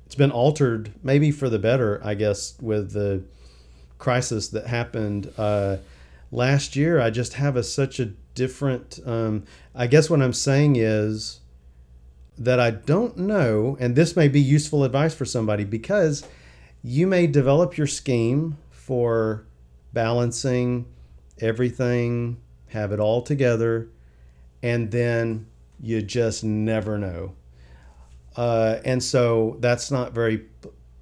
it's 0.06 0.16
been 0.16 0.32
altered, 0.32 0.94
maybe 1.04 1.32
for 1.32 1.50
the 1.50 1.60
better, 1.60 2.02
I 2.04 2.14
guess, 2.14 2.56
with 2.62 2.92
the 2.94 3.24
crisis 3.98 4.48
that 4.50 4.68
happened 4.68 5.32
uh, 5.38 5.78
last 6.32 6.76
year. 6.76 7.00
I 7.00 7.10
just 7.10 7.34
have 7.34 7.56
a 7.56 7.64
such 7.64 8.00
a 8.00 8.06
different. 8.36 9.00
Um, 9.06 9.44
I 9.76 9.88
guess 9.88 10.10
what 10.10 10.22
I'm 10.22 10.34
saying 10.34 10.76
is 10.76 11.40
that 12.38 12.60
I 12.60 12.72
don't 12.72 13.18
know, 13.18 13.78
and 13.80 13.96
this 13.96 14.16
may 14.16 14.28
be 14.28 14.42
useful 14.42 14.84
advice 14.84 15.14
for 15.14 15.26
somebody 15.26 15.64
because 15.64 16.24
you 16.84 17.08
may 17.08 17.26
develop 17.26 17.78
your 17.78 17.88
scheme 17.88 18.58
for 18.70 19.46
balancing 19.94 20.86
everything, 21.40 22.38
have 22.68 22.92
it 22.92 23.00
all 23.00 23.22
together, 23.22 23.90
and 24.62 24.92
then 24.92 25.48
you 25.82 26.02
just 26.02 26.44
never 26.44 26.98
know. 26.98 27.34
Uh, 28.36 28.78
and 28.84 29.02
so 29.02 29.58
that's 29.60 29.92
not 29.92 30.12
very 30.14 30.46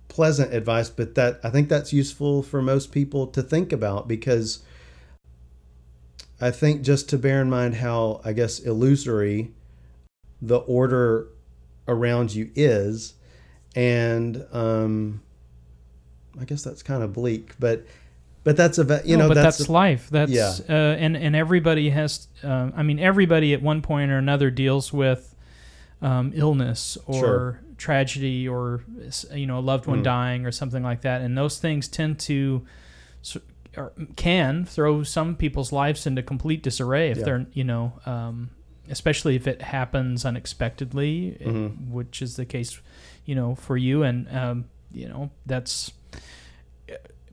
pleasant 0.07 0.53
advice, 0.53 0.89
but 0.89 1.15
that 1.15 1.39
I 1.43 1.49
think 1.49 1.67
that's 1.69 1.91
useful 1.91 2.43
for 2.43 2.61
most 2.61 2.91
people 2.91 3.27
to 3.27 3.41
think 3.41 3.71
about 3.71 4.07
because 4.07 4.63
I 6.39 6.51
think 6.51 6.81
just 6.81 7.09
to 7.09 7.17
bear 7.17 7.41
in 7.41 7.49
mind 7.49 7.75
how 7.75 8.21
I 8.23 8.33
guess 8.33 8.59
illusory 8.59 9.51
the 10.41 10.57
order 10.57 11.27
around 11.87 12.33
you 12.33 12.51
is, 12.55 13.13
and 13.75 14.45
um, 14.51 15.21
I 16.39 16.45
guess 16.45 16.63
that's 16.63 16.83
kind 16.83 17.03
of 17.03 17.13
bleak, 17.13 17.53
but 17.59 17.85
but 18.43 18.57
that's 18.57 18.77
a 18.79 19.01
you 19.05 19.17
No, 19.17 19.23
know 19.23 19.27
but 19.29 19.35
that's, 19.35 19.59
that's, 19.59 19.69
life. 19.69 20.09
That's 20.09 20.31
Yeah. 20.31 20.53
uh, 20.69 20.73
and 20.73 21.15
and 21.17 21.35
everybody 21.35 21.89
has. 21.91 22.27
Uh, 22.43 22.71
I 22.75 22.83
mean, 22.83 22.99
everybody 22.99 23.53
at 23.53 23.61
one 23.61 23.81
point 23.81 24.11
or 24.11 24.17
another 24.17 24.49
deals 24.49 24.91
with 24.93 25.35
um, 26.01 26.31
illness 26.33 26.97
or 27.05 27.19
Sure. 27.19 27.59
tragedy 27.77 28.47
or 28.47 28.83
you 29.33 29.45
know 29.45 29.59
a 29.59 29.61
loved 29.61 29.85
one 29.85 29.99
Mm. 29.99 30.03
dying 30.03 30.45
or 30.47 30.51
something 30.51 30.81
like 30.83 31.01
that, 31.01 31.21
and 31.21 31.37
those 31.37 31.59
things 31.59 31.87
tend 31.87 32.17
to 32.19 32.65
or 33.77 33.93
can 34.17 34.65
throw 34.65 35.01
some 35.03 35.35
people's 35.35 35.71
lives 35.71 36.05
into 36.05 36.21
complete 36.21 36.61
disarray 36.63 37.09
if 37.11 37.17
Yeah. 37.19 37.23
they're 37.25 37.45
you 37.53 37.63
know. 37.63 37.93
Um, 38.05 38.49
especially 38.89 39.35
if 39.37 39.47
it 39.47 39.61
happens 39.61 40.25
unexpectedly, 40.25 41.37
eh, 41.39 41.45
Mhm. 41.45 41.91
which 41.91 42.21
is 42.21 42.35
the 42.35 42.43
case, 42.45 42.81
you 43.25 43.35
know, 43.35 43.55
for 43.55 43.77
you, 43.77 44.03
and 44.03 44.27
um, 44.35 44.65
you 44.93 45.07
know 45.07 45.29
that's 45.45 45.91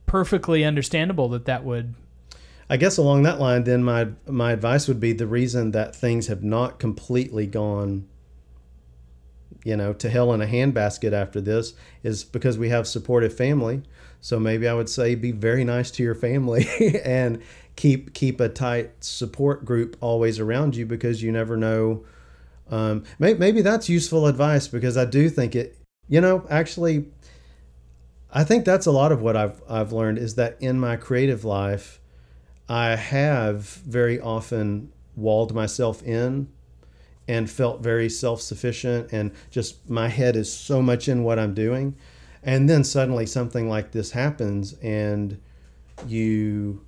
perfectly 0.06 0.64
understandable 0.64 1.28
that 1.28 1.44
that 1.44 1.64
would 1.64 1.94
I 2.70 2.76
guess 2.76 2.98
along 2.98 3.22
that 3.22 3.40
line, 3.40 3.64
then 3.64 3.82
my 3.82 4.08
my 4.26 4.52
advice 4.52 4.88
would 4.88 5.00
be 5.00 5.12
the 5.12 5.26
reason 5.26 5.70
that 5.70 5.96
things 5.96 6.26
have 6.26 6.42
not 6.42 6.78
completely 6.78 7.46
gone, 7.46 8.06
you 9.64 9.76
know, 9.76 9.94
to 9.94 10.10
hell 10.10 10.34
in 10.34 10.42
a 10.42 10.46
handbasket 10.46 11.12
after 11.12 11.40
this 11.40 11.72
is 12.02 12.24
because 12.24 12.58
we 12.58 12.68
have 12.68 12.86
supportive 12.86 13.34
family. 13.34 13.82
So 14.20 14.38
maybe 14.38 14.68
I 14.68 14.74
would 14.74 14.90
say 14.90 15.14
be 15.14 15.32
very 15.32 15.64
nice 15.64 15.90
to 15.92 16.02
your 16.02 16.14
family 16.14 16.66
and 17.04 17.40
keep 17.76 18.12
keep 18.12 18.38
a 18.38 18.50
tight 18.50 19.02
support 19.02 19.64
group 19.64 19.96
always 20.00 20.38
around 20.38 20.76
you 20.76 20.84
because 20.84 21.22
you 21.22 21.32
never 21.32 21.56
know. 21.56 22.04
Um, 22.70 23.04
may, 23.18 23.32
maybe 23.32 23.62
that's 23.62 23.88
useful 23.88 24.26
advice 24.26 24.68
because 24.68 24.98
I 24.98 25.06
do 25.06 25.30
think 25.30 25.56
it. 25.56 25.74
You 26.10 26.20
know, 26.20 26.46
actually, 26.50 27.06
I 28.30 28.44
think 28.44 28.64
that's 28.64 28.86
a 28.86 28.92
lot 28.92 29.12
of 29.12 29.22
what 29.22 29.36
I've 29.36 29.62
I've 29.68 29.92
learned 29.92 30.18
is 30.18 30.34
that 30.34 30.56
in 30.60 30.78
my 30.78 30.96
creative 30.96 31.44
life. 31.44 32.00
I 32.68 32.96
have 32.96 33.62
very 33.64 34.20
often 34.20 34.92
walled 35.16 35.54
myself 35.54 36.02
in 36.02 36.48
and 37.26 37.50
felt 37.50 37.82
very 37.82 38.08
self 38.08 38.40
sufficient 38.40 39.12
and 39.12 39.32
just 39.50 39.88
my 39.88 40.08
head 40.08 40.36
is 40.36 40.52
so 40.52 40.82
much 40.82 41.08
in 41.08 41.24
what 41.24 41.38
I'm 41.38 41.54
doing. 41.54 41.96
And 42.42 42.68
then 42.68 42.84
suddenly 42.84 43.26
something 43.26 43.68
like 43.68 43.92
this 43.92 44.12
happens 44.12 44.74
and 44.82 45.40
you 46.06 46.84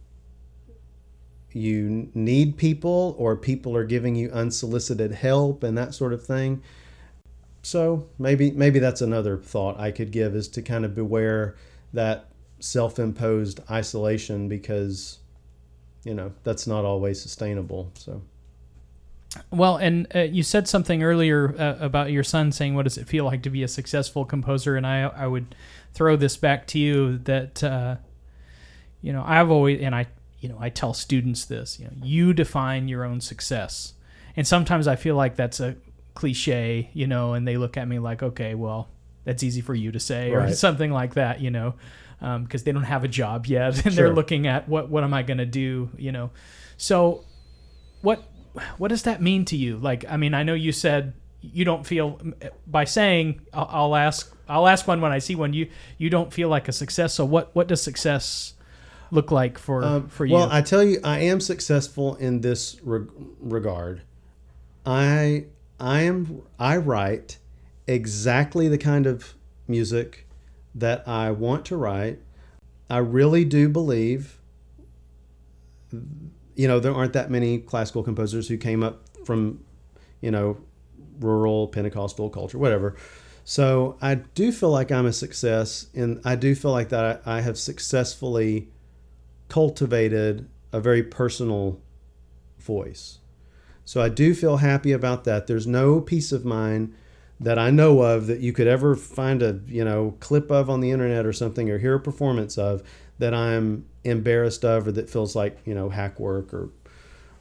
you 1.52 2.08
need 2.14 2.56
people 2.56 3.16
or 3.18 3.36
people 3.36 3.74
are 3.76 3.84
giving 3.84 4.14
you 4.14 4.30
unsolicited 4.30 5.10
help 5.10 5.64
and 5.64 5.76
that 5.76 5.94
sort 5.94 6.12
of 6.12 6.24
thing. 6.24 6.62
So 7.62 8.08
maybe 8.18 8.50
maybe 8.52 8.78
that's 8.78 9.00
another 9.00 9.36
thought 9.36 9.78
I 9.78 9.90
could 9.90 10.10
give 10.10 10.34
is 10.34 10.48
to 10.48 10.62
kind 10.62 10.84
of 10.84 10.94
beware 10.94 11.56
that 11.92 12.26
self-imposed 12.60 13.60
isolation 13.70 14.48
because 14.48 15.18
you 16.04 16.14
know 16.14 16.32
that's 16.44 16.66
not 16.66 16.84
always 16.84 17.20
sustainable 17.20 17.90
so 17.94 18.22
Well, 19.50 19.76
and 19.76 20.06
uh, 20.14 20.20
you 20.20 20.42
said 20.42 20.66
something 20.68 21.02
earlier 21.02 21.54
uh, 21.58 21.76
about 21.78 22.10
your 22.10 22.24
son 22.24 22.50
saying, 22.52 22.74
"What 22.74 22.82
does 22.82 22.98
it 22.98 23.06
feel 23.06 23.24
like 23.24 23.42
to 23.42 23.50
be 23.50 23.62
a 23.62 23.68
successful 23.68 24.24
composer?" 24.24 24.76
And 24.76 24.86
I, 24.86 25.02
I 25.02 25.26
would 25.26 25.54
throw 25.94 26.16
this 26.16 26.36
back 26.36 26.66
to 26.68 26.78
you 26.78 27.18
that, 27.18 27.62
uh, 27.62 27.96
you 29.02 29.12
know, 29.12 29.22
I've 29.24 29.50
always, 29.50 29.80
and 29.82 29.94
I, 29.94 30.06
you 30.40 30.48
know, 30.48 30.56
I 30.58 30.68
tell 30.68 30.94
students 30.94 31.44
this, 31.44 31.78
you 31.78 31.86
know, 31.86 31.92
you 32.02 32.32
define 32.32 32.88
your 32.88 33.04
own 33.04 33.20
success, 33.20 33.94
and 34.36 34.46
sometimes 34.46 34.88
I 34.88 34.96
feel 34.96 35.14
like 35.14 35.36
that's 35.36 35.60
a 35.60 35.76
cliche, 36.14 36.90
you 36.92 37.06
know, 37.06 37.34
and 37.34 37.46
they 37.46 37.56
look 37.56 37.76
at 37.76 37.86
me 37.88 37.98
like, 37.98 38.22
okay, 38.22 38.54
well, 38.54 38.88
that's 39.24 39.42
easy 39.42 39.60
for 39.60 39.74
you 39.74 39.92
to 39.92 40.00
say, 40.00 40.30
or 40.30 40.52
something 40.54 40.90
like 40.90 41.14
that, 41.14 41.40
you 41.40 41.50
know, 41.50 41.74
because 42.20 42.64
they 42.64 42.72
don't 42.72 42.84
have 42.84 43.04
a 43.04 43.08
job 43.08 43.46
yet, 43.46 43.84
and 43.86 43.94
they're 43.94 44.12
looking 44.14 44.46
at 44.46 44.68
what, 44.68 44.88
what 44.88 45.04
am 45.04 45.14
I 45.14 45.22
going 45.22 45.38
to 45.38 45.46
do, 45.46 45.90
you 45.96 46.12
know, 46.12 46.30
so 46.76 47.24
what 48.02 48.22
what 48.78 48.88
does 48.88 49.02
that 49.04 49.22
mean 49.22 49.44
to 49.44 49.56
you? 49.56 49.76
Like, 49.76 50.04
I 50.08 50.16
mean, 50.16 50.34
I 50.34 50.42
know 50.42 50.54
you 50.54 50.72
said 50.72 51.12
you 51.40 51.64
don't 51.64 51.86
feel 51.86 52.20
by 52.66 52.84
saying 52.84 53.40
I'll, 53.52 53.68
I'll 53.70 53.96
ask 53.96 54.34
I'll 54.48 54.66
ask 54.66 54.88
one 54.88 55.00
when 55.00 55.12
I 55.12 55.20
see 55.20 55.36
one. 55.36 55.52
You 55.52 55.68
you 55.98 56.10
don't 56.10 56.32
feel 56.32 56.48
like 56.48 56.66
a 56.66 56.72
success. 56.72 57.14
So 57.14 57.24
what 57.24 57.54
what 57.54 57.68
does 57.68 57.80
success 57.80 58.54
look 59.12 59.30
like 59.30 59.58
for 59.58 59.84
Um, 59.84 60.08
for 60.08 60.24
you? 60.24 60.34
well 60.34 60.48
i 60.52 60.62
tell 60.62 60.84
you 60.84 61.00
i 61.02 61.18
am 61.18 61.40
successful 61.40 62.14
in 62.16 62.42
this 62.42 62.80
reg- 62.84 63.10
regard 63.40 64.02
i 64.86 65.46
i 65.80 66.02
am 66.02 66.42
i 66.58 66.76
write 66.76 67.38
exactly 67.86 68.68
the 68.68 68.78
kind 68.78 69.06
of 69.06 69.34
music 69.66 70.26
that 70.74 71.06
i 71.08 71.30
want 71.30 71.64
to 71.64 71.76
write 71.76 72.20
i 72.88 72.98
really 72.98 73.44
do 73.44 73.68
believe 73.68 74.38
you 76.54 76.68
know 76.68 76.78
there 76.78 76.94
aren't 76.94 77.12
that 77.12 77.30
many 77.30 77.58
classical 77.58 78.02
composers 78.02 78.48
who 78.48 78.56
came 78.56 78.82
up 78.82 79.02
from 79.24 79.62
you 80.20 80.30
know 80.30 80.56
rural 81.20 81.68
pentecostal 81.68 82.30
culture 82.30 82.58
whatever 82.58 82.96
so 83.44 83.96
i 84.00 84.14
do 84.14 84.52
feel 84.52 84.70
like 84.70 84.92
i'm 84.92 85.06
a 85.06 85.12
success 85.12 85.86
and 85.94 86.20
i 86.24 86.34
do 86.34 86.54
feel 86.54 86.70
like 86.70 86.88
that 86.90 87.22
i, 87.26 87.38
I 87.38 87.40
have 87.40 87.58
successfully 87.58 88.68
cultivated 89.50 90.48
a 90.72 90.80
very 90.80 91.02
personal 91.02 91.78
voice. 92.58 93.18
So 93.90 94.00
I 94.00 94.08
do 94.08 94.36
feel 94.36 94.58
happy 94.58 94.92
about 94.92 95.24
that. 95.24 95.48
There's 95.48 95.66
no 95.66 96.00
piece 96.00 96.30
of 96.30 96.44
mine 96.44 96.94
that 97.40 97.58
I 97.58 97.70
know 97.70 98.02
of 98.02 98.28
that 98.28 98.38
you 98.38 98.52
could 98.52 98.68
ever 98.68 98.94
find 98.94 99.42
a, 99.42 99.58
you 99.66 99.84
know, 99.84 100.14
clip 100.20 100.48
of 100.48 100.70
on 100.70 100.78
the 100.78 100.92
internet 100.92 101.26
or 101.26 101.32
something 101.32 101.68
or 101.68 101.78
hear 101.78 101.96
a 101.96 102.00
performance 102.00 102.56
of 102.56 102.84
that 103.18 103.34
I'm 103.34 103.86
embarrassed 104.04 104.64
of 104.64 104.86
or 104.86 104.92
that 104.92 105.10
feels 105.10 105.34
like, 105.34 105.58
you 105.64 105.74
know, 105.74 105.88
hack 105.88 106.20
work 106.20 106.54
or 106.54 106.70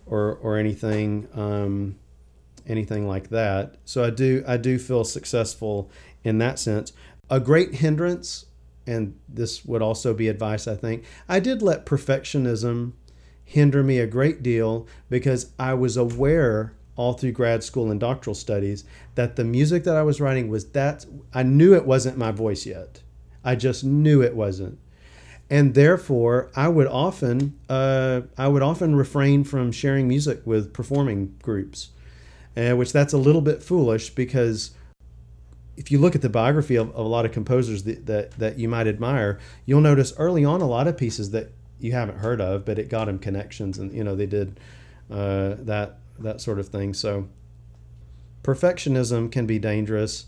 or 0.08 0.40
or 0.42 0.58
anything 0.58 1.28
um 1.36 1.98
anything 2.66 3.08
like 3.08 3.30
that. 3.30 3.76
So 3.86 4.04
I 4.04 4.10
do 4.10 4.44
I 4.48 4.58
do 4.58 4.80
feel 4.80 5.04
successful 5.04 5.92
in 6.24 6.40
that 6.40 6.58
sense. 6.58 6.94
A 7.30 7.40
great 7.40 7.76
hindrance 7.76 8.48
and 8.88 9.20
this 9.32 9.64
would 9.66 9.84
also 9.84 10.16
be 10.16 10.28
advice 10.28 10.68
I 10.68 10.74
think. 10.74 11.04
I 11.28 11.40
did 11.40 11.62
let 11.62 11.86
perfectionism 11.86 12.94
hinder 13.50 13.82
me 13.82 13.98
a 13.98 14.06
great 14.06 14.44
deal 14.44 14.86
because 15.10 15.52
I 15.58 15.74
was 15.74 15.98
aware 15.98 16.74
all 16.96 17.14
through 17.14 17.32
grad 17.32 17.64
school 17.64 17.90
and 17.90 18.00
doctoral 18.00 18.36
studies 18.36 18.84
that 19.16 19.38
the 19.38 19.44
music 19.44 19.84
that 19.86 19.96
I 19.96 20.04
was 20.04 20.22
writing 20.22 20.50
was 20.50 20.66
that 20.72 21.08
I 21.34 21.42
knew 21.42 21.74
it 21.74 21.86
wasn't 21.86 22.16
my 22.16 22.32
voice 22.32 22.68
yet. 22.68 23.02
I 23.44 23.56
just 23.56 23.84
knew 23.84 24.22
it 24.22 24.36
wasn't. 24.36 24.78
And 25.50 25.74
therefore, 25.74 26.52
I 26.56 26.68
would 26.68 26.86
often 26.86 27.58
uh, 27.68 28.22
I 28.38 28.48
would 28.48 28.62
often 28.62 28.96
refrain 28.96 29.44
from 29.44 29.72
sharing 29.72 30.08
music 30.08 30.42
with 30.46 30.72
performing 30.72 31.36
groups, 31.42 31.90
uh, 32.56 32.74
which 32.74 32.94
that's 32.94 33.14
a 33.14 33.18
little 33.18 33.42
bit 33.42 33.64
foolish 33.64 34.12
because 34.12 34.72
if 35.76 35.90
you 35.92 35.98
look 35.98 36.14
at 36.14 36.22
the 36.22 36.30
biography 36.30 36.76
of, 36.76 36.90
of 36.90 37.04
a 37.04 37.10
lot 37.10 37.26
of 37.26 37.32
composers 37.32 37.82
that, 37.86 38.06
that 38.06 38.32
that 38.34 38.60
you 38.60 38.70
might 38.70 38.86
admire, 38.86 39.40
you'll 39.66 39.82
notice 39.82 40.14
early 40.20 40.46
on 40.46 40.62
a 40.62 40.68
lot 40.68 40.88
of 40.88 40.96
pieces 40.96 41.32
that 41.32 41.52
you 41.80 41.92
haven't 41.94 42.18
heard 42.20 42.42
of, 42.42 42.66
but 42.66 42.78
it 42.80 42.90
got 42.90 43.06
them 43.06 43.20
connections, 43.20 43.78
and 43.78 43.92
you 43.92 44.04
know 44.04 44.16
they 44.16 44.26
did 44.26 44.60
uh, 45.10 45.56
that 45.60 45.98
that 46.20 46.42
sort 46.42 46.60
of 46.60 46.68
thing. 46.68 46.94
So 46.94 47.28
perfectionism 48.44 49.32
can 49.32 49.46
be 49.46 49.60
dangerous, 49.60 50.26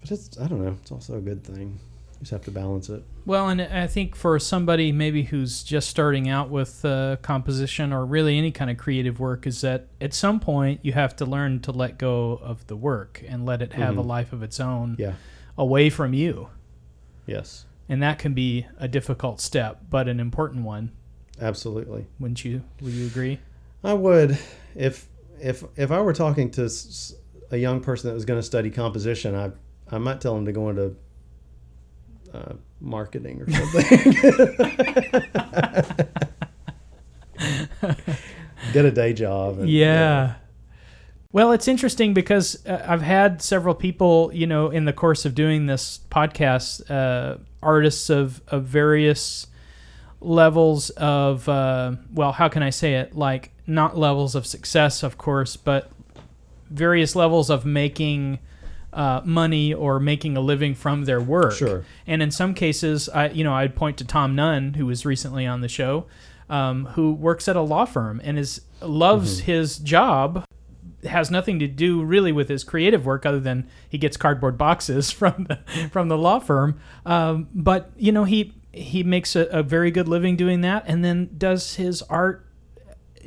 but 0.00 0.10
it's 0.10 0.38
I 0.40 0.46
don't 0.48 0.64
know, 0.64 0.76
it's 0.80 0.92
also 0.92 1.16
a 1.16 1.20
good 1.20 1.44
thing. 1.44 1.78
You 2.14 2.20
just 2.24 2.32
have 2.32 2.44
to 2.44 2.50
balance 2.50 2.88
it. 2.90 3.02
Well, 3.24 3.48
and 3.48 3.62
I 3.62 3.86
think 3.86 4.14
for 4.14 4.38
somebody 4.38 4.92
maybe 4.92 5.22
who's 5.22 5.62
just 5.62 5.88
starting 5.88 6.28
out 6.28 6.50
with 6.50 6.84
uh, 6.84 7.16
composition 7.22 7.92
or 7.92 8.04
really 8.04 8.36
any 8.36 8.50
kind 8.50 8.70
of 8.70 8.76
creative 8.76 9.18
work, 9.20 9.46
is 9.46 9.60
that 9.62 9.86
at 10.00 10.12
some 10.12 10.40
point 10.40 10.80
you 10.82 10.92
have 10.92 11.16
to 11.16 11.24
learn 11.24 11.60
to 11.60 11.72
let 11.72 11.96
go 11.98 12.32
of 12.42 12.66
the 12.66 12.76
work 12.76 13.22
and 13.26 13.46
let 13.46 13.62
it 13.62 13.72
have 13.74 13.96
a 13.96 14.02
life 14.02 14.32
of 14.32 14.42
its 14.42 14.60
own 14.60 14.96
Yeah. 14.98 15.14
away 15.56 15.88
from 15.90 16.12
you. 16.12 16.48
Yes. 17.26 17.64
And 17.90 18.02
that 18.02 18.18
can 18.20 18.34
be 18.34 18.66
a 18.78 18.86
difficult 18.86 19.40
step, 19.40 19.80
but 19.90 20.06
an 20.06 20.20
important 20.20 20.64
one. 20.64 20.92
Absolutely. 21.40 22.06
Wouldn't 22.20 22.44
you? 22.44 22.62
Would 22.80 22.92
you 22.92 23.06
agree? 23.06 23.40
I 23.82 23.94
would 23.94 24.38
if 24.74 25.08
if 25.40 25.64
if 25.76 25.90
I 25.90 26.00
were 26.00 26.12
talking 26.12 26.50
to 26.52 26.70
a 27.50 27.56
young 27.56 27.80
person 27.80 28.08
that 28.08 28.14
was 28.14 28.24
going 28.24 28.38
to 28.38 28.46
study 28.46 28.70
composition, 28.70 29.34
I 29.34 29.50
I 29.90 29.98
might 29.98 30.20
tell 30.20 30.36
them 30.36 30.44
to 30.44 30.52
go 30.52 30.68
into 30.68 30.94
uh, 32.32 32.52
marketing 32.80 33.42
or 33.42 33.50
something. 33.50 33.82
Get 38.72 38.84
a 38.84 38.92
day 38.92 39.14
job. 39.14 39.58
And, 39.58 39.68
Yeah. 39.68 40.34
Well, 41.32 41.52
it's 41.52 41.68
interesting 41.68 42.12
because 42.12 42.66
uh, 42.66 42.84
I've 42.86 43.02
had 43.02 43.40
several 43.40 43.74
people, 43.74 44.30
you 44.34 44.46
know, 44.46 44.68
in 44.70 44.84
the 44.84 44.92
course 44.92 45.24
of 45.24 45.34
doing 45.34 45.64
this 45.66 46.00
podcast, 46.10 46.90
uh, 46.90 47.38
artists 47.62 48.10
of, 48.10 48.42
of 48.48 48.64
various 48.64 49.46
levels 50.20 50.90
of, 50.90 51.48
uh, 51.48 51.92
well, 52.12 52.32
how 52.32 52.48
can 52.48 52.62
I 52.62 52.70
say 52.70 52.94
it? 52.94 53.16
Like, 53.16 53.52
not 53.66 53.96
levels 53.96 54.34
of 54.34 54.46
success, 54.46 55.02
of 55.02 55.16
course, 55.16 55.56
but 55.56 55.90
various 56.70 57.16
levels 57.16 57.50
of 57.50 57.64
making 57.64 58.38
uh, 58.92 59.20
money 59.24 59.72
or 59.72 60.00
making 60.00 60.36
a 60.36 60.40
living 60.40 60.74
from 60.74 61.04
their 61.04 61.20
work. 61.20 61.52
Sure. 61.52 61.84
And 62.06 62.22
in 62.22 62.30
some 62.30 62.54
cases, 62.54 63.08
I, 63.08 63.28
you 63.28 63.44
know, 63.44 63.54
I'd 63.54 63.76
point 63.76 63.96
to 63.98 64.04
Tom 64.04 64.34
Nunn, 64.34 64.74
who 64.74 64.86
was 64.86 65.06
recently 65.06 65.46
on 65.46 65.60
the 65.60 65.68
show, 65.68 66.06
um, 66.48 66.86
who 66.86 67.12
works 67.12 67.48
at 67.48 67.56
a 67.56 67.60
law 67.60 67.84
firm 67.84 68.20
and 68.24 68.38
is 68.38 68.62
loves 68.80 69.40
his 69.40 69.78
job. 69.78 70.44
Has 71.04 71.30
nothing 71.30 71.58
to 71.60 71.66
do 71.66 72.02
really 72.02 72.32
with 72.32 72.48
his 72.48 72.64
creative 72.64 73.06
work, 73.06 73.24
other 73.24 73.40
than 73.40 73.68
he 73.88 73.98
gets 73.98 74.16
cardboard 74.16 74.58
boxes 74.58 75.10
from 75.10 75.44
the 75.44 75.88
from 75.90 76.08
the 76.08 76.18
law 76.18 76.38
firm. 76.38 76.80
Um, 77.06 77.48
but 77.54 77.90
you 77.96 78.12
know, 78.12 78.24
he 78.24 78.54
he 78.72 79.02
makes 79.02 79.34
a, 79.34 79.46
a 79.46 79.62
very 79.62 79.90
good 79.90 80.08
living 80.08 80.36
doing 80.36 80.60
that, 80.60 80.84
and 80.86 81.04
then 81.04 81.30
does 81.36 81.76
his 81.76 82.02
art 82.02 82.46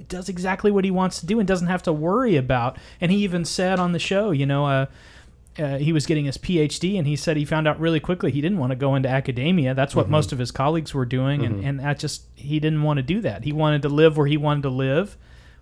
does 0.08 0.30
exactly 0.30 0.72
what 0.72 0.84
he 0.86 0.92
wants 0.92 1.20
to 1.20 1.26
do 1.26 1.40
and 1.40 1.48
doesn't 1.48 1.68
have 1.68 1.84
to 1.84 1.94
worry 1.94 2.36
about. 2.36 2.78
And 3.00 3.12
he 3.12 3.20
even 3.20 3.46
said 3.46 3.80
on 3.80 3.92
the 3.92 4.00
show, 4.00 4.32
you 4.32 4.46
know, 4.46 4.66
uh, 4.66 4.86
uh, 5.58 5.78
he 5.78 5.94
was 5.94 6.06
getting 6.06 6.26
his 6.26 6.38
PhD, 6.38 6.98
and 6.98 7.06
he 7.06 7.16
said 7.16 7.38
he 7.38 7.46
found 7.46 7.68
out 7.68 7.80
really 7.80 8.00
quickly 8.00 8.32
he 8.32 8.42
didn't 8.42 8.58
want 8.58 8.72
to 8.72 8.76
go 8.76 8.96
into 8.96 9.08
academia. 9.08 9.74
That's 9.74 9.96
what 9.96 10.10
most 10.10 10.32
of 10.32 10.40
his 10.40 10.52
colleagues 10.52 10.94
were 10.94 11.06
doing, 11.06 11.46
and, 11.46 11.64
and 11.64 11.80
that 11.80 12.00
just 12.00 12.24
he 12.36 12.60
didn't 12.60 12.82
want 12.82 12.98
to 12.98 13.04
do 13.04 13.22
that. 13.22 13.44
He 13.44 13.54
wanted 13.54 13.84
to 13.84 13.90
live 13.90 14.18
where 14.18 14.26
he 14.26 14.36
wanted 14.36 14.64
to 14.64 14.70
live, 14.70 15.16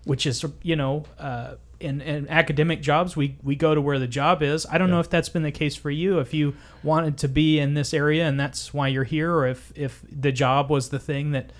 which 0.06 0.26
is 0.26 0.46
you 0.64 0.76
know. 0.76 1.06
Uh, 1.20 1.56
in, 1.82 2.02
in 2.02 2.30
academic 2.30 2.82
jobs, 2.82 3.16
we, 3.16 3.38
we 3.44 3.56
go 3.56 3.76
to 3.76 3.82
where 3.82 4.00
the 4.00 4.08
job 4.08 4.42
is. 4.42 4.66
I 4.66 4.78
don't 4.78 4.90
know 4.90 5.00
if 5.00 5.10
that's 5.10 5.30
been 5.30 5.44
the 5.44 5.52
case 5.52 5.76
for 5.76 5.92
you. 5.92 6.20
If 6.20 6.34
you 6.34 6.56
wanted 6.84 7.18
to 7.20 7.28
be 7.28 7.60
in 7.60 7.74
this 7.74 7.94
area 7.94 8.28
and 8.28 8.40
that's 8.40 8.74
why 8.74 8.88
you're 8.88 9.04
here, 9.04 9.34
or 9.34 9.48
if, 9.48 9.74
if 9.76 10.04
the 10.10 10.32
job 10.32 10.70
was 10.70 10.90
the 10.90 11.00
thing 11.00 11.32
that 11.32 11.52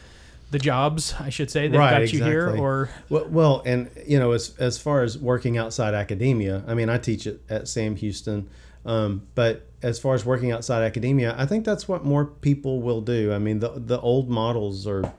the 0.52 0.60
jobs, 0.60 1.16
I 1.20 1.30
should 1.30 1.50
say, 1.50 1.68
that 1.70 1.78
Right, 1.78 2.02
got 2.02 2.14
you 2.14 2.24
here, 2.24 2.50
or 2.56 2.90
Well, 3.10 3.26
well, 3.30 3.64
and 3.66 3.90
you 4.06 4.20
know, 4.20 4.34
as 4.34 4.54
as 4.60 4.78
far 4.78 5.02
as 5.02 5.18
working 5.18 5.58
outside 5.58 5.94
academia, 5.94 6.64
I 6.68 6.74
mean, 6.74 6.90
I 6.90 6.98
teach 6.98 7.26
at, 7.26 7.38
at 7.50 7.68
Sam 7.70 7.96
Houston, 7.96 8.50
um, 8.86 9.28
but 9.34 9.68
as 9.82 9.98
far 9.98 10.14
as 10.14 10.26
working 10.26 10.52
outside 10.52 10.84
academia, 10.84 11.34
I 11.38 11.46
think 11.46 11.64
that's 11.64 11.88
what 11.88 12.04
more 12.04 12.26
people 12.26 12.82
will 12.82 13.02
do. 13.02 13.32
I 13.34 13.40
mean, 13.40 13.60
the 13.60 13.70
the 13.78 14.00
old 14.02 14.30
models 14.30 14.86
are 14.86 15.12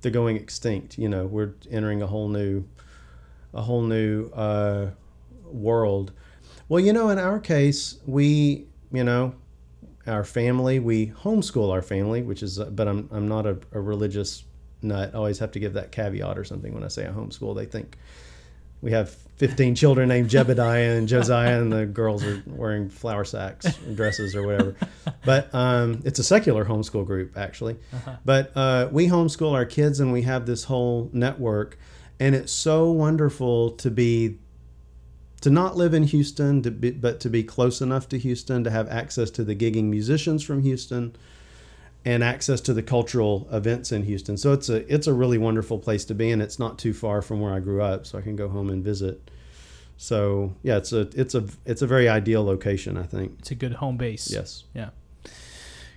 they're 0.00 0.10
going 0.10 0.36
extinct. 0.36 0.98
You 0.98 1.08
know, 1.08 1.26
we're 1.26 1.52
entering 1.70 2.00
a 2.00 2.06
whole 2.06 2.28
new 2.28 2.64
a 3.54 3.62
whole 3.62 3.82
new 3.82 4.28
uh, 4.30 4.90
world. 5.44 6.12
Well, 6.68 6.80
you 6.80 6.92
know, 6.92 7.08
in 7.08 7.18
our 7.18 7.38
case, 7.40 7.98
we 8.06 8.66
you 8.92 9.04
know 9.04 9.34
our 10.06 10.24
family 10.24 10.78
we 10.78 11.08
homeschool 11.08 11.70
our 11.70 11.82
family 11.82 12.22
which 12.22 12.42
is 12.42 12.58
but 12.58 12.88
i'm, 12.88 13.08
I'm 13.12 13.28
not 13.28 13.46
a, 13.46 13.58
a 13.72 13.80
religious 13.80 14.44
nut. 14.82 15.10
I 15.12 15.16
always 15.16 15.38
have 15.38 15.52
to 15.52 15.60
give 15.60 15.74
that 15.74 15.92
caveat 15.92 16.38
or 16.38 16.44
something 16.44 16.72
when 16.72 16.82
i 16.82 16.88
say 16.88 17.04
a 17.04 17.12
homeschool. 17.12 17.54
They 17.54 17.66
think 17.66 17.98
we 18.82 18.92
have 18.92 19.10
15 19.10 19.74
children 19.74 20.08
named 20.08 20.30
jebediah 20.30 20.96
and 20.96 21.06
josiah 21.06 21.60
and 21.60 21.70
the 21.70 21.84
girls 21.84 22.24
are 22.24 22.42
wearing 22.46 22.88
flour 22.88 23.24
sacks 23.24 23.66
and 23.86 23.94
dresses 23.96 24.34
or 24.34 24.46
whatever. 24.46 24.76
But 25.24 25.54
um, 25.54 26.00
it's 26.04 26.18
a 26.18 26.24
secular 26.24 26.64
homeschool 26.64 27.04
group 27.04 27.36
actually. 27.36 27.76
But 28.24 28.56
uh, 28.56 28.88
we 28.90 29.06
homeschool 29.06 29.52
our 29.52 29.66
kids 29.66 30.00
and 30.00 30.12
we 30.12 30.22
have 30.22 30.46
this 30.46 30.64
whole 30.64 31.10
network 31.12 31.78
and 32.20 32.34
it's 32.34 32.52
so 32.52 32.92
wonderful 32.92 33.70
to 33.72 33.90
be 33.90 34.38
to 35.40 35.48
not 35.48 35.74
live 35.74 35.94
in 35.94 36.02
Houston, 36.02 36.62
to 36.62 36.70
be, 36.70 36.90
but 36.90 37.18
to 37.20 37.30
be 37.30 37.42
close 37.42 37.80
enough 37.80 38.08
to 38.10 38.18
Houston 38.18 38.62
to 38.62 38.70
have 38.70 38.88
access 38.90 39.30
to 39.30 39.42
the 39.42 39.56
gigging 39.56 39.84
musicians 39.84 40.42
from 40.42 40.62
Houston, 40.62 41.16
and 42.04 42.22
access 42.22 42.60
to 42.60 42.74
the 42.74 42.82
cultural 42.82 43.48
events 43.50 43.90
in 43.90 44.04
Houston. 44.04 44.36
So 44.36 44.52
it's 44.52 44.68
a 44.68 44.92
it's 44.92 45.06
a 45.06 45.14
really 45.14 45.38
wonderful 45.38 45.78
place 45.78 46.04
to 46.06 46.14
be, 46.14 46.30
and 46.30 46.42
it's 46.42 46.58
not 46.58 46.78
too 46.78 46.92
far 46.92 47.22
from 47.22 47.40
where 47.40 47.54
I 47.54 47.60
grew 47.60 47.82
up, 47.82 48.06
so 48.06 48.18
I 48.18 48.20
can 48.20 48.36
go 48.36 48.48
home 48.48 48.68
and 48.68 48.84
visit. 48.84 49.30
So 49.96 50.54
yeah, 50.62 50.76
it's 50.76 50.92
a 50.92 51.08
it's 51.14 51.34
a 51.34 51.46
it's 51.64 51.82
a 51.82 51.86
very 51.86 52.08
ideal 52.08 52.44
location, 52.44 52.98
I 52.98 53.04
think. 53.04 53.36
it's 53.38 53.50
a 53.50 53.54
good 53.54 53.74
home 53.74 53.96
base. 53.96 54.30
Yes. 54.30 54.64
Yeah. 54.74 54.90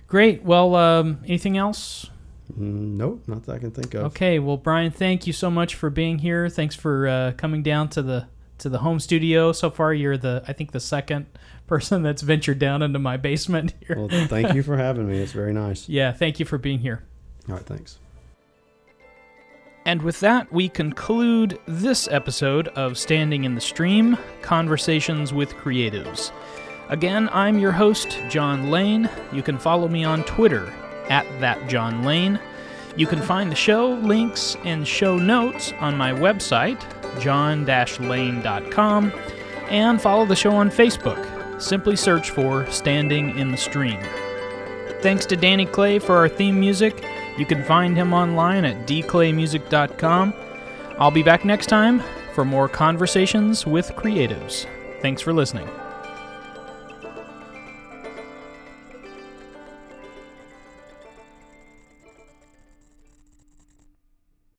Great. 0.06 0.42
Well, 0.42 0.74
um, 0.74 1.20
anything 1.26 1.58
else? 1.58 2.08
Mm, 2.52 2.96
nope, 2.96 3.22
not 3.26 3.44
that 3.44 3.52
I 3.52 3.58
can 3.58 3.70
think 3.70 3.94
of. 3.94 4.04
Okay. 4.06 4.38
Well, 4.38 4.56
Brian, 4.56 4.90
thank 4.90 5.26
you 5.26 5.32
so 5.32 5.50
much 5.50 5.74
for 5.74 5.90
being 5.90 6.18
here. 6.18 6.48
Thanks 6.48 6.74
for 6.74 7.08
uh, 7.08 7.32
coming 7.36 7.62
down 7.62 7.88
to 7.90 8.02
the 8.02 8.26
to 8.58 8.68
the 8.68 8.78
home 8.78 9.00
studio. 9.00 9.52
So 9.52 9.70
far, 9.70 9.94
you're 9.94 10.18
the 10.18 10.44
I 10.46 10.52
think 10.52 10.72
the 10.72 10.80
second 10.80 11.26
person 11.66 12.02
that's 12.02 12.22
ventured 12.22 12.58
down 12.58 12.82
into 12.82 12.98
my 12.98 13.16
basement 13.16 13.74
here. 13.86 13.96
Well, 13.96 14.26
thank 14.26 14.54
you 14.54 14.62
for 14.62 14.76
having 14.76 15.08
me. 15.08 15.18
It's 15.18 15.32
very 15.32 15.52
nice. 15.52 15.88
yeah. 15.88 16.12
Thank 16.12 16.38
you 16.38 16.46
for 16.46 16.58
being 16.58 16.80
here. 16.80 17.02
All 17.48 17.56
right, 17.56 17.64
thanks. 17.64 17.98
And 19.86 20.00
with 20.00 20.20
that, 20.20 20.50
we 20.50 20.70
conclude 20.70 21.58
this 21.66 22.08
episode 22.08 22.68
of 22.68 22.96
Standing 22.96 23.44
in 23.44 23.54
the 23.54 23.60
Stream 23.60 24.16
Conversations 24.40 25.34
with 25.34 25.52
Creatives. 25.56 26.32
Again, 26.88 27.28
I'm 27.32 27.58
your 27.58 27.72
host, 27.72 28.18
John 28.30 28.70
Lane. 28.70 29.10
You 29.30 29.42
can 29.42 29.58
follow 29.58 29.86
me 29.86 30.02
on 30.02 30.24
Twitter 30.24 30.72
at 31.10 31.26
that 31.40 31.68
John 31.68 32.02
Lane. 32.02 32.38
You 32.96 33.06
can 33.06 33.20
find 33.20 33.50
the 33.50 33.56
show, 33.56 33.90
links, 33.90 34.56
and 34.64 34.86
show 34.86 35.18
notes 35.18 35.72
on 35.80 35.96
my 35.96 36.12
website, 36.12 36.80
john-lane.com, 37.20 39.12
and 39.68 40.00
follow 40.00 40.26
the 40.26 40.36
show 40.36 40.52
on 40.52 40.70
Facebook. 40.70 41.60
Simply 41.60 41.96
search 41.96 42.30
for 42.30 42.70
Standing 42.70 43.36
in 43.38 43.50
the 43.50 43.56
Stream. 43.56 44.00
Thanks 45.00 45.26
to 45.26 45.36
Danny 45.36 45.66
Clay 45.66 45.98
for 45.98 46.16
our 46.16 46.28
theme 46.28 46.58
music. 46.58 47.04
You 47.36 47.46
can 47.46 47.64
find 47.64 47.96
him 47.96 48.12
online 48.12 48.64
at 48.64 48.86
dclaymusic.com. 48.86 50.34
I'll 50.98 51.10
be 51.10 51.22
back 51.22 51.44
next 51.44 51.66
time 51.66 52.02
for 52.34 52.44
more 52.44 52.68
conversations 52.68 53.66
with 53.66 53.88
creatives. 53.96 54.66
Thanks 55.02 55.20
for 55.20 55.32
listening. 55.32 55.68